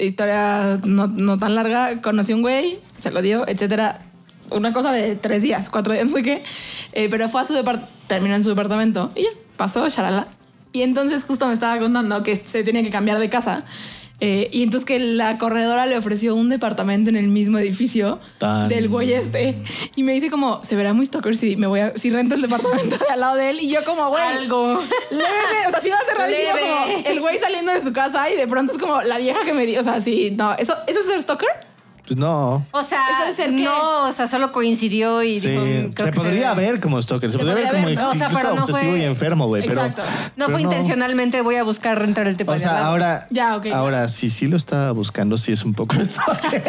Historia 0.00 0.80
no, 0.84 1.06
no 1.06 1.38
tan 1.38 1.54
larga, 1.54 2.00
conoció 2.02 2.36
un 2.36 2.42
güey, 2.42 2.80
se 3.00 3.10
lo 3.10 3.22
dio, 3.22 3.46
etcétera. 3.48 4.00
una 4.50 4.72
cosa 4.72 4.92
de 4.92 5.16
tres 5.16 5.42
días, 5.42 5.68
cuatro 5.70 5.94
días, 5.94 6.06
no 6.06 6.12
sé 6.12 6.22
qué. 6.22 6.42
Eh, 6.92 7.08
pero 7.10 7.28
fue 7.28 7.40
a 7.40 7.44
su 7.44 7.54
departamento, 7.54 7.96
terminó 8.06 8.34
en 8.34 8.42
su 8.42 8.50
departamento 8.50 9.10
y 9.14 9.22
ya, 9.22 9.30
pasó, 9.56 9.88
shalala. 9.88 10.26
Y 10.72 10.82
entonces 10.82 11.24
justo 11.24 11.46
me 11.46 11.54
estaba 11.54 11.78
contando 11.78 12.22
que 12.22 12.36
se 12.36 12.62
tenía 12.62 12.82
que 12.82 12.90
cambiar 12.90 13.18
de 13.18 13.30
casa. 13.30 13.64
Eh, 14.20 14.48
y 14.50 14.62
entonces 14.62 14.86
que 14.86 14.98
la 14.98 15.36
corredora 15.36 15.84
le 15.84 15.98
ofreció 15.98 16.34
un 16.34 16.48
departamento 16.48 17.10
en 17.10 17.16
el 17.16 17.28
mismo 17.28 17.58
edificio 17.58 18.18
Tan- 18.38 18.68
del 18.68 18.88
güey 18.88 19.12
este. 19.12 19.54
Y 19.94 20.02
me 20.04 20.12
dice 20.12 20.30
como, 20.30 20.62
se 20.64 20.74
verá 20.74 20.94
muy 20.94 21.04
stalker 21.04 21.36
si 21.36 21.56
me 21.56 21.66
voy 21.66 21.80
a, 21.80 21.92
si 21.98 22.08
rento 22.10 22.34
el 22.34 22.40
departamento 22.42 22.96
de 22.96 23.06
al 23.12 23.20
lado 23.20 23.36
de 23.36 23.50
él. 23.50 23.60
Y 23.60 23.68
yo 23.68 23.84
como, 23.84 24.08
güey. 24.08 24.22
Algo. 24.22 24.80
Leve, 25.10 25.66
o 25.68 25.70
sea, 25.70 25.80
sí 25.82 25.90
va 25.90 25.98
a 25.98 26.04
ser 26.06 26.16
rarísimo 26.16 26.52
como 26.58 27.08
el 27.08 27.20
güey 27.20 27.38
saliendo 27.38 27.72
de 27.72 27.82
su 27.82 27.92
casa 27.92 28.30
y 28.30 28.36
de 28.36 28.46
pronto 28.46 28.72
es 28.72 28.78
como 28.78 29.02
la 29.02 29.18
vieja 29.18 29.40
que 29.44 29.52
me 29.52 29.66
dio. 29.66 29.80
O 29.80 29.84
sea, 29.84 30.00
sí, 30.00 30.30
no. 30.36 30.54
¿Eso, 30.54 30.74
¿eso 30.86 31.00
es 31.00 31.06
ser 31.06 31.20
stalker? 31.20 31.48
Pues 32.06 32.18
no. 32.18 32.64
O 32.70 32.82
sea, 32.84 33.00
no, 33.50 34.06
o 34.08 34.12
sea, 34.12 34.26
solo 34.28 34.52
coincidió 34.52 35.22
y 35.22 35.40
Sí, 35.40 35.48
dijo, 35.48 35.60
mm, 35.62 35.92
creo 35.92 36.06
se 36.06 36.10
que 36.12 36.12
podría 36.12 36.54
ve. 36.54 36.66
ver 36.70 36.80
como 36.80 37.02
stalker, 37.02 37.30
se, 37.32 37.38
podría 37.38 37.54
ver 37.54 37.64
podría 37.64 37.82
como 37.82 37.96
ver, 37.96 37.98
o 38.04 38.14
sea, 38.18 38.28
pero 38.30 38.54
no 38.54 38.62
obsesivo 38.62 38.90
fue- 38.92 38.98
y 39.00 39.02
enfermo, 39.02 39.46
güey. 39.48 39.66
Pero, 39.66 39.80
Exacto. 39.80 40.02
No 40.36 40.46
pero 40.46 40.50
fue 40.50 40.62
intencionalmente, 40.62 41.40
voy 41.42 41.56
a 41.56 41.64
buscar 41.64 41.98
rentar 41.98 42.28
el 42.28 42.36
tipo 42.36 42.52
O 42.52 42.58
sea, 42.58 42.86
ahora, 42.86 43.26
Ya, 43.30 43.56
ok, 43.56 43.64
ya. 43.66 43.76
ahora 43.76 44.08
si 44.08 44.30
sí 44.30 44.46
lo 44.46 44.56
estaba 44.56 44.92
buscando, 44.92 45.36
sí 45.36 45.50
es 45.52 45.64
un 45.64 45.74
poco 45.74 45.96
stalker. 46.04 46.62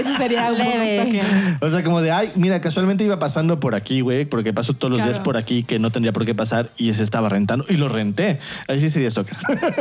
Eso 0.00 0.16
sería 0.16 0.48
un 0.48 0.54
stalker. 0.54 1.24
O 1.60 1.68
sea, 1.70 1.84
como 1.84 2.00
de, 2.02 2.10
ay, 2.10 2.32
mira, 2.34 2.60
casualmente 2.60 3.04
iba 3.04 3.18
pasando 3.18 3.60
por 3.60 3.74
aquí, 3.76 4.00
güey, 4.00 4.24
porque 4.24 4.52
paso 4.52 4.74
todos 4.74 4.90
los 4.90 4.98
Claro. 4.98 5.12
días 5.12 5.22
por 5.24 5.36
aquí 5.36 5.62
que 5.62 5.78
no 5.78 5.90
tendría 5.90 6.12
por 6.12 6.24
qué 6.24 6.34
pasar 6.34 6.70
y 6.76 6.92
se 6.94 7.02
estaba 7.04 7.28
rentando 7.28 7.64
y 7.68 7.74
lo 7.74 7.88
renté. 7.88 8.40
Ahí 8.68 8.80
sí 8.80 8.90
sería 8.90 9.10
stalker. 9.10 9.36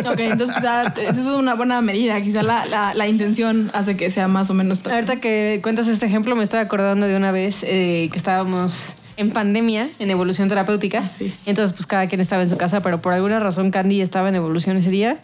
Ok, 0.08 0.20
entonces 0.20 0.56
quizá 0.56 0.84
eso 1.02 1.22
es 1.22 1.28
una 1.28 1.56
buena 1.56 1.82
medida. 1.82 2.22
Quizá 2.22 2.44
la, 2.44 2.66
la, 2.66 2.94
la 2.94 3.08
intención 3.08 3.72
hace 3.74 3.98
que 3.98 4.10
sea 4.12 4.28
más 4.28 4.50
o 4.50 4.54
menos 4.54 4.78
stalker. 4.78 4.99
Ahorita 5.00 5.16
que 5.16 5.62
cuentas 5.64 5.88
este 5.88 6.06
ejemplo, 6.08 6.36
me 6.36 6.44
estoy 6.44 6.60
acordando 6.60 7.08
de 7.08 7.16
una 7.16 7.32
vez 7.32 7.64
eh, 7.64 8.10
que 8.12 8.18
estábamos 8.18 8.96
en 9.16 9.32
pandemia, 9.32 9.90
en 9.98 10.10
evolución 10.10 10.50
terapéutica. 10.50 11.08
sí. 11.08 11.34
Entonces, 11.46 11.74
pues 11.74 11.88
cada 11.88 12.08
quien 12.08 12.20
estaba 12.20 12.42
en 12.42 12.50
su 12.50 12.58
casa, 12.58 12.82
pero 12.82 13.00
por 13.00 13.14
alguna 13.14 13.40
razón 13.40 13.72
Candy 13.72 14.02
estaba 14.02 14.28
en 14.28 14.36
evolución 14.36 14.76
ese 14.76 14.90
día. 14.90 15.22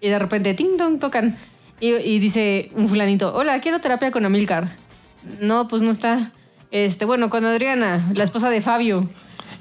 Y 0.00 0.10
de 0.10 0.18
repente, 0.20 0.54
ting, 0.54 0.76
tocan. 1.00 1.36
Y, 1.80 1.88
y 1.92 2.20
dice 2.20 2.70
un 2.76 2.86
fulanito, 2.86 3.34
hola, 3.34 3.60
quiero 3.60 3.80
terapia 3.80 4.12
con 4.12 4.24
Amilcar. 4.24 4.68
No, 5.40 5.66
pues 5.66 5.82
no 5.82 5.90
está. 5.90 6.30
Este, 6.70 7.04
bueno, 7.04 7.30
con 7.30 7.44
Adriana, 7.44 8.08
la 8.14 8.22
esposa 8.22 8.48
de 8.48 8.60
Fabio. 8.60 9.08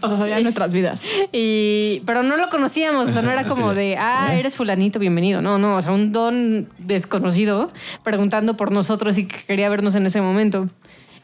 O 0.02 0.08
sea, 0.08 0.18
sabían 0.18 0.44
nuestras 0.44 0.74
vidas. 0.74 1.04
Y, 1.32 2.02
pero 2.06 2.24
no 2.24 2.38
lo 2.38 2.50
conocíamos, 2.50 3.10
o 3.10 3.12
sea, 3.12 3.22
no 3.22 3.32
era 3.32 3.44
como 3.48 3.72
Sí. 3.72 3.78
de, 3.78 3.98
ah, 3.98 4.36
eres 4.36 4.56
fulanito, 4.56 5.00
bienvenido. 5.00 5.42
No, 5.42 5.58
no, 5.58 5.76
o 5.78 5.82
sea, 5.82 5.92
un 5.92 6.12
don 6.12 6.68
desconocido 6.78 7.70
preguntando 8.04 8.56
por 8.58 8.72
nosotros 8.72 9.18
y 9.18 9.26
que 9.28 9.38
quería 9.46 9.70
vernos 9.70 9.96
en 9.96 10.06
ese 10.06 10.22
momento. 10.22 10.70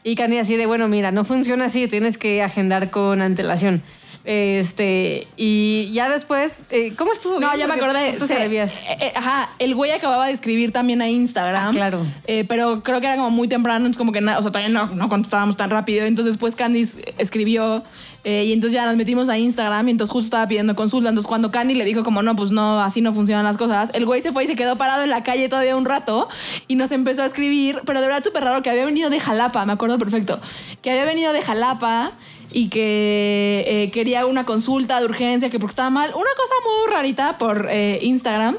Y 0.02 0.16
Candy 0.16 0.38
así 0.38 0.56
de, 0.56 0.66
bueno, 0.66 0.88
mira, 0.88 1.12
no 1.12 1.24
funciona 1.24 1.66
así, 1.66 1.88
tienes 1.88 2.18
que 2.18 2.42
agendar 2.42 2.90
con 2.90 3.22
antelación. 3.22 3.82
Este, 4.24 5.26
y 5.36 5.90
ya 5.92 6.08
después, 6.08 6.64
eh, 6.70 6.94
¿cómo 6.96 7.12
estuvo? 7.12 7.34
No, 7.38 7.48
bien? 7.48 7.60
ya 7.60 7.66
me 7.66 7.74
acordé. 7.74 8.12
tú 8.18 8.26
Se- 8.26 8.34
eh, 8.34 8.96
eh, 9.00 9.12
ajá, 9.14 9.50
el 9.58 9.74
güey 9.74 9.90
acababa 9.90 10.26
de 10.26 10.32
escribir 10.32 10.72
también 10.72 11.02
a 11.02 11.08
Instagram. 11.08 11.68
Ah, 11.68 11.72
claro. 11.72 12.06
Pero 12.48 12.82
creo 12.82 13.00
que 13.00 13.06
era 13.06 13.16
como 13.16 13.30
muy 13.30 13.48
temprano, 13.48 13.80
entonces 13.86 13.98
como 13.98 14.12
que 14.12 14.20
nada, 14.20 14.38
o 14.38 14.42
sea, 14.42 14.50
todavía 14.50 14.70
no, 14.72 14.86
no 14.94 15.08
contestábamos 15.08 15.56
tan 15.56 15.70
rápido. 15.70 16.06
Entonces 16.06 16.34
después 16.34 16.56
Candice 16.56 17.14
escribió 17.18 17.84
eh, 18.24 18.44
y 18.46 18.52
entonces 18.54 18.74
ya 18.74 18.86
nos 18.86 18.96
metimos 18.96 19.28
a 19.28 19.36
Instagram 19.36 19.88
y 19.88 19.90
entonces 19.90 20.10
justo 20.12 20.26
estaba 20.26 20.48
pidiendo 20.48 20.74
consulta. 20.74 21.10
Entonces 21.10 21.28
cuando 21.28 21.50
Candy 21.50 21.74
le 21.74 21.84
dijo 21.84 22.02
como 22.02 22.22
no, 22.22 22.34
pues 22.34 22.50
no, 22.50 22.80
así 22.80 23.02
no 23.02 23.12
funcionan 23.12 23.44
las 23.44 23.58
cosas, 23.58 23.90
el 23.92 24.06
güey 24.06 24.22
se 24.22 24.32
fue 24.32 24.44
y 24.44 24.46
se 24.46 24.56
quedó 24.56 24.76
parado 24.76 25.02
en 25.04 25.10
la 25.10 25.22
calle 25.22 25.48
todavía 25.50 25.76
un 25.76 25.84
rato 25.84 26.28
y 26.66 26.76
nos 26.76 26.90
empezó 26.92 27.22
a 27.22 27.26
escribir, 27.26 27.82
pero 27.84 28.00
de 28.00 28.06
verdad 28.06 28.24
súper 28.24 28.42
raro 28.44 28.62
que 28.62 28.70
había 28.70 28.86
venido 28.86 29.10
de 29.10 29.20
Jalapa, 29.20 29.66
me 29.66 29.74
acuerdo 29.74 29.98
perfecto, 29.98 30.40
que 30.80 30.90
había 30.90 31.04
venido 31.04 31.32
de 31.34 31.42
Jalapa 31.42 32.12
y 32.54 32.68
que 32.68 33.64
eh, 33.66 33.90
quería 33.90 34.26
una 34.26 34.46
consulta 34.46 35.00
de 35.00 35.06
urgencia, 35.06 35.50
que 35.50 35.58
porque 35.58 35.72
estaba 35.72 35.90
mal, 35.90 36.10
una 36.10 36.30
cosa 36.36 36.54
muy 36.62 36.94
rarita 36.94 37.36
por 37.36 37.66
eh, 37.68 37.98
Instagram. 38.02 38.56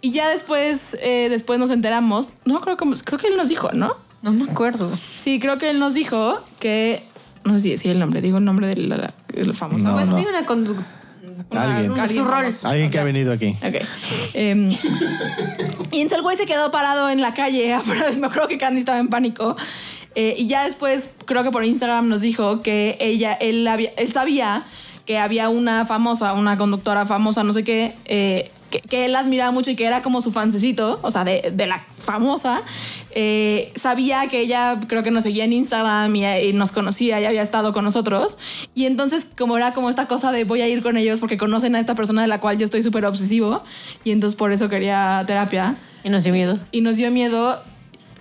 Y 0.00 0.10
ya 0.10 0.30
después, 0.30 0.96
eh, 1.02 1.28
después 1.28 1.58
nos 1.58 1.70
enteramos, 1.70 2.30
no 2.46 2.60
creo 2.62 2.78
que, 2.78 2.86
creo 3.04 3.18
que 3.18 3.26
él 3.26 3.36
nos 3.36 3.48
dijo, 3.50 3.70
¿no? 3.72 3.94
No 4.22 4.32
me 4.32 4.50
acuerdo. 4.50 4.90
Sí, 5.14 5.38
creo 5.38 5.58
que 5.58 5.68
él 5.68 5.78
nos 5.78 5.92
dijo 5.92 6.40
que, 6.58 7.04
no 7.44 7.52
sé 7.54 7.60
si 7.60 7.70
decía 7.70 7.92
el 7.92 7.98
nombre, 7.98 8.22
digo 8.22 8.38
el 8.38 8.44
nombre 8.44 8.68
del 8.68 9.54
famoso. 9.54 9.86
No, 9.86 9.94
pues 9.94 10.08
no. 10.08 10.16
tiene 10.16 10.30
una 10.30 10.46
conducta. 10.46 10.86
Alguien. 11.50 12.08
Su 12.08 12.24
rol. 12.24 12.44
famoso. 12.44 12.68
Alguien 12.68 12.90
que 12.90 12.98
ha 12.98 13.04
venido 13.04 13.32
aquí. 13.32 13.54
Ok. 13.62 13.84
Em, 14.34 14.70
y 14.70 16.00
entonces 16.00 16.18
el 16.18 16.22
güey 16.22 16.36
se 16.36 16.46
quedó 16.46 16.70
parado 16.70 17.10
en 17.10 17.20
la 17.20 17.34
calle. 17.34 17.74
afuera 17.74 18.10
Me 18.12 18.26
acuerdo 18.26 18.48
que 18.48 18.58
Candy 18.58 18.80
estaba 18.80 18.98
en 18.98 19.08
pánico. 19.08 19.56
Eh, 20.16 20.34
y 20.36 20.46
ya 20.48 20.64
después, 20.64 21.14
creo 21.26 21.42
que 21.44 21.50
por 21.52 21.64
Instagram 21.64 22.08
nos 22.08 22.22
dijo 22.22 22.62
que 22.62 22.96
ella, 23.00 23.34
él, 23.34 23.68
había- 23.68 23.90
él 23.96 24.10
sabía 24.12 24.64
que 25.04 25.18
había 25.18 25.48
una 25.50 25.86
famosa, 25.86 26.32
una 26.32 26.56
conductora 26.56 27.06
famosa, 27.06 27.44
no 27.44 27.52
sé 27.52 27.62
qué, 27.62 27.94
eh, 28.06 28.50
que, 28.70 28.80
que 28.80 29.04
él 29.04 29.14
admiraba 29.14 29.52
mucho 29.52 29.70
y 29.70 29.76
que 29.76 29.84
era 29.84 30.02
como 30.02 30.20
su 30.22 30.32
fancecito, 30.32 30.98
o 31.02 31.10
sea, 31.12 31.22
de, 31.22 31.52
de 31.54 31.66
la 31.68 31.84
famosa. 31.96 32.62
Eh, 33.12 33.72
sabía 33.76 34.26
que 34.28 34.40
ella 34.40 34.80
creo 34.88 35.04
que 35.04 35.12
nos 35.12 35.22
seguía 35.22 35.44
en 35.44 35.52
Instagram 35.52 36.16
y, 36.16 36.26
y 36.26 36.52
nos 36.52 36.72
conocía 36.72 37.20
y 37.20 37.24
había 37.26 37.42
estado 37.42 37.72
con 37.72 37.84
nosotros. 37.84 38.36
Y 38.74 38.86
entonces, 38.86 39.28
como 39.38 39.56
era 39.56 39.72
como 39.72 39.88
esta 39.90 40.06
cosa 40.06 40.32
de 40.32 40.42
voy 40.44 40.62
a 40.62 40.68
ir 40.68 40.82
con 40.82 40.96
ellos 40.96 41.20
porque 41.20 41.38
conocen 41.38 41.76
a 41.76 41.80
esta 41.80 41.94
persona 41.94 42.22
de 42.22 42.28
la 42.28 42.40
cual 42.40 42.58
yo 42.58 42.64
estoy 42.64 42.82
súper 42.82 43.04
obsesivo. 43.04 43.62
Y 44.02 44.10
entonces 44.10 44.36
por 44.36 44.50
eso 44.50 44.68
quería 44.68 45.22
terapia. 45.26 45.76
Y 46.02 46.08
nos 46.08 46.24
dio 46.24 46.32
miedo. 46.32 46.58
Y 46.72 46.80
nos 46.80 46.96
dio 46.96 47.10
miedo, 47.12 47.58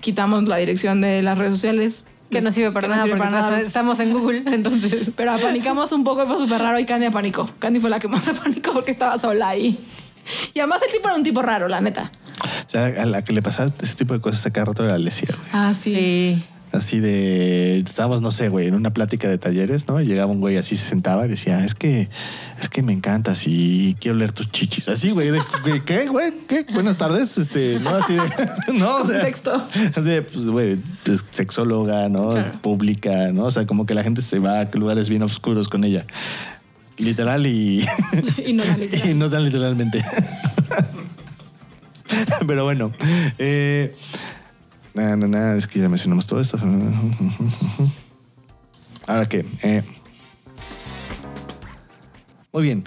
quitamos 0.06 0.44
la 0.48 0.58
dirección 0.58 1.02
de 1.02 1.24
las 1.24 1.36
redes 1.38 1.54
sociales. 1.54 2.06
Que 2.30 2.42
no 2.42 2.52
sirve 2.52 2.72
para 2.72 2.82
Que 2.82 2.88
no 2.90 2.94
nada 2.96 3.06
sirve 3.06 3.18
porque 3.18 3.34
para 3.34 3.50
nada. 3.50 3.62
estamos 3.62 4.00
en 4.00 4.14
Google, 4.14 4.44
entonces. 4.54 5.12
Pero 5.16 5.32
apanicamos 5.32 5.92
un 5.92 6.04
poco 6.04 6.24
y 6.24 6.28
fue 6.28 6.38
súper 6.38 6.62
raro 6.62 6.78
y 6.80 6.86
Candy 6.86 7.08
apanicó. 7.08 7.50
Candy 7.58 7.80
fue 7.80 7.90
la 7.90 8.00
que 8.00 8.08
más 8.08 8.28
apanicó 8.28 8.72
porque 8.74 8.92
estaba 8.92 9.18
sola 9.18 9.50
ahí. 9.50 9.80
Y 10.54 10.60
además 10.60 10.82
el 10.86 10.92
tipo 10.92 11.08
era 11.08 11.16
un 11.18 11.24
tipo 11.24 11.42
raro, 11.42 11.68
la 11.68 11.82
neta. 11.82 12.12
O 12.44 12.70
sea, 12.70 12.86
a 12.86 13.06
la 13.06 13.24
que 13.24 13.34
le 13.34 13.42
pasaba 13.42 13.72
ese 13.82 13.96
tipo 13.96 14.14
de 14.14 14.22
cosas 14.22 14.46
a 14.46 14.52
cada 14.52 14.66
rato 14.66 14.84
era 14.86 14.96
Alesia, 14.96 15.30
güey. 15.36 15.50
Ah, 15.54 15.74
sí. 15.74 15.94
Sí. 15.96 16.44
Así 16.72 17.00
de. 17.00 17.80
Estábamos, 17.80 18.22
no 18.22 18.32
sé, 18.32 18.50
güey, 18.50 18.68
en 18.68 18.76
una 18.76 18.92
plática 18.92 19.30
de 19.30 19.38
talleres, 19.38 19.88
¿no? 19.88 20.02
Y 20.02 20.06
llegaba 20.06 20.32
un 20.32 20.40
güey 20.40 20.58
así, 20.58 20.76
se 20.76 20.90
sentaba 20.90 21.26
y 21.26 21.30
decía, 21.30 21.64
es 21.64 21.74
que, 21.74 22.10
es 22.60 22.70
que 22.70 22.82
me 22.82 22.92
encantas 22.92 23.44
y 23.46 23.96
quiero 24.00 24.18
leer 24.18 24.34
tus 24.34 24.52
chichis. 24.52 24.88
Así, 24.88 25.12
güey, 25.12 25.32
de, 25.32 25.42
¿qué, 25.86 26.08
güey? 26.08 26.34
¿Qué? 26.48 26.66
Buenas 26.74 26.98
tardes. 26.98 27.38
Este, 27.38 27.80
no, 27.80 27.92
así 27.92 28.14
de. 28.14 28.22
No, 28.74 28.98
o 28.98 29.06
sea. 29.06 29.20
Contexto. 29.20 29.68
Así 29.96 30.02
de, 30.02 30.22
pues, 30.22 30.48
güey, 30.48 30.78
pues, 31.04 31.24
sexóloga, 31.32 32.10
¿no? 32.10 32.32
Claro. 32.32 32.62
Pública, 32.62 33.32
¿no? 33.32 33.46
O 33.46 33.52
sea, 33.52 33.66
como 33.66 33.86
que 33.86 33.94
la 33.94 34.04
gente 34.04 34.22
se 34.22 34.40
va 34.40 34.60
a 34.60 34.70
lugares 34.74 35.08
bien 35.08 35.24
oscuros 35.24 35.70
con 35.70 35.84
ella. 35.84 36.06
Literal 36.98 37.46
y. 37.48 37.86
Y 38.46 38.54
no 38.54 38.64
tan 38.64 38.80
literal. 38.80 39.10
y 39.10 39.14
no 39.14 39.30
tan 39.30 39.46
literalmente. 39.46 40.04
Pero 42.46 42.64
bueno. 42.64 42.92
Eh, 43.38 43.96
Nada, 44.96 45.16
nada, 45.18 45.28
nada, 45.28 45.58
es 45.58 45.68
que 45.68 45.80
ya 45.80 45.90
mencionamos 45.90 46.26
todo 46.26 46.40
esto. 46.40 46.58
Ahora 49.08 49.28
qué. 49.28 49.46
Eh, 49.62 49.84
muy 52.54 52.64
bien. 52.64 52.86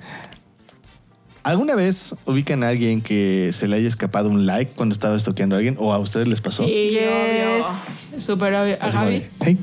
¿Alguna 1.43 1.75
vez 1.75 2.15
ubican 2.25 2.65
a 2.65 2.69
alguien 2.69 3.01
que 3.03 3.51
se 3.53 3.69
le 3.69 3.77
haya 3.77 3.87
escapado 3.89 4.29
un 4.31 4.47
like 4.47 4.73
cuando 4.73 4.93
estaba 4.95 5.17
estoqueando 5.17 5.55
a 5.55 5.59
alguien? 5.59 5.77
¿O 5.79 5.93
a 5.93 5.99
ustedes 5.99 6.27
les 6.29 6.41
pasó? 6.41 6.65
Sí, 6.65 6.91
Yes. 6.91 8.01
obvio. 8.11 8.21
Súper 8.21 8.55
obvio. 8.55 8.77
¿A 8.81 8.87
Así 8.87 9.23
"Hey, 9.41 9.59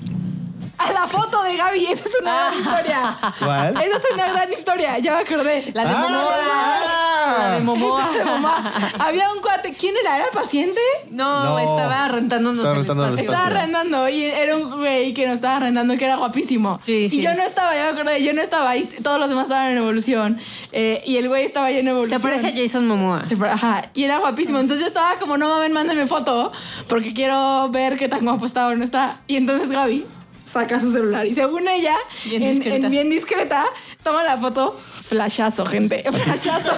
A 0.78 0.92
la 0.92 1.08
foto 1.08 1.42
de 1.44 1.56
Gaby, 1.56 1.86
esa 1.88 2.04
es 2.10 2.16
una 2.22 2.50
gran 2.50 2.60
historia. 2.60 3.18
¿Cuál? 3.40 3.82
Esa 3.82 3.98
es 3.98 4.04
una 4.14 4.28
gran 4.32 4.52
historia, 4.54 5.00
ya 5.00 5.14
me 5.16 5.20
acordé. 5.22 5.72
La 5.74 5.84
de 5.86 5.90
Ah, 5.90 6.02
Momoa. 6.02 7.38
La 7.40 7.52
de 7.56 7.60
Momoa. 7.62 8.12
De 8.12 8.24
mamá. 8.26 8.72
Había 9.00 9.32
un 9.32 9.40
cuate, 9.42 9.74
¿quién 9.74 9.96
era? 10.00 10.18
¿Era 10.18 10.28
paciente? 10.34 10.80
No, 11.12 11.44
No. 11.46 11.60
estaba 11.60 12.08
rentándonos 12.10 12.58
Estaba 12.60 12.74
el 12.74 12.80
rentando 12.82 13.04
el 13.06 13.10
espacio. 13.10 13.32
Estaba 13.32 13.48
arrendando 13.48 14.10
y 14.10 14.26
era 14.26 14.56
un 14.56 14.70
güey 14.78 15.14
que 15.14 15.26
nos 15.26 15.36
estaba 15.36 15.58
arrendando 15.58 15.98
que 15.98 16.06
era 16.06 16.18
guapísimo. 16.18 16.80
Sí, 16.84 17.10
sí 17.10 17.20
Y 17.20 17.22
yo 17.24 17.32
es. 17.32 17.38
no 17.38 17.44
estaba, 17.44 17.74
ya 17.76 17.84
me 17.86 17.90
acordé, 17.90 18.24
yo 18.24 18.34
no 18.34 18.42
estaba 18.42 18.70
ahí, 18.70 18.84
todos 19.02 19.20
los 19.20 19.30
demás 19.30 19.46
estaban 19.46 19.72
en 19.72 19.78
evolución. 19.78 20.40
eh, 20.72 21.02
y 21.06 21.18
el 21.18 21.28
güey 21.30 21.46
estaba 21.46 21.68
ahí 21.68 21.78
en 21.78 21.86
Se 21.86 21.90
evolución. 21.92 22.22
parece 22.22 22.48
a 22.50 22.54
Jason 22.56 22.88
Momoa. 22.88 23.24
Se 23.24 23.36
Ajá, 23.46 23.90
y 23.94 24.04
era 24.04 24.20
guapísimo. 24.20 24.60
Entonces 24.60 24.82
yo 24.82 24.88
estaba 24.88 25.16
como, 25.18 25.38
no 25.38 25.48
mames, 25.50 25.72
mándame 25.72 26.06
foto, 26.06 26.52
porque 26.90 27.14
quiero 27.14 27.70
ver 27.70 27.98
qué 27.98 28.08
tan 28.10 28.24
guapo 28.26 28.46
está 28.46 28.68
o 28.68 28.76
no 28.76 28.84
está. 28.84 29.22
Y 29.28 29.38
entonces 29.38 29.70
Gaby 29.72 30.06
saca 30.46 30.80
su 30.80 30.92
celular 30.92 31.26
y 31.26 31.34
según 31.34 31.68
ella, 31.68 31.96
Bien 32.24 32.42
en- 32.44 32.52
discreta. 32.56 32.86
en 32.86 32.92
bien 32.92 33.10
discreta, 33.10 33.66
toma 34.04 34.24
la 34.24 34.38
foto, 34.38 34.74
flashazo, 34.74 35.66
gente, 35.66 36.04
flashazo. 36.12 36.72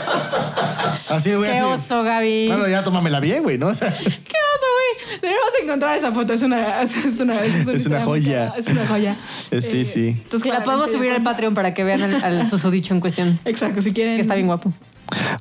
Así, 1.09 1.33
güey. 1.35 1.51
Qué 1.51 1.57
así 1.59 1.83
oso, 1.85 2.03
Gaby. 2.03 2.47
Bueno, 2.47 2.67
ya 2.67 2.83
tómamela 2.83 3.19
bien, 3.19 3.43
güey, 3.43 3.57
¿no? 3.57 3.67
O 3.67 3.73
sea, 3.75 3.89
¿Qué 3.95 4.05
oso, 4.07 4.65
güey? 5.05 5.19
Debemos 5.21 5.49
encontrar 5.61 5.97
esa 5.97 6.11
foto, 6.11 6.33
es 6.33 6.41
una, 6.41 6.81
es 6.81 6.95
una, 6.95 7.05
es 7.09 7.19
una, 7.19 7.41
Es 7.43 7.65
una 7.65 7.73
historia 7.73 7.99
muy 7.99 8.05
joya. 8.23 8.53
Es 8.57 8.67
una 8.67 8.87
joya. 8.87 9.15
Eh, 9.51 9.61
sí, 9.61 9.85
sí. 9.85 10.07
Entonces, 10.23 10.51
la 10.51 10.63
podemos 10.63 10.91
subir 10.91 11.11
al 11.11 11.21
Patreon 11.23 11.53
para 11.53 11.73
que 11.73 11.83
vean 11.83 12.01
al, 12.01 12.23
al 12.23 12.45
susodicho 12.45 12.93
en 12.93 12.99
cuestión. 12.99 13.39
Exacto, 13.45 13.81
si 13.81 13.93
quieren. 13.93 14.15
Que 14.15 14.21
está 14.21 14.35
bien 14.35 14.47
guapo. 14.47 14.73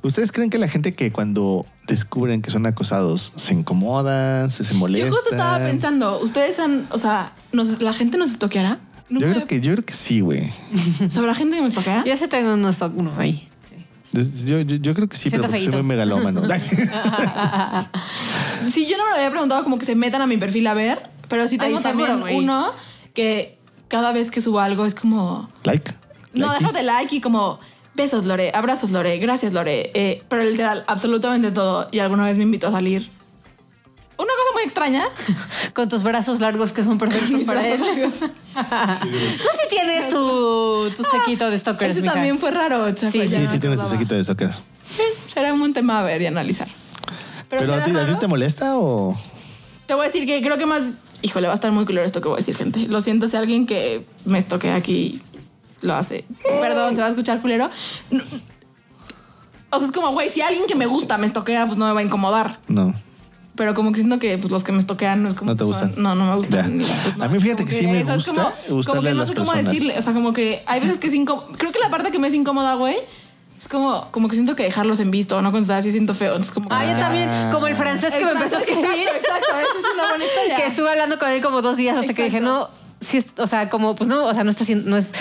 ¿Ustedes 0.02 0.32
creen 0.32 0.50
que 0.50 0.58
la 0.58 0.68
gente 0.68 0.94
que 0.94 1.10
cuando 1.12 1.66
descubren 1.88 2.42
que 2.42 2.50
son 2.50 2.66
acosados 2.66 3.32
se 3.36 3.54
incomoda, 3.54 4.48
se, 4.50 4.64
se 4.64 4.74
molesta? 4.74 5.08
Yo 5.08 5.12
justo 5.14 5.30
estaba 5.30 5.58
pensando, 5.58 6.20
ustedes 6.20 6.58
han, 6.58 6.86
o 6.90 6.98
sea, 6.98 7.32
nos- 7.52 7.80
¿la 7.82 7.92
gente 7.92 8.16
nos 8.18 8.30
estoqueará? 8.30 8.78
Yo 9.08 9.20
creo 9.20 9.46
que, 9.46 9.60
yo 9.60 9.72
creo 9.72 9.84
que 9.84 9.94
sí, 9.94 10.20
güey. 10.20 10.52
¿Sabrá 11.08 11.34
gente 11.34 11.56
que 11.56 11.62
me 11.62 11.68
estoquea? 11.68 12.04
Yo 12.04 12.16
sí 12.16 12.28
tengo 12.28 12.54
unos, 12.54 12.80
uno 12.94 13.12
ahí. 13.18 13.48
Yo, 14.12 14.60
yo, 14.60 14.76
yo 14.76 14.94
creo 14.94 15.08
que 15.08 15.16
sí, 15.16 15.28
Siento 15.28 15.48
pero 15.48 15.52
porque 15.52 15.64
soy 15.66 15.74
muy 15.74 15.82
megalómano. 15.82 16.42
Sí, 18.68 18.86
yo 18.86 18.96
no 18.96 19.04
me 19.04 19.10
lo 19.10 19.16
había 19.16 19.30
preguntado 19.30 19.62
como 19.64 19.78
que 19.78 19.86
se 19.86 19.94
metan 19.94 20.22
a 20.22 20.26
mi 20.26 20.36
perfil 20.36 20.66
a 20.66 20.74
ver, 20.74 21.10
pero 21.28 21.48
sí 21.48 21.58
tengo 21.58 21.80
seguro, 21.80 22.06
también 22.06 22.20
güey. 22.20 22.36
uno 22.38 22.72
que 23.14 23.58
cada 23.88 24.12
vez 24.12 24.30
que 24.30 24.40
subo 24.40 24.60
algo 24.60 24.86
es 24.86 24.94
como, 24.94 25.48
like. 25.64 25.92
no, 26.34 26.52
déjate 26.52 26.82
like 26.82 27.14
y 27.14 27.20
como, 27.20 27.58
besos 27.96 28.24
Lore, 28.24 28.52
abrazos 28.54 28.90
Lore, 28.90 29.18
gracias 29.18 29.52
Lore, 29.52 29.90
eh, 29.94 30.22
pero 30.28 30.44
literal, 30.44 30.84
absolutamente 30.86 31.50
todo. 31.50 31.86
Y 31.90 31.98
alguna 31.98 32.24
vez 32.24 32.36
me 32.38 32.44
invitó 32.44 32.68
a 32.68 32.72
salir. 32.72 33.10
Una 34.18 34.28
cosa 34.28 34.52
muy 34.54 34.62
extraña. 34.62 35.04
Con 35.74 35.88
tus 35.88 36.02
brazos 36.02 36.40
largos 36.40 36.72
que 36.72 36.82
son 36.82 36.96
perfectos 36.98 37.42
para 37.42 37.66
él. 37.68 37.80
Tú 37.80 38.10
sí 38.54 39.66
tienes 39.68 40.08
tu, 40.08 40.90
tu 40.96 41.02
sequito 41.04 41.50
de 41.50 41.58
stalkers, 41.58 41.92
Eso 41.92 42.00
mija. 42.02 42.14
también 42.14 42.38
fue 42.38 42.50
raro. 42.50 42.90
chaco, 42.92 43.12
Sí, 43.12 43.18
ya 43.26 43.40
Sí, 43.40 43.46
sí, 43.46 43.58
tienes 43.58 43.80
acordaba. 43.80 43.90
sequito 43.90 44.14
de. 44.14 44.44
Eh, 44.98 45.02
Será 45.28 45.52
un 45.52 45.72
tema 45.74 46.00
a 46.00 46.02
ver 46.02 46.22
y 46.22 46.26
analizar. 46.26 46.68
Pero, 47.48 47.60
¿Pero 47.60 47.62
a 47.62 47.66
será 47.76 47.84
ti, 47.84 47.90
a 47.90 47.94
ti 47.94 48.00
raro. 48.06 48.18
te 48.18 48.26
molesta 48.26 48.78
o...? 48.78 49.16
Te 49.86 49.94
voy 49.94 50.02
a 50.02 50.06
decir 50.06 50.24
que 50.26 50.40
creo 50.40 50.56
que 50.58 50.66
más. 50.66 50.82
Híjole, 51.22 51.46
va 51.46 51.52
a 51.52 51.56
estar 51.56 51.70
muy 51.70 51.84
culero 51.84 52.06
esto 52.06 52.20
que 52.20 52.28
voy 52.28 52.36
a 52.36 52.38
decir, 52.38 52.56
gente. 52.56 52.80
Lo 52.88 53.00
siento 53.00 53.28
si 53.28 53.36
alguien 53.36 53.66
que 53.66 54.04
me 54.24 54.38
estoquea 54.38 54.74
aquí 54.76 55.20
lo 55.82 55.94
hace. 55.94 56.24
Perdón, 56.60 56.94
se 56.94 57.00
va 57.02 57.08
a 57.08 57.10
escuchar 57.10 57.40
culero. 57.40 57.70
No- 58.10 58.22
O 59.70 59.78
sea, 59.78 59.86
es 59.88 59.92
como, 59.92 60.10
güey, 60.12 60.30
si 60.30 60.40
alguien 60.40 60.66
que 60.66 60.74
me 60.74 60.86
gusta 60.86 61.18
me 61.18 61.26
estoquea, 61.26 61.66
pues 61.66 61.76
no 61.78 61.86
me 61.86 61.92
va 61.92 62.00
a 62.00 62.02
incomodar. 62.02 62.58
No. 62.68 62.94
Pero 63.56 63.74
como 63.74 63.90
que 63.90 63.98
siento 63.98 64.18
que 64.18 64.36
pues, 64.38 64.50
los 64.50 64.64
que 64.64 64.72
me 64.72 64.78
estoquean 64.78 65.22
no 65.22 65.28
es 65.30 65.34
como. 65.34 65.50
No 65.50 65.56
te 65.56 65.64
que 65.64 65.68
gustan. 65.68 65.94
son- 65.94 66.02
no, 66.02 66.14
no 66.14 66.26
me 66.30 66.36
gustan. 66.36 66.76
Ni, 66.78 66.84
pues, 66.84 67.16
no. 67.16 67.24
A 67.24 67.28
mí 67.28 67.40
fíjate 67.40 67.64
que 67.64 67.72
sí 67.72 67.86
me 67.86 68.00
eso 68.00 68.14
es 68.14 68.26
gusta 68.26 68.52
como, 68.68 68.82
como 68.84 69.02
que 69.02 69.08
a 69.08 69.12
no 69.12 69.18
las 69.20 69.28
sé 69.28 69.34
cómo 69.34 69.46
personas. 69.52 69.72
decirle. 69.72 69.98
O 69.98 70.02
sea, 70.02 70.12
como 70.12 70.32
que 70.32 70.62
hay 70.66 70.80
veces 70.80 70.98
que 70.98 71.06
es 71.08 71.14
incómodo. 71.14 71.48
Creo 71.56 71.72
que 71.72 71.78
la 71.78 71.88
parte 71.90 72.10
que 72.10 72.18
me 72.18 72.28
es 72.28 72.34
incómoda, 72.34 72.74
güey, 72.74 72.96
es 73.58 73.66
como, 73.68 74.08
como 74.12 74.28
que 74.28 74.34
siento 74.34 74.54
que 74.56 74.62
dejarlos 74.62 75.00
en 75.00 75.10
visto 75.10 75.38
o 75.38 75.42
no 75.42 75.50
contestar 75.52 75.78
así 75.78 75.90
siento 75.90 76.12
feo. 76.14 76.32
Entonces, 76.32 76.52
como 76.52 76.68
Ah, 76.70 76.84
yo 76.84 76.98
también, 76.98 77.28
como 77.50 77.66
el 77.66 77.74
francés 77.76 78.12
que 78.12 78.18
El 78.18 78.24
me 78.26 78.30
empezó 78.32 78.56
a 78.56 78.60
escribir. 78.60 78.84
Exacto, 79.08 79.16
exacto. 79.26 79.56
Esa 79.58 79.78
es 79.88 79.94
una 79.94 80.08
buena 80.08 80.24
historia. 80.24 80.56
que 80.56 80.66
estuve 80.66 80.90
hablando 80.90 81.18
con 81.18 81.30
él 81.30 81.42
como 81.42 81.62
dos 81.62 81.76
días 81.78 81.96
hasta 81.96 82.12
que 82.12 82.24
dije, 82.24 82.40
no, 82.42 82.68
sí, 83.00 83.16
es- 83.18 83.26
o 83.38 83.46
sea, 83.46 83.68
como, 83.70 83.94
pues 83.96 84.08
no, 84.08 84.26
o 84.26 84.34
sea, 84.34 84.44
no 84.44 84.50
está 84.50 84.64
haciendo, 84.64 84.88
no 84.90 84.96
es. 84.98 85.12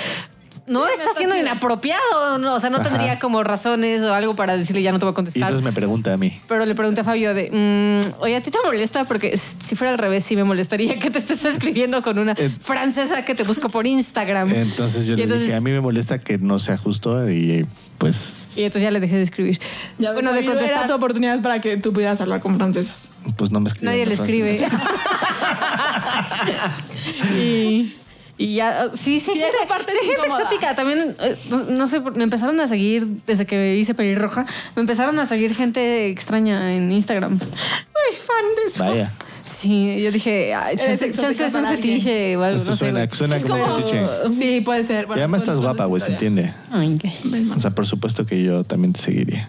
No 0.68 0.88
está 0.88 1.04
está 1.04 1.16
siendo 1.18 1.36
chido. 1.36 1.46
inapropiado, 1.46 2.40
no, 2.40 2.56
o 2.56 2.60
sea, 2.60 2.72
no 2.72 2.78
Ajá. 2.78 2.90
tendría 2.90 3.20
como 3.20 3.44
razones 3.44 4.02
o 4.04 4.14
algo 4.16 4.36
para 4.36 4.58
decirle 4.58 4.82
ya 4.82 4.92
no 4.92 4.98
te 4.98 5.06
voy 5.06 5.12
a 5.12 5.14
Y 5.14 5.16
contestar. 5.16 5.42
entonces 5.44 5.64
me 5.64 5.72
pregunta 5.72 6.14
a 6.14 6.18
mí. 6.18 6.40
Pero 6.48 6.66
le 6.66 6.74
pregunté 6.74 7.02
a 7.02 7.04
Fabio 7.04 7.36
de, 7.36 7.52
mm, 7.52 8.22
oye, 8.22 8.36
¿a 8.36 8.42
ti 8.42 8.50
te 8.50 8.58
molesta? 8.66 9.06
Porque 9.06 9.38
si 9.38 9.76
fuera 9.76 9.92
al 9.92 10.00
revés, 10.00 10.24
sí 10.24 10.36
me 10.36 10.44
molestaría 10.44 10.98
que 11.06 11.12
te 11.12 11.20
estés 11.20 11.46
escribiendo 11.46 12.02
con 12.02 12.18
una 12.18 12.34
Eh. 12.38 12.50
francesa 12.60 13.22
que 13.22 13.36
te 13.36 13.44
busco 13.44 13.70
por 13.70 13.86
Instagram. 13.86 14.52
Entonces 14.54 15.06
yo 15.06 15.14
Y 15.14 15.18
le 15.18 15.24
entonces- 15.24 15.46
dije, 15.48 15.56
a 15.56 15.62
mí 15.62 15.70
me 15.72 15.82
molesta 15.82 16.18
que 16.20 16.40
no 16.40 16.58
sea 16.58 16.78
justo 16.78 17.30
y 17.30 17.66
pues, 18.00 18.48
Y 18.56 18.64
entonces 18.64 18.82
ya 18.84 18.92
le 18.92 19.00
dejé 19.00 19.18
de 19.18 19.22
escribir. 19.24 19.60
Ya 20.00 20.14
bueno, 20.14 20.34
de 20.34 20.40
Era 20.40 20.50
contestar. 20.52 20.88
tu 20.88 20.94
oportunidad 20.96 21.42
para 21.42 21.62
que 21.62 21.78
tú 21.78 21.94
pudieras 21.94 22.20
hablar 22.22 22.40
con 22.42 22.56
francesas. 22.58 23.10
pues 23.38 23.52
no 23.52 23.60
me 23.60 23.68
escribe. 23.70 23.92
Nadie 23.92 24.06
le 24.08 24.14
escribe. 24.16 24.60
y, 27.38 27.94
y 28.38 28.56
ya, 28.56 28.90
sí, 28.94 29.20
sí, 29.20 29.32
Sí, 29.34 29.40
gente, 29.40 29.48
esa 29.58 29.68
parte 29.68 29.94
sí, 30.02 30.08
gente 30.08 30.28
exótica. 30.28 30.76
También, 30.76 31.16
eh, 31.20 31.36
no, 31.50 31.64
no 31.64 31.88
sé, 31.88 32.00
me 32.02 32.24
empezaron 32.24 32.60
a 32.60 32.68
seguir 32.68 33.08
desde 33.26 33.46
que 33.46 33.78
hice 33.78 33.94
pelirroja. 33.94 34.46
Me 34.76 34.82
empezaron 34.82 35.18
a 35.20 35.26
seguir 35.26 35.56
gente 35.56 36.10
extraña 36.10 36.74
en 36.74 36.92
Instagram. 36.92 37.34
Muy 37.34 38.18
fan 38.18 38.46
de 38.58 38.72
eso. 38.72 38.84
Vaya. 38.84 39.12
Sí, 39.44 40.02
yo 40.02 40.12
dije, 40.12 40.56
ay, 40.56 40.76
chance, 40.76 41.06
es 41.08 41.54
un 41.56 41.68
fetiche 41.68 42.36
o 42.36 42.42
algo. 42.44 42.56
Esto 42.56 42.72
no 42.72 42.76
sé, 42.76 42.80
suena, 42.80 43.06
güey. 43.06 43.16
suena 43.16 43.38
Es 43.38 43.46
como 43.46 43.64
como- 43.64 43.78
fetiche. 43.78 44.02
Sí, 44.32 44.62
puede 44.62 44.84
ser. 44.84 45.04
Y 45.04 45.08
Bueno, 45.08 45.22
además 45.22 45.44
pues, 45.44 45.50
estás 45.50 45.60
guapa, 45.60 45.86
güey, 45.86 46.02
se 46.02 46.12
entiende. 46.14 46.52
Ay, 46.72 46.98
qué- 47.00 47.14
O 47.56 47.60
sea, 47.60 47.70
por 47.70 47.86
supuesto 47.86 48.26
que 48.26 48.42
yo 48.44 48.64
también 48.64 48.94
te 48.94 49.02
seguiría. 49.02 49.48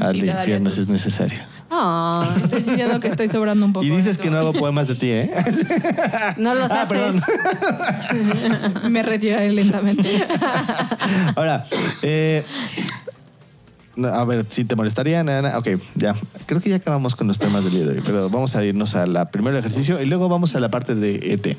Al 0.00 0.16
y 0.16 0.30
infierno 0.30 0.70
si 0.70 0.80
es 0.82 0.88
necesario. 0.88 1.38
Ah, 1.70 2.26
Estoy 2.42 2.62
sintiendo 2.64 2.98
que 3.00 3.08
estoy 3.08 3.28
sobrando 3.28 3.66
un 3.66 3.72
poco. 3.72 3.84
Y 3.84 3.90
dices 3.90 4.16
que 4.18 4.30
no 4.30 4.38
hago 4.38 4.52
poemas 4.54 4.88
de 4.88 4.94
ti, 4.94 5.10
¿eh? 5.10 5.30
no 6.38 6.54
los 6.54 6.70
Ah, 6.70 6.82
haces. 6.82 6.98
perdón. 6.98 7.22
Me 8.92 9.02
retiraré 9.02 9.50
lentamente. 9.52 10.26
Ahora, 11.36 11.64
eh, 12.02 12.44
a 14.12 14.24
ver, 14.24 14.46
si 14.48 14.64
te 14.64 14.76
molestaría, 14.76 15.22
nada, 15.24 15.58
ok, 15.58 15.68
ya. 15.96 16.14
Creo 16.46 16.60
que 16.60 16.70
ya 16.70 16.76
acabamos 16.76 17.16
con 17.16 17.26
los 17.28 17.38
temas 17.38 17.64
del 17.64 17.74
día 17.74 17.84
de 17.84 17.92
hoy, 17.98 18.02
pero 18.04 18.30
vamos 18.30 18.54
a 18.56 18.64
irnos 18.64 18.94
a 18.94 19.06
la 19.06 19.30
primero 19.30 19.58
ejercicio 19.58 20.00
y 20.00 20.06
luego 20.06 20.28
vamos 20.28 20.54
a 20.54 20.60
la 20.60 20.70
parte 20.70 20.94
de 20.94 21.16
ET. 21.34 21.56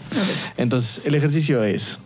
Entonces, 0.57 1.01
el 1.05 1.15
ejercicio 1.15 1.63
es. 1.63 1.99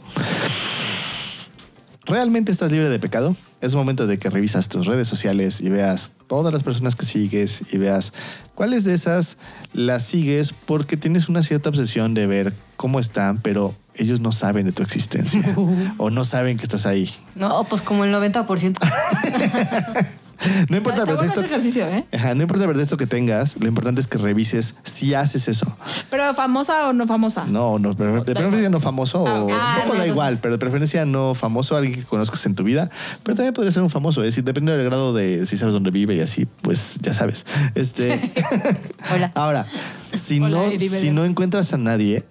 ¿Realmente 2.05 2.51
estás 2.51 2.69
libre 2.71 2.89
de 2.89 2.99
pecado? 2.99 3.35
Es 3.63 3.75
momento 3.75 4.07
de 4.07 4.19
que 4.19 4.29
revisas 4.29 4.67
tus 4.67 4.87
redes 4.87 5.07
sociales 5.07 5.61
y 5.61 5.69
veas 5.69 6.11
todas 6.27 6.51
las 6.51 6.63
personas 6.63 6.97
que 6.97 7.05
sigues 7.05 7.63
y 7.71 7.77
veas 7.77 8.11
cuáles 8.55 8.83
de 8.83 8.93
esas 8.93 9.37
las 9.71 10.03
sigues 10.03 10.51
porque 10.51 10.97
tienes 10.97 11.29
una 11.29 11.43
cierta 11.43 11.69
obsesión 11.69 12.13
de 12.13 12.27
ver 12.27 12.53
cómo 12.75 12.99
están, 12.99 13.37
pero 13.41 13.73
ellos 13.95 14.19
no 14.19 14.31
saben 14.31 14.65
de 14.65 14.71
tu 14.71 14.81
existencia 14.83 15.55
o 15.97 16.09
no 16.09 16.25
saben 16.25 16.57
que 16.57 16.63
estás 16.63 16.85
ahí. 16.85 17.09
No, 17.35 17.63
pues 17.65 17.81
como 17.81 18.03
el 18.05 18.13
90%. 18.13 18.77
No 20.69 20.75
importa 20.75 21.03
el 21.03 21.07
pretexto. 21.07 21.39
ejercicio, 21.41 21.87
¿eh? 21.87 22.03
Ajá, 22.11 22.33
no 22.35 22.41
importa 22.41 22.65
el 22.65 22.69
pretexto 22.71 22.97
que 22.97 23.07
tengas, 23.07 23.55
lo 23.57 23.65
importante 23.65 24.01
es 24.01 24.07
que 24.07 24.17
revises 24.17 24.75
si 24.83 25.13
haces 25.13 25.47
eso. 25.47 25.77
Pero 26.09 26.33
famosa 26.33 26.89
o 26.89 26.91
no 26.93 27.07
famosa. 27.07 27.45
No, 27.45 27.79
no, 27.79 27.93
de 27.93 28.33
preferencia 28.35 28.69
no 28.69 28.81
famoso 28.81 29.25
Ah, 29.25 29.35
o 29.39 29.43
ok. 29.45 29.49
un 29.51 29.53
Ah, 29.53 29.57
poco 29.57 29.63
no, 29.69 29.75
da 29.75 29.83
entonces- 29.83 30.07
igual, 30.07 30.39
pero 30.41 30.55
de 30.55 30.57
preferencia 30.57 31.05
no 31.05 31.33
famoso, 31.33 31.77
alguien 31.77 31.95
que 31.97 32.03
conozcas 32.03 32.45
en 32.45 32.55
tu 32.55 32.63
vida, 32.65 32.89
pero 33.23 33.35
también 33.37 33.53
podría 33.53 33.71
ser 33.71 33.83
un 33.83 33.89
famoso, 33.89 34.21
es 34.21 34.31
decir, 34.31 34.43
depende 34.43 34.73
del 34.75 34.83
grado 34.83 35.13
de 35.13 35.45
si 35.45 35.55
sabes 35.55 35.73
dónde 35.73 35.91
vive 35.91 36.15
y 36.15 36.19
así, 36.19 36.45
pues 36.61 36.97
ya 37.01 37.13
sabes. 37.13 37.45
Este 37.75 38.33
Hola. 39.13 39.31
Ahora, 39.35 39.65
si 40.11 40.41
Hola, 40.41 40.57
no 40.73 40.77
si 40.77 41.11
no 41.11 41.23
encuentras 41.23 41.71
a 41.71 41.77
nadie, 41.77 42.25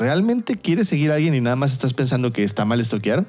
¿realmente 0.00 0.56
quieres 0.56 0.88
seguir 0.88 1.12
a 1.12 1.16
alguien 1.16 1.34
y 1.34 1.40
nada 1.40 1.56
más 1.56 1.72
estás 1.72 1.92
pensando 1.92 2.32
que 2.32 2.42
está 2.42 2.64
mal 2.64 2.80
estoquear? 2.80 3.26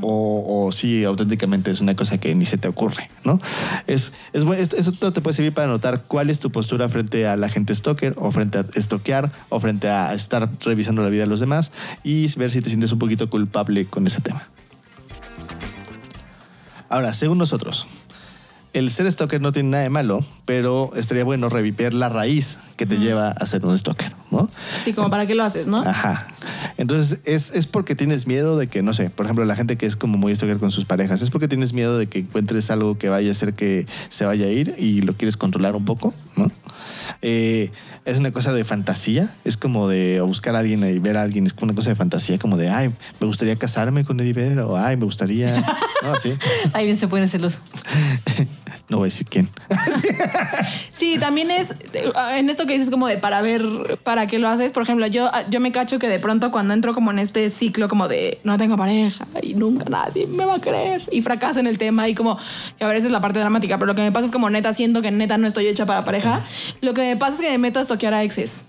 O, 0.00 0.66
o 0.66 0.72
sí, 0.72 1.04
auténticamente 1.04 1.70
es 1.70 1.80
una 1.80 1.94
cosa 1.94 2.18
que 2.18 2.34
ni 2.34 2.44
se 2.44 2.58
te 2.58 2.66
ocurre, 2.66 3.08
¿no? 3.24 3.40
Es, 3.86 4.12
es 4.32 4.44
eso 4.72 4.92
todo 4.92 5.12
te 5.12 5.20
puede 5.20 5.36
servir 5.36 5.52
para 5.52 5.68
notar 5.68 6.02
cuál 6.08 6.28
es 6.28 6.40
tu 6.40 6.50
postura 6.50 6.88
frente 6.88 7.26
a 7.26 7.36
la 7.36 7.48
gente 7.48 7.72
stalker 7.72 8.14
o 8.18 8.32
frente 8.32 8.58
a 8.58 8.64
estoquear 8.74 9.30
o 9.48 9.60
frente 9.60 9.88
a 9.88 10.12
estar 10.12 10.50
revisando 10.60 11.02
la 11.02 11.08
vida 11.08 11.22
de 11.22 11.28
los 11.28 11.38
demás 11.38 11.70
y 12.02 12.26
ver 12.36 12.50
si 12.50 12.62
te 12.62 12.68
sientes 12.68 12.90
un 12.90 12.98
poquito 12.98 13.30
culpable 13.30 13.86
con 13.86 14.06
ese 14.06 14.20
tema. 14.20 14.48
Ahora, 16.88 17.14
según 17.14 17.38
nosotros, 17.38 17.86
el 18.72 18.90
ser 18.90 19.10
stalker 19.10 19.40
no 19.40 19.52
tiene 19.52 19.70
nada 19.70 19.82
de 19.84 19.90
malo, 19.90 20.24
pero 20.44 20.90
estaría 20.96 21.24
bueno 21.24 21.48
reviver 21.48 21.94
la 21.94 22.08
raíz 22.08 22.58
que 22.76 22.86
te 22.86 22.98
lleva 22.98 23.30
a 23.30 23.46
ser 23.46 23.64
un 23.64 23.76
stalker. 23.76 24.14
Sí, 24.84 24.92
como 24.92 25.10
para 25.10 25.26
qué 25.26 25.34
lo 25.34 25.44
haces, 25.44 25.66
¿no? 25.66 25.78
Ajá. 25.78 26.28
Entonces, 26.76 27.20
es, 27.24 27.50
es 27.50 27.66
porque 27.66 27.94
tienes 27.94 28.26
miedo 28.26 28.58
de 28.58 28.66
que, 28.66 28.82
no 28.82 28.92
sé, 28.94 29.10
por 29.10 29.26
ejemplo, 29.26 29.44
la 29.44 29.56
gente 29.56 29.76
que 29.76 29.86
es 29.86 29.96
como 29.96 30.18
muy 30.18 30.34
stalker 30.34 30.58
con 30.58 30.70
sus 30.70 30.84
parejas, 30.84 31.22
es 31.22 31.30
porque 31.30 31.48
tienes 31.48 31.72
miedo 31.72 31.98
de 31.98 32.06
que 32.06 32.20
encuentres 32.20 32.70
algo 32.70 32.98
que 32.98 33.08
vaya 33.08 33.28
a 33.28 33.32
hacer 33.32 33.54
que 33.54 33.86
se 34.08 34.24
vaya 34.24 34.46
a 34.46 34.50
ir 34.50 34.74
y 34.78 35.02
lo 35.02 35.14
quieres 35.14 35.36
controlar 35.36 35.74
un 35.76 35.84
poco, 35.84 36.14
¿no? 36.36 36.50
Eh, 37.22 37.70
es 38.04 38.18
una 38.18 38.30
cosa 38.30 38.52
de 38.52 38.64
fantasía, 38.64 39.34
es 39.44 39.56
como 39.56 39.88
de 39.88 40.20
buscar 40.20 40.54
a 40.54 40.60
alguien 40.60 40.84
y 40.84 40.98
ver 40.98 41.16
a 41.16 41.22
alguien, 41.22 41.46
es 41.46 41.52
como 41.52 41.64
una 41.64 41.74
cosa 41.74 41.90
de 41.90 41.96
fantasía, 41.96 42.38
como 42.38 42.56
de, 42.56 42.70
ay, 42.70 42.90
me 43.20 43.26
gustaría 43.26 43.56
casarme 43.56 44.04
con 44.04 44.20
Eddie 44.20 44.32
Vedder, 44.32 44.58
o 44.60 44.76
ay, 44.76 44.96
me 44.96 45.04
gustaría, 45.04 45.52
no, 46.02 46.16
sí, 46.22 46.32
Alguien 46.72 46.96
se 46.96 47.08
pone 47.08 47.26
celoso. 47.26 47.58
no 48.88 48.98
voy 48.98 49.06
a 49.06 49.10
decir 49.10 49.26
quién. 49.28 49.48
Sí, 50.90 51.18
también 51.18 51.50
es 51.50 51.74
en 52.32 52.48
esto 52.48 52.64
que 52.66 52.72
dices 52.72 52.88
como 52.88 53.06
de 53.06 53.18
para 53.18 53.42
ver 53.42 53.98
para 54.02 54.26
qué 54.26 54.38
lo 54.38 54.48
haces. 54.48 54.72
Por 54.72 54.82
ejemplo, 54.82 55.06
yo, 55.06 55.30
yo 55.50 55.60
me 55.60 55.70
cacho 55.70 55.98
que 55.98 56.08
de 56.08 56.18
pronto 56.18 56.50
cuando 56.50 56.72
entro 56.72 56.94
como 56.94 57.10
en 57.10 57.18
este 57.18 57.50
ciclo 57.50 57.88
como 57.88 58.08
de 58.08 58.38
no 58.44 58.56
tengo 58.56 58.76
pareja 58.76 59.26
y 59.42 59.54
nunca 59.54 59.84
nadie 59.90 60.26
me 60.26 60.46
va 60.46 60.54
a 60.54 60.60
creer 60.60 61.02
y 61.12 61.20
fracaso 61.20 61.60
en 61.60 61.66
el 61.66 61.76
tema 61.76 62.08
y 62.08 62.14
como 62.14 62.38
que 62.78 62.84
a 62.84 62.88
veces 62.88 63.06
es 63.06 63.10
la 63.10 63.20
parte 63.20 63.38
dramática, 63.38 63.76
pero 63.76 63.88
lo 63.88 63.94
que 63.94 64.02
me 64.02 64.12
pasa 64.12 64.26
es 64.26 64.32
como 64.32 64.48
neta 64.48 64.72
siento 64.72 65.02
que 65.02 65.10
neta 65.10 65.36
no 65.36 65.46
estoy 65.46 65.66
hecha 65.66 65.84
para 65.84 66.04
pareja. 66.04 66.40
Lo 66.80 66.94
que 66.94 67.02
me 67.02 67.16
pasa 67.16 67.34
es 67.34 67.40
que 67.42 67.50
me 67.50 67.58
meto 67.58 67.78
a 67.78 67.82
estoquear 67.82 68.14
a 68.14 68.22
exes. 68.22 68.66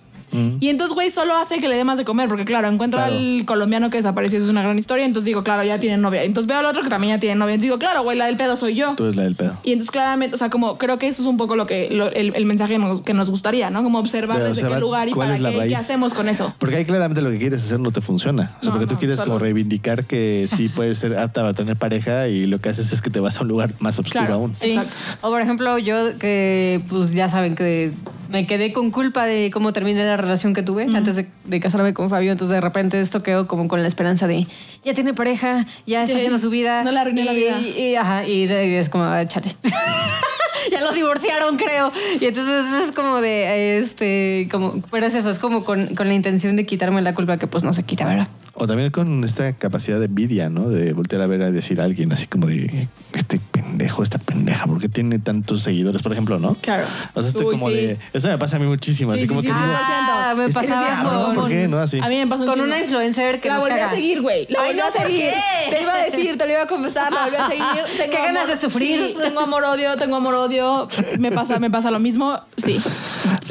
Y 0.60 0.70
entonces, 0.70 0.94
güey, 0.94 1.10
solo 1.10 1.36
hace 1.38 1.60
que 1.60 1.68
le 1.68 1.76
dé 1.76 1.84
más 1.84 1.98
de 1.98 2.04
comer, 2.06 2.28
porque 2.28 2.46
claro, 2.46 2.68
encuentro 2.68 3.00
Claro. 3.00 3.16
al 3.16 3.44
colombiano 3.46 3.90
que 3.90 3.98
desapareció, 3.98 4.40
es 4.44 4.50
una 4.50 4.62
gran 4.62 4.78
historia, 4.78 5.06
entonces 5.06 5.26
digo, 5.26 5.44
claro, 5.44 5.64
ya 5.64 5.80
tiene 5.80 5.98
novia. 5.98 6.24
Entonces 6.24 6.48
veo 6.48 6.60
al 6.60 6.66
otro 6.66 6.82
que 6.84 6.90
también 6.90 7.16
ya 7.16 7.20
tiene 7.20 7.36
novia, 7.36 7.54
entonces 7.56 7.68
digo, 7.68 7.80
claro, 7.80 8.04
güey, 8.04 8.18
la 8.18 8.26
del 8.26 8.38
pedo 8.38 8.56
soy 8.56 8.76
yo. 8.76 8.94
Tú 8.96 9.04
eres 9.06 9.16
la 9.16 9.24
del 9.24 9.36
pedo. 9.36 9.58
Y 9.64 9.72
entonces 9.72 9.92
claramente, 9.92 10.36
o 10.36 10.38
sea, 10.38 10.50
como 10.50 10.78
creo 10.78 11.00
que 11.00 11.08
eso 11.08 11.22
es 11.22 11.28
un 11.28 11.38
poco 11.38 11.56
lo 11.56 11.66
que 11.66 11.90
lo- 11.92 12.12
el, 12.12 12.36
el 12.36 12.46
mensaje 12.46 12.74
que 12.74 12.80
nos, 12.80 13.02
que 13.02 13.14
nos 13.14 13.30
gustaría, 13.30 13.70
¿no? 13.70 13.84
Como 13.84 14.00
observar 14.00 14.38
De 14.40 14.50
desde 14.50 14.62
observar 14.62 14.78
qué 14.80 14.82
lugar 14.82 15.10
y 15.10 15.14
para 15.14 15.36
qué, 15.38 15.42
raíz. 15.44 15.70
qué 15.70 15.76
hacemos 15.76 16.14
con 16.14 16.28
eso. 16.30 16.54
Porque 16.60 16.76
ahí 16.76 16.86
claramente 16.86 17.22
lo 17.22 17.30
que 17.32 17.38
quieres 17.40 17.64
hacer 17.64 17.80
no 17.80 17.92
te 17.92 18.02
funciona. 18.02 18.52
O 18.60 18.64
sea, 18.64 18.70
No, 18.70 18.72
porque 18.72 18.88
tú 18.88 18.94
no, 18.96 19.00
quieres 19.00 19.22
como 19.22 19.40
reivindicar 19.40 20.06
que 20.06 20.48
sí 20.54 20.70
puedes 20.76 20.98
ser 20.98 21.18
apta 21.18 21.42
para 21.42 21.54
tener 21.54 21.78
pareja 21.78 22.28
y 22.28 22.46
lo 22.48 22.60
que 22.60 22.70
haces 22.70 22.92
es 22.92 23.02
que 23.02 23.10
te 23.10 23.20
vas 23.20 23.38
a 23.38 23.42
un 23.42 23.48
lugar 23.48 23.74
más 23.80 23.98
oscuro 23.98 24.20
Claro. 24.22 24.34
aún. 24.36 24.56
Sí. 24.56 24.72
Exacto. 24.72 24.96
O 25.22 25.30
por 25.30 25.42
ejemplo, 25.42 25.78
yo 25.78 26.18
que 26.20 26.82
pues 26.90 27.14
ya 27.14 27.30
saben 27.30 27.56
que 27.56 27.94
me 28.30 28.46
quedé 28.46 28.74
con 28.74 28.92
culpa 28.92 29.26
de 29.26 29.50
cómo 29.52 29.74
terminé 29.74 30.04
la 30.04 30.18
relación 30.18 30.54
que 30.54 30.64
tuve 30.64 30.84
antes 30.94 31.16
de, 31.16 31.28
de 31.46 31.60
casarme 31.60 31.94
con 31.94 32.10
Fabio. 32.10 32.32
Entonces 32.32 32.54
de 32.56 32.62
repente 32.62 33.00
esto 33.00 33.22
quedó 33.24 33.48
como 33.48 33.68
con 33.68 33.82
la 33.82 33.88
esperanza 33.88 34.28
de 34.28 34.48
ya 34.84 34.94
tiene 34.94 35.14
pareja, 35.14 35.66
ya 35.86 36.02
está 36.04 36.14
Sí. 36.14 36.18
haciendo 36.20 36.38
su 36.40 36.50
vida. 36.50 36.84
No 36.84 36.92
le 36.92 37.00
arruiné 37.00 37.24
la 37.26 37.34
vida. 37.34 37.60
Y, 37.60 37.70
y- 37.92 37.96
ajá, 37.96 38.26
y 38.26 38.44
es 38.44 38.90
como, 38.90 39.04
ah, 39.06 39.26
chale. 39.28 39.56
ya 40.72 40.82
lo 40.82 40.92
divorciaron, 40.92 41.58
creo. 41.58 41.92
Y 42.20 42.26
entonces 42.26 42.66
es 42.88 42.92
como 42.92 43.22
de, 43.22 43.78
este, 43.80 44.48
como, 44.52 44.82
pero 44.92 45.06
es 45.06 45.16
eso, 45.16 45.30
es 45.30 45.40
como 45.40 45.64
con, 45.64 45.96
con 45.96 46.08
la 46.08 46.14
intención 46.14 46.56
de 46.56 46.66
quitarme 46.66 47.02
la 47.02 47.14
culpa 47.14 47.38
que 47.38 47.48
pues 47.48 47.64
no 47.64 47.74
se 47.74 47.84
quita, 47.84 48.06
¿verdad? 48.06 48.28
O 48.60 48.66
también 48.66 48.90
con 48.90 49.24
esta 49.24 49.54
capacidad 49.54 50.00
de 50.00 50.06
envidia, 50.06 50.50
¿no? 50.50 50.68
De 50.70 50.94
voltear 50.94 51.22
a 51.22 51.28
ver 51.28 51.44
a 51.44 51.52
decir 51.52 51.80
a 51.80 51.84
alguien 51.84 52.12
así 52.12 52.26
como 52.26 52.48
de 52.48 52.88
este 53.14 53.40
pendejo, 53.52 54.02
esta 54.02 54.18
pendeja, 54.18 54.66
¿por 54.66 54.82
qué 54.82 54.90
tiene 54.90 55.20
tantos 55.20 55.62
seguidores, 55.62 56.02
por 56.02 56.12
ejemplo, 56.12 56.40
no? 56.40 56.56
Claro. 56.62 56.86
O 57.14 57.22
sea, 57.22 57.30
estoy 57.30 57.46
Uy, 57.46 57.52
como 57.56 57.70
sí. 57.70 57.76
de. 57.76 57.98
Eso 58.14 58.28
me 58.30 58.38
pasa 58.40 58.56
a 58.56 58.60
mí 58.60 58.66
muchísimo. 58.66 59.12
Sí, 59.12 59.20
así 59.20 59.22
sí, 59.24 59.28
como 59.28 59.42
sí, 59.42 59.48
que 59.48 59.54
sí. 59.54 59.60
digo, 59.60 59.74
Ah, 59.78 60.34
me 60.36 60.46
"Es 60.46 60.48
que 60.48 60.54
pasaba 60.60 61.04
con- 61.04 61.34
¿Por 61.36 61.50
qué? 61.50 61.68
¿No? 61.68 61.78
Así. 61.78 62.00
A 62.00 62.08
mí 62.10 62.18
me 62.18 62.26
pasó 62.26 62.46
Con 62.48 62.60
una 62.62 62.80
influencer 62.80 63.40
que 63.40 63.48
la 63.50 63.56
nos 63.56 63.64
volví 63.64 63.80
a 63.80 63.90
seguir, 63.92 64.22
güey. 64.24 64.48
La 64.50 64.62
Ay, 64.62 64.68
volví 64.70 64.80
no, 64.80 64.88
a 64.88 64.92
¿por 64.92 65.02
seguir. 65.04 65.22
qué? 65.22 65.76
Te 65.76 65.82
iba 65.84 65.94
a 65.94 65.98
decir, 66.04 66.38
te 66.38 66.46
lo 66.46 66.52
iba 66.52 66.64
a 66.64 66.68
confesar, 66.68 67.12
la 67.14 67.26
volví 67.26 67.36
a 67.38 67.48
seguir. 67.48 67.64
Tengo 67.98 68.12
Qué 68.12 68.18
ganas 68.18 68.44
amor- 68.46 68.56
de 68.56 68.58
sufrir. 68.62 69.08
Sí, 69.10 69.18
tengo 69.22 69.40
amor 69.42 69.64
odio, 69.66 69.96
tengo 69.98 70.16
amor 70.16 70.34
odio. 70.34 70.88
Me 71.20 71.32
pasa, 71.32 71.60
me 71.60 71.70
pasa 71.70 71.92
lo 71.92 72.00
mismo. 72.00 72.40
Sí. 72.58 72.82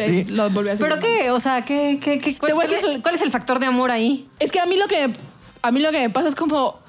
Sí. 0.05 0.25
Lo 0.25 0.51
volví 0.51 0.71
a 0.71 0.77
seguir. 0.77 0.89
¿Pero 0.89 1.01
qué? 1.01 1.31
O 1.31 1.41
sea, 1.41 1.65
¿qué, 1.65 1.99
qué, 2.03 2.21
qué, 2.21 2.37
cuál, 2.37 2.73
es 2.73 2.85
el, 2.85 3.03
cuál 3.03 3.15
es 3.15 3.23
el 3.23 3.31
factor 3.31 3.59
de 3.59 3.67
amor 3.67 3.91
ahí? 3.91 4.29
Es 4.39 4.53
que 4.53 4.61
a 4.61 4.67
mí 4.67 4.77
lo 4.77 4.87
que 4.87 5.13
a 5.63 5.71
mí 5.71 5.81
lo 5.81 5.91
que 5.91 5.99
me 5.99 6.11
pasa 6.11 6.29
es 6.29 6.35
como 6.35 6.87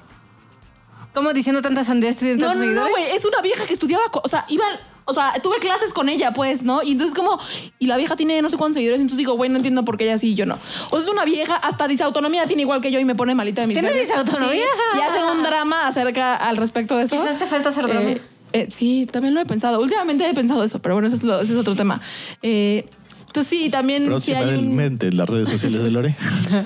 ¿Cómo 1.14 1.32
diciendo 1.32 1.62
tantas 1.62 1.86
sandeces 1.86 2.20
de 2.20 2.36
no, 2.36 2.48
tantos 2.48 2.60
no, 2.60 2.66
no, 2.66 2.84
seguidores? 2.84 2.92
güey, 2.92 3.16
es 3.16 3.24
una 3.24 3.40
vieja 3.40 3.66
que 3.66 3.72
estudiaba, 3.72 4.04
o 4.12 4.28
sea, 4.28 4.44
iba 4.48 4.64
o 5.04 5.14
sea, 5.14 5.32
tuve 5.42 5.56
clases 5.58 5.94
con 5.94 6.10
ella, 6.10 6.32
pues, 6.32 6.62
¿no? 6.62 6.82
Y 6.82 6.92
entonces 6.92 7.16
como, 7.16 7.40
y 7.78 7.86
la 7.86 7.96
vieja 7.96 8.14
tiene 8.14 8.42
no 8.42 8.50
sé 8.50 8.58
cuántos 8.58 8.74
seguidores, 8.74 9.00
entonces 9.00 9.16
digo, 9.16 9.32
güey, 9.32 9.48
no 9.48 9.56
entiendo 9.56 9.82
por 9.82 9.96
qué 9.96 10.04
ella 10.04 10.18
sí 10.18 10.32
y 10.32 10.34
yo 10.34 10.44
no. 10.44 10.58
O 10.90 10.96
sea, 10.96 11.00
es 11.00 11.08
una 11.08 11.24
vieja, 11.24 11.56
hasta 11.56 11.88
disautonomía 11.88 12.46
tiene 12.46 12.62
igual 12.62 12.82
que 12.82 12.90
yo 12.90 13.00
y 13.00 13.06
me 13.06 13.14
pone 13.14 13.34
malita 13.34 13.62
de 13.62 13.68
mis 13.68 13.74
¿Tiene 13.74 13.90
disautonomía? 13.98 14.66
Sí, 14.92 14.98
y 14.98 15.00
hace 15.00 15.24
un 15.24 15.42
drama 15.42 15.88
acerca 15.88 16.36
al 16.36 16.58
respecto 16.58 16.96
de 16.98 17.04
eso. 17.04 17.16
Quizás 17.16 17.38
te 17.38 17.46
falta 17.46 17.70
hacer 17.70 17.86
drama. 17.86 18.10
Eh, 18.10 18.20
eh, 18.52 18.68
sí, 18.70 19.06
también 19.10 19.34
lo 19.34 19.40
he 19.40 19.46
pensado. 19.46 19.80
Últimamente 19.80 20.28
he 20.28 20.34
pensado 20.34 20.62
eso, 20.64 20.80
pero 20.80 20.94
bueno, 20.94 21.08
ese 21.08 21.16
es, 21.16 21.24
lo- 21.24 21.40
ese 21.40 21.52
es 21.52 21.58
otro 21.58 21.74
tema. 21.76 22.00
Eh, 22.42 22.84
entonces 23.26 23.46
sí, 23.50 23.68
también 23.70 24.04
sí 24.22 24.32
hay 24.32 24.42
un... 24.44 24.50
Próximamente 24.54 25.08
en 25.08 25.16
las 25.18 25.28
redes 25.28 25.48
sociales 25.50 25.82
de 25.82 25.90
Lore. 25.90 26.14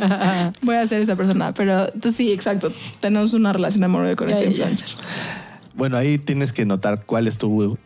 Voy 0.62 0.76
a 0.76 0.86
ser 0.86 1.00
esa 1.02 1.16
persona, 1.16 1.52
pero 1.52 1.86
entonces 1.86 2.14
sí, 2.16 2.32
exacto. 2.32 2.70
Tenemos 3.00 3.32
una 3.34 3.52
relación 3.52 3.80
de 3.80 3.86
amor 3.86 4.14
con 4.16 4.28
Ya, 4.28 4.34
este 4.36 4.44
ya. 4.44 4.50
influencer. 4.50 4.88
Bueno, 5.74 5.96
ahí 5.96 6.18
tienes 6.18 6.52
que 6.52 6.64
notar 6.64 7.02
cuál 7.04 7.26
es 7.26 7.36
tu, 7.38 7.76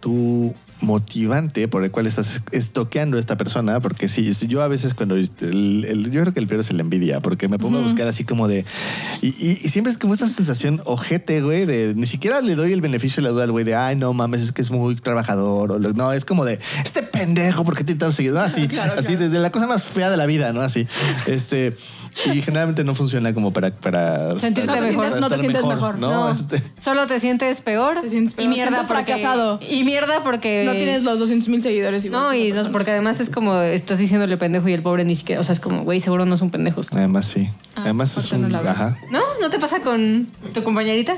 tu 0.00 0.52
motivante 0.82 1.68
por 1.68 1.84
el 1.84 1.90
cual 1.90 2.06
estás 2.06 2.42
estoqueando 2.52 3.16
a 3.16 3.20
esta 3.20 3.36
persona, 3.36 3.80
porque 3.80 4.08
sí, 4.08 4.30
yo 4.46 4.62
a 4.62 4.68
veces 4.68 4.94
cuando 4.94 5.14
el- 5.16 5.84
el- 5.88 6.10
yo 6.10 6.20
creo 6.22 6.32
que 6.34 6.40
el 6.40 6.46
peor 6.46 6.60
es 6.60 6.72
la 6.72 6.82
envidia, 6.82 7.20
porque 7.20 7.48
me 7.48 7.58
pongo 7.58 7.78
a 7.78 7.82
buscar 7.82 8.06
así 8.08 8.24
como 8.24 8.48
de 8.48 8.64
y, 9.22 9.28
y- 9.28 9.58
y 9.62 9.68
siempre 9.68 9.90
es 9.92 9.98
como 9.98 10.14
esta 10.14 10.28
sensación 10.28 10.80
ojete, 10.84 11.40
güey, 11.42 11.64
de 11.66 11.94
ni 11.94 12.06
siquiera 12.06 12.40
le 12.40 12.54
doy 12.54 12.72
el 12.72 12.80
beneficio 12.80 13.16
de 13.16 13.28
la 13.28 13.30
duda 13.30 13.44
al 13.44 13.52
güey 13.52 13.64
de 13.64 13.74
ay 13.74 13.96
no 13.96 14.12
mames 14.12 14.40
es 14.40 14.52
que 14.52 14.62
es 14.62 14.70
muy 14.70 14.94
trabajador 14.96 15.72
o 15.72 15.78
lo- 15.78 15.92
no 15.92 16.12
es 16.12 16.24
como 16.24 16.44
de 16.44 16.58
este 16.84 17.02
pendejo, 17.02 17.64
¿por 17.64 17.76
qué 17.76 17.84
tiene 17.84 17.98
tantos 17.98 18.16
seguidores? 18.16 18.56
No, 18.56 18.64
así, 18.64 18.68
así 18.98 19.16
desde 19.16 19.38
la 19.38 19.50
cosa 19.50 19.66
más 19.66 19.84
fea 19.84 20.10
de 20.10 20.16
la 20.16 20.26
vida, 20.26 20.52
¿no? 20.52 20.60
Así, 20.60 20.86
este 21.26 21.76
y 22.32 22.40
generalmente 22.40 22.82
no 22.82 22.94
funciona 22.94 23.34
como 23.34 23.52
para 23.52 23.70
para 23.76 24.38
Sentirte 24.38 24.68
para- 24.68 24.80
mejor. 24.80 25.08
para 25.10 25.20
No 25.20 25.28
te 25.28 25.38
sientes 25.38 25.64
mejor, 25.66 25.98
¿no? 25.98 26.10
No, 26.10 26.30
Este, 26.30 26.62
solo 26.78 27.06
te 27.06 27.20
sientes 27.20 27.60
peor. 27.60 28.00
Te 28.00 28.08
sientes 28.08 28.32
peor, 28.34 28.46
Y 28.46 28.48
mierda 28.54 28.84
porque... 28.88 29.04
fracasado. 29.04 29.60
Y 29.60 29.84
mierda 29.84 30.24
porque... 30.24 30.64
No 30.66 30.76
tienes 30.76 31.02
los 31.02 31.18
200 31.18 31.48
mil 31.48 31.62
seguidores 31.62 32.04
igual. 32.04 32.22
No, 32.22 32.34
y 32.34 32.52
persona. 32.52 32.72
porque 32.72 32.90
además 32.90 33.20
es 33.20 33.30
como 33.30 33.60
estás 33.60 33.98
diciéndole 33.98 34.36
pendejo 34.36 34.68
y 34.68 34.72
el 34.72 34.82
pobre 34.82 35.04
ni 35.04 35.16
siquiera, 35.16 35.40
o 35.40 35.44
sea, 35.44 35.52
es 35.52 35.60
como, 35.60 35.82
güey, 35.82 36.00
seguro 36.00 36.26
no 36.26 36.36
son 36.36 36.50
pendejos. 36.50 36.88
Además, 36.92 37.26
sí. 37.26 37.48
Ah, 37.74 37.82
Además, 37.84 38.16
es 38.16 38.30
un. 38.32 38.50
no 38.50 38.58
ajá. 38.58 38.98
¿No? 39.10 39.20
¿No 39.40 39.50
te 39.50 39.58
pasa 39.58 39.80
con 39.80 40.28
tu 40.52 40.62
compañerita? 40.62 41.16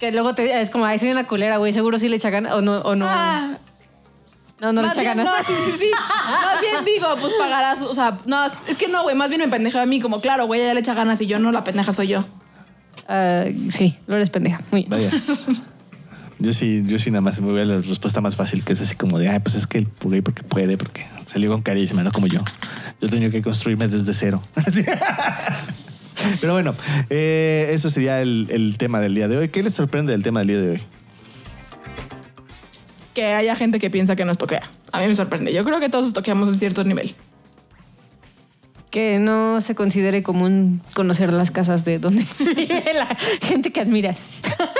Que 0.00 0.12
luego 0.12 0.34
te 0.34 0.60
es 0.60 0.70
como, 0.70 0.84
ay, 0.84 0.98
soy 0.98 1.10
una 1.10 1.26
culera, 1.26 1.56
güey, 1.56 1.72
seguro 1.72 1.98
sí 1.98 2.08
le 2.08 2.16
echa 2.16 2.30
ganas 2.30 2.54
o 2.54 2.60
no 2.62 2.78
o 2.80 2.94
no. 2.94 3.06
Ah, 3.08 3.58
no, 4.60 4.72
no 4.72 4.82
le 4.82 4.88
echa 4.88 5.02
ganas. 5.02 5.26
No, 5.26 5.32
sí, 5.46 5.52
sí, 5.66 5.72
sí. 5.78 5.90
Más 5.92 6.60
bien 6.60 6.84
digo, 6.84 7.06
pues 7.20 7.32
pagarás. 7.38 7.82
O 7.82 7.94
sea, 7.94 8.18
no, 8.26 8.44
es 8.44 8.76
que 8.76 8.88
no, 8.88 9.02
güey. 9.02 9.14
Más 9.14 9.28
bien 9.28 9.40
me 9.40 9.48
pendeja 9.48 9.82
a 9.82 9.86
mí, 9.86 10.00
como, 10.00 10.20
claro, 10.20 10.46
güey, 10.46 10.60
ella 10.60 10.74
le 10.74 10.80
echa 10.80 10.94
ganas 10.94 11.20
y 11.20 11.26
yo 11.26 11.38
no, 11.38 11.52
la 11.52 11.64
pendeja 11.64 11.92
soy 11.92 12.08
yo. 12.08 12.24
Ah, 13.08 13.44
sí, 13.70 13.96
lo 14.06 14.16
eres 14.16 14.30
pendeja. 14.30 14.60
Muy 14.70 14.84
bien. 14.84 14.90
Vaya. 14.90 15.10
Yo 16.40 16.52
sí, 16.52 16.84
yo 16.86 16.98
sí 16.98 17.10
nada 17.10 17.20
más 17.20 17.40
me 17.40 17.50
voy 17.50 17.60
a 17.60 17.64
la 17.64 17.80
respuesta 17.80 18.20
más 18.20 18.36
fácil, 18.36 18.62
que 18.62 18.72
es 18.72 18.80
así 18.80 18.94
como 18.94 19.18
de, 19.18 19.28
ay, 19.28 19.40
pues 19.40 19.56
es 19.56 19.66
que 19.66 19.78
el 19.78 19.88
güey 20.02 20.20
porque 20.20 20.44
puede, 20.44 20.78
porque 20.78 21.04
salió 21.26 21.50
con 21.50 21.62
carisma, 21.62 22.04
no 22.04 22.12
como 22.12 22.28
yo. 22.28 22.44
Yo 23.00 23.08
he 23.08 23.10
tenido 23.10 23.32
que 23.32 23.42
construirme 23.42 23.88
desde 23.88 24.14
cero. 24.14 24.42
Así. 24.54 24.84
Pero 26.40 26.52
bueno, 26.52 26.74
eh, 27.10 27.70
eso 27.72 27.90
sería 27.90 28.20
el, 28.20 28.46
el 28.50 28.76
tema 28.76 29.00
del 29.00 29.14
día 29.14 29.28
de 29.28 29.36
hoy. 29.36 29.48
¿Qué 29.48 29.62
les 29.62 29.74
sorprende 29.74 30.12
del 30.12 30.22
tema 30.22 30.40
del 30.40 30.48
día 30.48 30.60
de 30.60 30.70
hoy? 30.70 30.82
Que 33.14 33.34
haya 33.34 33.56
gente 33.56 33.78
que 33.78 33.90
piensa 33.90 34.14
que 34.16 34.24
nos 34.24 34.38
toquea. 34.38 34.70
A 34.92 35.00
mí 35.00 35.08
me 35.08 35.16
sorprende. 35.16 35.52
Yo 35.52 35.64
creo 35.64 35.80
que 35.80 35.88
todos 35.88 36.12
toqueamos 36.12 36.48
en 36.48 36.58
cierto 36.58 36.84
nivel. 36.84 37.14
Que 38.90 39.18
no 39.18 39.60
se 39.60 39.74
considere 39.74 40.22
común 40.22 40.82
conocer 40.94 41.32
las 41.32 41.50
casas 41.50 41.84
de 41.84 41.98
donde 41.98 42.26
vive 42.38 42.92
la 42.94 43.06
gente 43.42 43.72
que 43.72 43.80
admiras. 43.80 44.40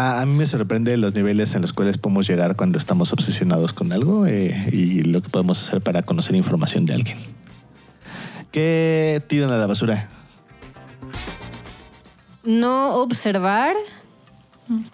A, 0.00 0.24
mí 0.26 0.34
me 0.34 0.46
sorprende 0.46 0.96
los 0.96 1.12
niveles 1.14 1.56
en 1.56 1.62
los 1.62 1.72
cuales 1.72 1.98
podemos 1.98 2.28
llegar 2.28 2.54
cuando 2.54 2.78
estamos 2.78 3.12
obsesionados 3.12 3.72
con 3.72 3.92
algo 3.92 4.26
eh, 4.26 4.54
y 4.70 5.02
lo 5.02 5.20
que 5.22 5.28
podemos 5.28 5.60
hacer 5.60 5.80
para 5.80 6.02
conocer 6.02 6.36
información 6.36 6.86
de 6.86 6.94
alguien. 6.94 7.18
¿Qué 8.52 9.20
tiran 9.26 9.50
a 9.50 9.56
la 9.56 9.66
basura? 9.66 10.08
No 12.44 12.94
observar 12.94 13.74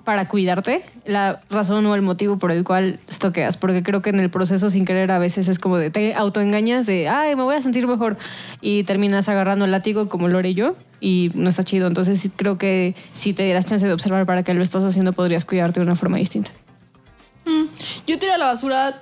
para 0.04 0.28
cuidarte 0.28 0.82
la 1.04 1.40
razón 1.50 1.84
o 1.86 1.94
el 1.94 2.02
motivo 2.02 2.38
por 2.38 2.52
el 2.52 2.64
cual 2.64 3.00
estoqueas, 3.08 3.56
porque 3.56 3.82
creo 3.82 4.02
que 4.02 4.10
en 4.10 4.20
el 4.20 4.30
proceso 4.30 4.70
sin 4.70 4.84
querer 4.84 5.10
a 5.10 5.18
veces 5.18 5.48
es 5.48 5.58
como 5.58 5.78
de 5.78 5.90
te 5.90 6.14
autoengañas 6.14 6.86
de, 6.86 7.08
ay, 7.08 7.34
me 7.36 7.42
voy 7.42 7.56
a 7.56 7.60
sentir 7.60 7.86
mejor 7.86 8.16
y 8.60 8.84
terminas 8.84 9.28
agarrando 9.28 9.64
el 9.64 9.70
látigo 9.70 10.08
como 10.08 10.28
lo 10.28 10.38
haré 10.38 10.54
yo 10.54 10.76
y 11.00 11.30
no 11.34 11.48
está 11.48 11.64
chido. 11.64 11.86
Entonces 11.86 12.30
creo 12.36 12.58
que 12.58 12.94
si 13.12 13.32
te 13.32 13.44
dieras 13.44 13.66
chance 13.66 13.86
de 13.86 13.92
observar 13.92 14.26
para 14.26 14.42
qué 14.42 14.54
lo 14.54 14.62
estás 14.62 14.84
haciendo, 14.84 15.12
podrías 15.12 15.44
cuidarte 15.44 15.80
de 15.80 15.86
una 15.86 15.96
forma 15.96 16.18
distinta. 16.18 16.50
Yo 18.06 18.18
tiro 18.18 18.32
a 18.32 18.38
la 18.38 18.46
basura 18.46 19.00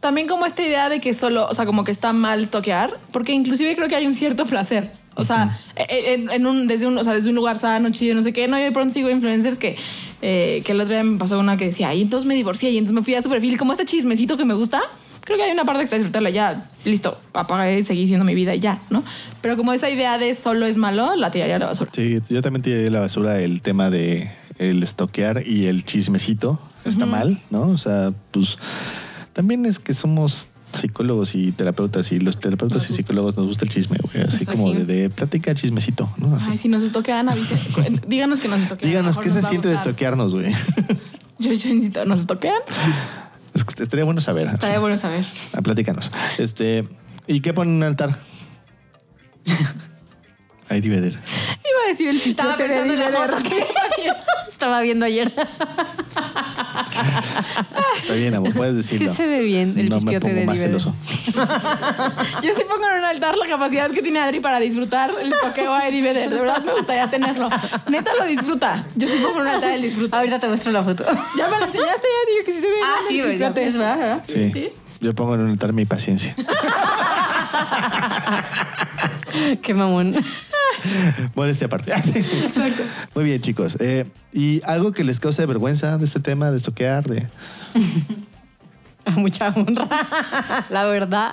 también 0.00 0.26
como 0.26 0.46
esta 0.46 0.62
idea 0.62 0.88
de 0.88 1.00
que 1.00 1.14
solo, 1.14 1.46
o 1.46 1.54
sea, 1.54 1.64
como 1.64 1.84
que 1.84 1.92
está 1.92 2.12
mal 2.12 2.50
toquear, 2.50 2.98
porque 3.12 3.32
inclusive 3.32 3.74
creo 3.76 3.88
que 3.88 3.96
hay 3.96 4.06
un 4.06 4.14
cierto 4.14 4.46
placer. 4.46 4.90
O 5.14 5.24
sea, 5.24 5.58
en, 5.76 6.30
en 6.30 6.46
un, 6.46 6.66
desde, 6.66 6.86
un, 6.86 6.96
o 6.96 7.04
sea, 7.04 7.14
desde 7.14 7.28
un 7.28 7.34
lugar 7.34 7.58
sano, 7.58 7.90
chido, 7.90 8.14
no 8.14 8.22
sé 8.22 8.32
qué. 8.32 8.48
No, 8.48 8.58
yo 8.58 8.64
de 8.64 8.72
pronto 8.72 8.94
sigo 8.94 9.10
influencers 9.10 9.58
que, 9.58 9.76
eh, 10.22 10.62
que 10.64 10.72
el 10.72 10.80
otro 10.80 10.94
día 10.94 11.04
me 11.04 11.18
pasó 11.18 11.38
una 11.38 11.56
que 11.56 11.66
decía, 11.66 11.94
y 11.94 12.02
entonces 12.02 12.26
me 12.26 12.34
divorcié 12.34 12.70
y 12.70 12.78
entonces 12.78 12.94
me 12.94 13.02
fui 13.02 13.14
a 13.14 13.22
su 13.22 13.28
perfil. 13.28 13.58
Como 13.58 13.72
este 13.72 13.84
chismecito 13.84 14.36
que 14.36 14.44
me 14.44 14.54
gusta, 14.54 14.80
creo 15.20 15.36
que 15.36 15.44
hay 15.44 15.52
una 15.52 15.64
parte 15.64 15.80
que 15.80 15.84
está 15.84 15.96
disfrutarla 15.96 16.30
ya, 16.30 16.70
listo, 16.84 17.18
apagué, 17.34 17.84
seguí 17.84 18.06
siendo 18.06 18.24
mi 18.24 18.34
vida 18.34 18.54
y 18.54 18.60
ya, 18.60 18.82
¿no? 18.90 19.04
Pero 19.40 19.56
como 19.56 19.72
esa 19.72 19.90
idea 19.90 20.18
de 20.18 20.34
solo 20.34 20.66
es 20.66 20.78
malo, 20.78 21.14
la 21.16 21.30
tiraría 21.30 21.56
a 21.56 21.58
la 21.58 21.66
basura. 21.66 21.90
Sí, 21.94 22.18
yo 22.28 22.42
también 22.42 22.62
tiré 22.62 22.86
a 22.86 22.90
la 22.90 23.00
basura 23.00 23.38
el 23.40 23.62
tema 23.62 23.90
de 23.90 24.30
el 24.58 24.82
estoquear 24.82 25.42
y 25.46 25.66
el 25.66 25.84
chismecito. 25.84 26.60
Está 26.84 27.06
mal, 27.06 27.40
¿no? 27.50 27.68
O 27.68 27.78
sea, 27.78 28.12
pues 28.32 28.56
también 29.32 29.66
es 29.66 29.78
que 29.78 29.94
somos 29.94 30.48
psicólogos 30.72 31.34
y 31.34 31.52
terapeutas 31.52 32.10
y 32.12 32.20
los 32.20 32.38
terapeutas 32.40 32.88
y 32.90 32.94
psicólogos 32.94 33.36
nos 33.36 33.46
gusta 33.46 33.64
el 33.64 33.70
chisme, 33.70 33.96
güey. 34.02 34.24
Así 34.26 34.44
Pues 34.44 34.58
como 34.58 34.72
sí. 34.72 34.78
de, 34.78 34.84
de 34.84 35.10
plática 35.10 35.54
chismecito, 35.54 36.12
¿no? 36.18 36.34
Así. 36.36 36.46
Ay, 36.50 36.58
si 36.58 36.68
nos 36.68 36.82
estoquean, 36.82 37.28
avisen. 37.28 38.00
Díganos 38.06 38.40
que 38.40 38.48
nos 38.48 38.60
estoquean. 38.60 38.90
Díganos 38.90 39.18
qué 39.18 39.30
se 39.30 39.42
siente 39.42 39.68
de 39.68 39.74
estoquearnos, 39.76 40.34
güey. 40.34 40.52
Yo, 41.38 41.52
yo 41.52 41.68
insisto, 41.70 42.04
¿nos 42.04 42.20
estoquean? 42.20 42.60
Es 43.54 43.64
que 43.64 43.82
estaría 43.82 44.04
bueno 44.04 44.20
saber. 44.20 44.46
así. 44.46 44.54
Estaría 44.54 44.78
bueno 44.78 44.96
saber. 44.96 45.26
Ah, 45.54 45.60
Platícanos. 45.62 46.10
Este, 46.38 46.88
¿y 47.26 47.40
qué 47.40 47.52
ponen 47.52 47.76
en 47.76 47.82
el 47.82 47.88
altar? 47.88 48.16
Ahí 50.68 50.80
dividir. 50.80 51.12
Iba 51.12 51.80
a 51.84 51.88
decir 51.90 52.08
el 52.08 52.16
Estaba 52.22 52.56
pensando 52.56 52.94
en 52.94 53.00
la 53.00 53.10
foto 53.10 53.36
que 53.42 53.66
estaba 54.62 54.80
viendo 54.80 55.04
ayer. 55.04 55.32
Está 58.02 58.14
bien, 58.14 58.32
amor, 58.34 58.54
puedes 58.54 58.86
Sí 58.86 58.92
decirlo. 58.94 59.14
se 59.14 59.26
ve 59.26 59.40
bien 59.40 59.74
el 59.76 59.88
no 59.88 60.00
me 60.00 60.20
pongo 60.20 60.34
de 60.34 60.46
más 60.46 60.56
celoso. 60.58 60.94
Yo 62.42 62.54
sí 62.54 62.62
pongo 62.68 62.88
en 62.92 62.98
un 62.98 63.04
altar 63.04 63.36
la 63.36 63.48
capacidad 63.48 63.90
que 63.90 64.02
tiene 64.02 64.20
Adri 64.20 64.38
para 64.38 64.60
disfrutar 64.60 65.10
el 65.20 65.32
toqueo 65.42 65.74
a 65.74 65.88
Eddie 65.88 66.02
Vedder. 66.02 66.30
De 66.30 66.38
verdad 66.38 66.62
me 66.62 66.74
gustaría 66.74 67.10
tenerlo. 67.10 67.50
Neta 67.88 68.12
lo 68.14 68.24
disfruta. 68.24 68.86
Yo 68.94 69.08
sí 69.08 69.14
pongo 69.16 69.40
en 69.40 69.48
un 69.48 69.48
altar 69.48 69.72
el 69.72 69.82
disfruta. 69.82 70.18
Ahorita 70.18 70.38
te 70.38 70.46
muestro 70.46 70.70
la 70.70 70.84
foto. 70.84 71.04
Ya 71.36 71.48
me 71.48 71.58
lo 71.58 71.64
enseñaste, 71.66 71.80
ya 71.80 72.32
digo 72.32 72.44
que 72.46 72.52
sí 72.52 72.60
se 72.60 72.68
ve. 72.68 72.76
Ah, 72.84 72.96
bien 73.00 73.08
sí, 73.08 73.18
el 73.18 73.26
pispiote. 73.30 73.66
es 73.66 73.76
verdad, 73.76 73.98
¿verdad? 73.98 74.24
Sí. 74.28 74.48
Sí. 74.50 74.70
Yo 75.00 75.12
pongo 75.12 75.34
en 75.34 75.40
un 75.40 75.50
altar 75.50 75.72
mi 75.72 75.86
paciencia. 75.86 76.36
Qué 79.60 79.74
mamón. 79.74 80.14
Modestia 81.34 81.66
aparte. 81.66 81.92
Exacto. 82.44 82.82
Muy 83.14 83.24
bien, 83.24 83.40
chicos. 83.40 83.76
Eh, 83.80 84.06
¿Y 84.32 84.60
algo 84.64 84.92
que 84.92 85.04
les 85.04 85.20
cause 85.20 85.44
vergüenza 85.46 85.98
de 85.98 86.04
este 86.04 86.20
tema, 86.20 86.50
de 86.50 86.56
estoquear, 86.56 87.04
de... 87.08 87.28
A 89.04 89.10
mucha 89.16 89.48
honra. 89.48 90.66
La 90.70 90.84
verdad. 90.84 91.32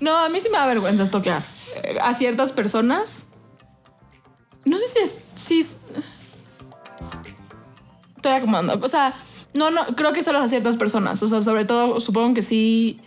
No, 0.00 0.16
a 0.18 0.28
mí 0.28 0.40
sí 0.40 0.48
me 0.50 0.58
da 0.58 0.66
vergüenza 0.66 1.02
estoquear. 1.04 1.42
Eh, 1.82 1.98
A 2.02 2.14
ciertas 2.14 2.52
personas. 2.52 3.26
No 4.64 4.78
sé 4.78 4.84
si 4.92 4.98
es. 5.00 5.18
Si 5.34 5.60
es- 5.60 5.76
Estoy 8.16 8.32
acomodando. 8.32 8.78
O 8.84 8.88
sea, 8.88 9.14
no, 9.54 9.70
no, 9.70 9.84
creo 9.96 10.12
que 10.12 10.22
solo 10.22 10.38
a 10.38 10.48
ciertas 10.48 10.76
personas. 10.76 11.22
O 11.22 11.28
sea, 11.28 11.40
sobre 11.40 11.64
todo, 11.64 12.00
supongo 12.00 12.34
que 12.34 12.42
sí. 12.42 13.00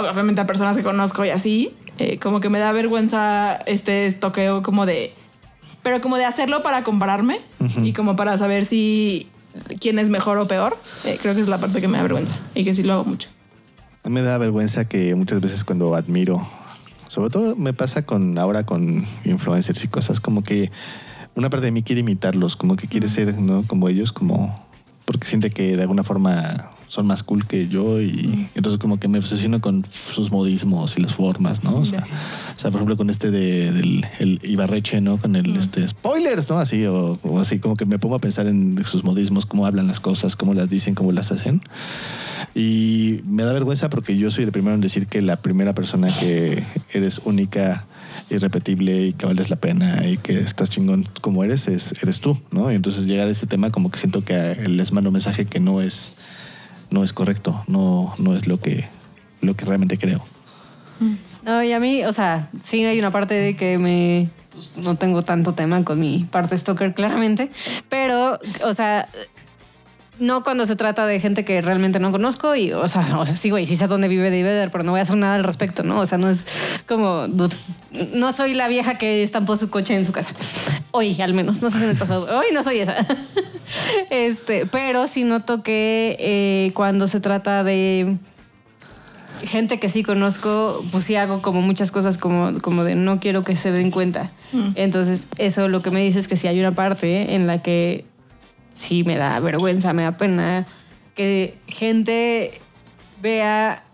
Obviamente 0.00 0.40
a 0.40 0.46
personas 0.46 0.76
que 0.76 0.82
conozco 0.82 1.24
y 1.24 1.30
así. 1.30 1.74
Eh, 1.98 2.18
como 2.18 2.40
que 2.40 2.48
me 2.48 2.58
da 2.58 2.72
vergüenza 2.72 3.56
este 3.66 4.06
estoqueo 4.06 4.62
como 4.62 4.86
de. 4.86 5.12
Pero 5.82 6.00
como 6.00 6.16
de 6.16 6.24
hacerlo 6.24 6.62
para 6.62 6.82
compararme 6.82 7.40
y 7.82 7.92
como 7.92 8.16
para 8.16 8.36
saber 8.36 8.64
si 8.64 9.28
quién 9.80 9.98
es 9.98 10.08
mejor 10.08 10.38
o 10.38 10.46
peor. 10.46 10.76
Eh, 11.04 11.18
creo 11.20 11.34
que 11.34 11.40
es 11.40 11.48
la 11.48 11.58
parte 11.58 11.80
que 11.80 11.88
me 11.88 11.96
da 11.96 12.02
vergüenza 12.02 12.36
y 12.54 12.64
que 12.64 12.74
sí 12.74 12.82
lo 12.82 12.94
hago 12.94 13.04
mucho. 13.04 13.28
A 14.04 14.08
mí 14.08 14.14
me 14.14 14.22
da 14.22 14.38
vergüenza 14.38 14.88
que 14.88 15.14
muchas 15.14 15.40
veces 15.40 15.64
cuando 15.64 15.94
admiro, 15.94 16.46
sobre 17.06 17.30
todo 17.30 17.56
me 17.56 17.72
pasa 17.72 18.04
con 18.04 18.38
ahora 18.38 18.64
con 18.64 19.04
influencers 19.24 19.84
y 19.84 19.88
cosas, 19.88 20.20
como 20.20 20.42
que 20.42 20.70
una 21.34 21.50
parte 21.50 21.66
de 21.66 21.72
mí 21.72 21.82
quiere 21.82 22.00
imitarlos, 22.00 22.56
como 22.56 22.76
que 22.76 22.88
quiere 22.88 23.08
ser 23.08 23.34
¿no? 23.34 23.64
como 23.66 23.88
ellos, 23.88 24.12
como 24.12 24.66
porque 25.04 25.26
siente 25.26 25.50
que 25.50 25.76
de 25.76 25.82
alguna 25.82 26.04
forma 26.04 26.72
son 26.88 27.06
más 27.06 27.22
cool 27.22 27.46
que 27.46 27.68
yo 27.68 28.00
y 28.00 28.48
entonces 28.54 28.78
como 28.78 28.98
que 28.98 29.08
me 29.08 29.18
obsesiono 29.18 29.60
con 29.60 29.84
sus 29.90 30.30
modismos 30.30 30.96
y 30.98 31.02
las 31.02 31.14
formas, 31.14 31.62
¿no? 31.62 31.76
O 31.76 31.84
sea, 31.84 32.06
o 32.56 32.58
sea, 32.58 32.70
por 32.70 32.80
ejemplo 32.80 32.96
con 32.96 33.10
este 33.10 33.30
de, 33.30 33.72
del 33.72 34.06
el 34.18 34.40
Ibarreche, 34.42 35.00
¿no? 35.00 35.18
Con 35.18 35.36
el 35.36 35.54
este 35.56 35.86
spoilers, 35.88 36.48
¿no? 36.48 36.58
Así 36.58 36.84
o, 36.86 37.18
o 37.22 37.38
así 37.38 37.58
como 37.60 37.76
que 37.76 37.84
me 37.84 37.98
pongo 37.98 38.16
a 38.16 38.20
pensar 38.20 38.46
en 38.46 38.84
sus 38.86 39.04
modismos, 39.04 39.46
cómo 39.46 39.66
hablan 39.66 39.86
las 39.86 40.00
cosas, 40.00 40.34
cómo 40.34 40.54
las 40.54 40.68
dicen, 40.68 40.94
cómo 40.94 41.12
las 41.12 41.30
hacen. 41.30 41.62
Y 42.54 43.20
me 43.24 43.44
da 43.44 43.52
vergüenza 43.52 43.88
porque 43.88 44.16
yo 44.16 44.30
soy 44.30 44.44
el 44.44 44.52
primero 44.52 44.74
en 44.74 44.80
decir 44.80 45.06
que 45.06 45.22
la 45.22 45.36
primera 45.36 45.74
persona 45.74 46.16
que 46.18 46.64
eres 46.92 47.20
única, 47.24 47.86
irrepetible 48.30 49.06
y 49.06 49.12
que 49.12 49.26
vales 49.26 49.50
la 49.50 49.56
pena 49.56 50.06
y 50.06 50.16
que 50.16 50.40
estás 50.40 50.70
chingón 50.70 51.06
como 51.20 51.44
eres, 51.44 51.68
es, 51.68 51.94
eres 52.02 52.20
tú, 52.20 52.38
¿no? 52.50 52.72
Y 52.72 52.74
entonces 52.74 53.06
llegar 53.06 53.28
a 53.28 53.30
ese 53.30 53.46
tema 53.46 53.70
como 53.70 53.90
que 53.90 53.98
siento 53.98 54.24
que 54.24 54.56
les 54.68 54.92
mando 54.92 55.10
un 55.10 55.14
mensaje 55.14 55.46
que 55.46 55.60
no 55.60 55.80
es, 55.80 56.12
no 56.90 57.04
es 57.04 57.12
correcto, 57.12 57.62
no, 57.66 58.14
no 58.18 58.36
es 58.36 58.46
lo 58.46 58.60
que, 58.60 58.86
lo 59.40 59.54
que 59.54 59.64
realmente 59.64 59.98
creo. 59.98 60.24
No, 61.44 61.62
y 61.62 61.72
a 61.72 61.80
mí, 61.80 62.04
o 62.04 62.12
sea, 62.12 62.50
sí 62.62 62.84
hay 62.84 62.98
una 62.98 63.10
parte 63.10 63.34
de 63.34 63.56
que 63.56 63.78
me. 63.78 64.28
pues, 64.52 64.72
no 64.76 64.96
tengo 64.96 65.22
tanto 65.22 65.54
tema 65.54 65.82
con 65.84 66.00
mi 66.00 66.26
parte 66.30 66.58
stalker, 66.58 66.94
claramente. 66.94 67.50
Pero, 67.88 68.38
o 68.64 68.74
sea. 68.74 69.08
No 70.18 70.42
cuando 70.42 70.66
se 70.66 70.76
trata 70.76 71.06
de 71.06 71.20
gente 71.20 71.44
que 71.44 71.60
realmente 71.62 72.00
no 72.00 72.10
conozco 72.10 72.54
y, 72.56 72.72
o 72.72 72.88
sea, 72.88 73.06
o 73.18 73.26
sea 73.26 73.36
sí, 73.36 73.50
güey, 73.50 73.66
sí 73.66 73.76
sé 73.76 73.86
dónde 73.86 74.08
vive 74.08 74.24
David 74.30 74.44
Vedder, 74.44 74.70
pero 74.70 74.84
no 74.84 74.92
voy 74.92 75.00
a 75.00 75.02
hacer 75.02 75.16
nada 75.16 75.34
al 75.34 75.44
respecto, 75.44 75.82
¿no? 75.82 76.00
O 76.00 76.06
sea, 76.06 76.18
no 76.18 76.28
es 76.28 76.46
como, 76.86 77.28
dude, 77.28 77.56
no 78.12 78.32
soy 78.32 78.54
la 78.54 78.68
vieja 78.68 78.98
que 78.98 79.22
estampó 79.22 79.56
su 79.56 79.70
coche 79.70 79.94
en 79.94 80.04
su 80.04 80.12
casa. 80.12 80.34
Hoy, 80.90 81.20
al 81.20 81.34
menos, 81.34 81.62
no 81.62 81.70
sé 81.70 81.78
si 81.78 81.84
el 81.84 81.96
pasado. 81.96 82.26
Hoy 82.38 82.46
no 82.52 82.62
soy 82.62 82.80
esa. 82.80 82.96
Este, 84.08 84.64
pero 84.64 85.06
sí 85.06 85.24
noto 85.24 85.62
que 85.62 86.16
eh, 86.18 86.72
cuando 86.74 87.06
se 87.06 87.20
trata 87.20 87.62
de 87.62 88.16
gente 89.44 89.78
que 89.78 89.88
sí 89.88 90.02
conozco, 90.02 90.82
pues 90.90 91.04
sí 91.04 91.16
hago 91.16 91.42
como 91.42 91.60
muchas 91.60 91.90
cosas 91.90 92.16
como, 92.18 92.52
como 92.62 92.84
de 92.84 92.94
no 92.94 93.20
quiero 93.20 93.44
que 93.44 93.56
se 93.56 93.70
den 93.70 93.90
cuenta. 93.90 94.30
Entonces, 94.74 95.28
eso 95.36 95.68
lo 95.68 95.82
que 95.82 95.90
me 95.90 96.00
dice 96.00 96.18
es 96.18 96.28
que 96.28 96.36
sí 96.36 96.48
hay 96.48 96.58
una 96.58 96.72
parte 96.72 97.34
en 97.34 97.46
la 97.46 97.60
que 97.60 98.06
sí 98.72 99.04
me 99.04 99.16
da 99.16 99.38
vergüenza, 99.40 99.92
me 99.92 100.02
da 100.02 100.16
pena 100.16 100.66
que 101.14 101.58
gente 101.66 102.60
vea 103.20 103.84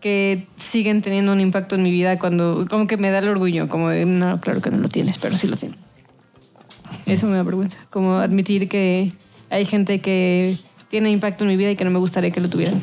que 0.00 0.46
siguen 0.56 1.00
teniendo 1.00 1.32
un 1.32 1.40
impacto 1.40 1.76
en 1.76 1.82
mi 1.82 1.90
vida 1.90 2.18
cuando 2.18 2.66
como 2.68 2.86
que 2.86 2.96
me 2.96 3.10
da 3.10 3.18
el 3.18 3.28
orgullo, 3.28 3.68
como 3.68 3.88
de 3.88 4.04
no, 4.04 4.40
claro 4.40 4.60
que 4.60 4.70
no 4.70 4.78
lo 4.78 4.88
tienes, 4.88 5.18
pero 5.18 5.36
sí 5.36 5.46
lo 5.46 5.56
tiene. 5.56 5.76
Eso 7.06 7.26
me 7.26 7.36
da 7.36 7.42
vergüenza, 7.42 7.78
como 7.90 8.16
admitir 8.16 8.68
que 8.68 9.12
hay 9.50 9.64
gente 9.64 10.00
que 10.00 10.58
tiene 10.88 11.10
impacto 11.10 11.44
en 11.44 11.48
mi 11.48 11.56
vida 11.56 11.70
y 11.70 11.76
que 11.76 11.84
no 11.84 11.90
me 11.90 11.98
gustaría 11.98 12.30
que 12.30 12.40
lo 12.40 12.50
tuvieran. 12.50 12.80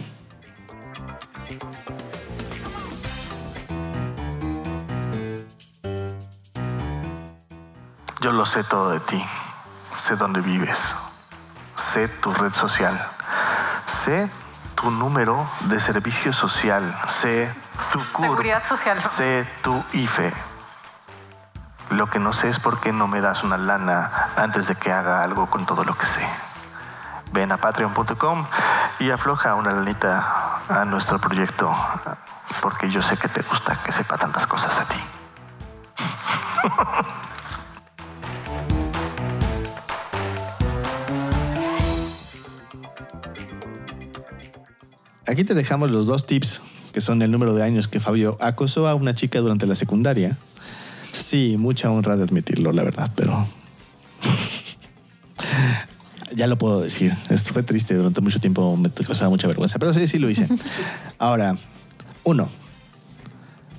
Yo 8.21 8.31
lo 8.31 8.45
sé 8.45 8.63
todo 8.63 8.91
de 8.91 8.99
ti. 8.99 9.21
Sé 9.97 10.15
dónde 10.15 10.41
vives. 10.41 10.79
Sé 11.91 12.07
tu 12.07 12.33
red 12.33 12.53
social. 12.53 12.97
Sé 13.85 14.29
tu 14.75 14.89
número 14.91 15.45
de 15.61 15.77
servicio 15.81 16.31
social. 16.31 16.97
Sé 17.05 17.53
tu 17.91 17.99
CUR. 18.13 18.27
Seguridad 18.27 18.63
social. 18.65 19.03
Sé 19.03 19.45
tu 19.61 19.83
IFE. 19.91 20.31
Lo 21.89 22.09
que 22.09 22.19
no 22.19 22.31
sé 22.31 22.47
es 22.47 22.59
por 22.59 22.79
qué 22.79 22.93
no 22.93 23.07
me 23.07 23.19
das 23.19 23.43
una 23.43 23.57
lana 23.57 24.09
antes 24.37 24.69
de 24.69 24.75
que 24.75 24.93
haga 24.93 25.21
algo 25.21 25.47
con 25.47 25.65
todo 25.65 25.83
lo 25.83 25.93
que 25.95 26.05
sé. 26.05 26.25
Ven 27.33 27.51
a 27.51 27.57
patreon.com 27.57 28.45
y 28.99 29.11
afloja 29.11 29.55
una 29.55 29.73
lanita 29.73 30.61
a 30.69 30.85
nuestro 30.85 31.19
proyecto, 31.19 31.75
porque 32.61 32.89
yo 32.89 33.01
sé 33.01 33.17
que 33.17 33.27
te 33.27 33.41
gusta 33.41 33.75
que 33.83 33.91
sepa 33.91 34.17
tantas 34.17 34.47
cosas 34.47 34.79
a 34.79 34.85
ti. 34.85 35.03
Aquí 45.31 45.45
te 45.45 45.53
dejamos 45.53 45.91
los 45.91 46.07
dos 46.07 46.25
tips, 46.25 46.59
que 46.91 46.99
son 46.99 47.21
el 47.21 47.31
número 47.31 47.53
de 47.53 47.63
años 47.63 47.87
que 47.87 48.01
Fabio 48.01 48.35
acosó 48.41 48.89
a 48.89 48.95
una 48.95 49.15
chica 49.15 49.39
durante 49.39 49.65
la 49.65 49.75
secundaria. 49.75 50.37
Sí, 51.13 51.55
mucha 51.57 51.89
honra 51.89 52.17
de 52.17 52.23
admitirlo, 52.23 52.73
la 52.73 52.83
verdad, 52.83 53.09
pero... 53.15 53.47
ya 56.35 56.47
lo 56.47 56.57
puedo 56.57 56.81
decir. 56.81 57.13
Esto 57.29 57.53
fue 57.53 57.63
triste, 57.63 57.95
durante 57.95 58.19
mucho 58.19 58.41
tiempo 58.41 58.75
me 58.75 58.89
causaba 58.89 59.29
mucha 59.29 59.47
vergüenza, 59.47 59.79
pero 59.79 59.93
sí, 59.93 60.05
sí 60.05 60.19
lo 60.19 60.29
hice. 60.29 60.49
Ahora, 61.17 61.55
uno, 62.25 62.49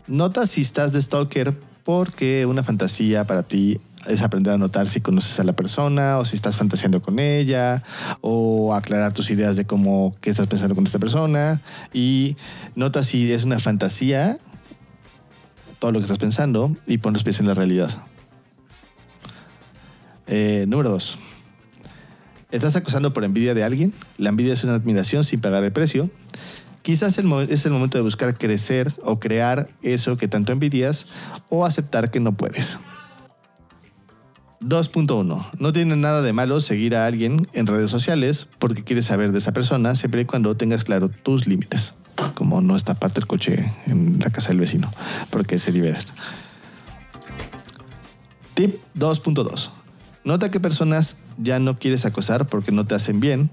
nota 0.07 0.47
si 0.47 0.63
estás 0.63 0.91
de 0.93 1.03
stalker 1.03 1.55
porque 1.85 2.47
una 2.47 2.63
fantasía 2.65 3.27
para 3.27 3.43
ti 3.43 3.79
es 4.09 4.23
aprender 4.23 4.53
a 4.53 4.59
notar 4.59 4.89
si 4.89 5.01
conoces 5.01 5.39
a 5.41 5.45
la 5.45 5.55
persona 5.55 6.19
o 6.19 6.25
si 6.25 6.37
estás 6.37 6.57
fantaseando 6.57 7.03
con 7.03 7.19
ella 7.19 7.83
o 8.21 8.75
aclarar 8.75 9.13
tus 9.13 9.31
ideas 9.31 9.57
de 9.57 9.65
cómo 9.65 10.15
qué 10.21 10.31
estás 10.31 10.47
pensando 10.47 10.75
con 10.75 10.87
esta 10.87 10.99
persona 10.99 11.63
y 11.93 12.37
nota 12.75 13.03
si 13.03 13.33
es 13.33 13.45
una 13.45 13.59
fantasía 13.59 14.39
todo 15.79 15.93
lo 15.93 15.99
que 15.99 16.05
estás 16.05 16.19
pensando 16.19 16.77
y 16.87 16.99
pon 16.99 17.13
los 17.13 17.25
pies 17.25 17.41
en 17.41 17.47
la 17.47 17.55
realidad. 17.55 17.91
Eh, 20.29 20.65
número 20.69 20.91
dos. 20.91 21.19
¿Estás 22.53 22.77
acusando 22.77 23.13
por 23.13 23.25
envidia 23.25 23.55
de 23.55 23.65
alguien? 23.65 23.93
La 24.19 24.29
envidia 24.29 24.53
es 24.53 24.63
una 24.63 24.75
admiración 24.75 25.25
sin 25.25 25.41
pagar 25.41 25.65
el 25.65 25.73
precio. 25.73 26.09
Quizás 26.83 27.19
es 27.19 27.65
el 27.67 27.73
momento 27.73 27.99
de 27.99 28.03
buscar 28.03 28.37
crecer 28.37 28.93
o 29.05 29.19
crear 29.19 29.69
eso 29.83 30.17
que 30.17 30.29
tanto 30.29 30.53
envidias 30.53 31.07
o 31.49 31.65
aceptar 31.65 32.11
que 32.11 32.21
no 32.21 32.33
puedes. 32.33 32.79
2.1. 34.63 35.47
No 35.59 35.73
tiene 35.73 35.97
nada 35.97 36.23
de 36.23 36.33
malo 36.33 36.61
seguir 36.61 36.95
a 36.95 37.07
alguien 37.07 37.47
en 37.53 37.67
redes 37.67 37.91
sociales 37.91 38.49
porque 38.59 38.85
quieres 38.85 39.07
saber 39.07 39.33
de 39.33 39.39
esa 39.39 39.53
persona 39.53 39.95
siempre 39.95 40.23
y 40.23 40.25
cuando 40.25 40.57
tengas 40.57 40.85
claro 40.85 41.09
tus 41.09 41.47
límites. 41.47 41.95
Como 42.35 42.61
no 42.61 42.77
está 42.77 42.95
parte 42.95 43.21
el 43.21 43.27
coche 43.27 43.73
en 43.87 44.21
la 44.21 44.31
casa 44.31 44.49
del 44.49 44.61
vecino, 44.61 44.93
porque 45.31 45.59
se 45.59 45.73
libera. 45.73 45.99
Tip 48.55 48.77
2.2. 48.97 49.71
Nota 50.25 50.51
que 50.51 50.61
personas 50.61 51.17
ya 51.39 51.59
no 51.59 51.79
quieres 51.79 52.05
acosar 52.05 52.47
porque 52.47 52.71
no 52.71 52.87
te 52.87 52.95
hacen 52.95 53.19
bien. 53.19 53.51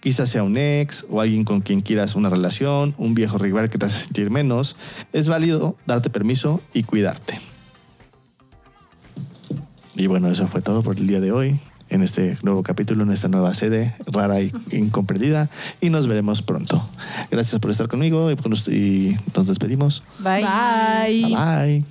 Quizás 0.00 0.30
sea 0.30 0.42
un 0.42 0.56
ex 0.56 1.04
o 1.10 1.20
alguien 1.20 1.44
con 1.44 1.60
quien 1.60 1.80
quieras 1.80 2.14
una 2.14 2.28
relación, 2.28 2.94
un 2.98 3.14
viejo 3.14 3.38
rival 3.38 3.70
que 3.70 3.78
te 3.78 3.86
hace 3.86 4.04
sentir 4.04 4.30
menos. 4.30 4.76
Es 5.12 5.26
válido 5.26 5.76
darte 5.86 6.10
permiso 6.10 6.60
y 6.72 6.82
cuidarte. 6.84 7.51
Y 9.94 10.06
bueno, 10.06 10.28
eso 10.28 10.46
fue 10.46 10.62
todo 10.62 10.82
por 10.82 10.98
el 10.98 11.06
día 11.06 11.20
de 11.20 11.32
hoy. 11.32 11.58
en 11.88 12.02
este 12.02 12.38
nuevo 12.42 12.62
capítulo, 12.62 13.02
en 13.02 13.10
esta 13.12 13.28
nueva 13.28 13.54
sede 13.54 13.94
rara 14.06 14.40
y 14.40 14.50
incomprendida. 14.70 15.50
Y 15.80 15.90
nos 15.90 16.08
veremos 16.08 16.40
pronto. 16.40 16.82
Gracias 17.30 17.60
por 17.60 17.70
estar 17.70 17.88
conmigo 17.88 18.30
y, 18.30 19.16
nos 19.36 19.46
despedimos. 19.46 20.02
Bye. 20.18 20.42
Bye. 20.42 21.22
Bye 21.22 21.34
bye. 21.34 21.84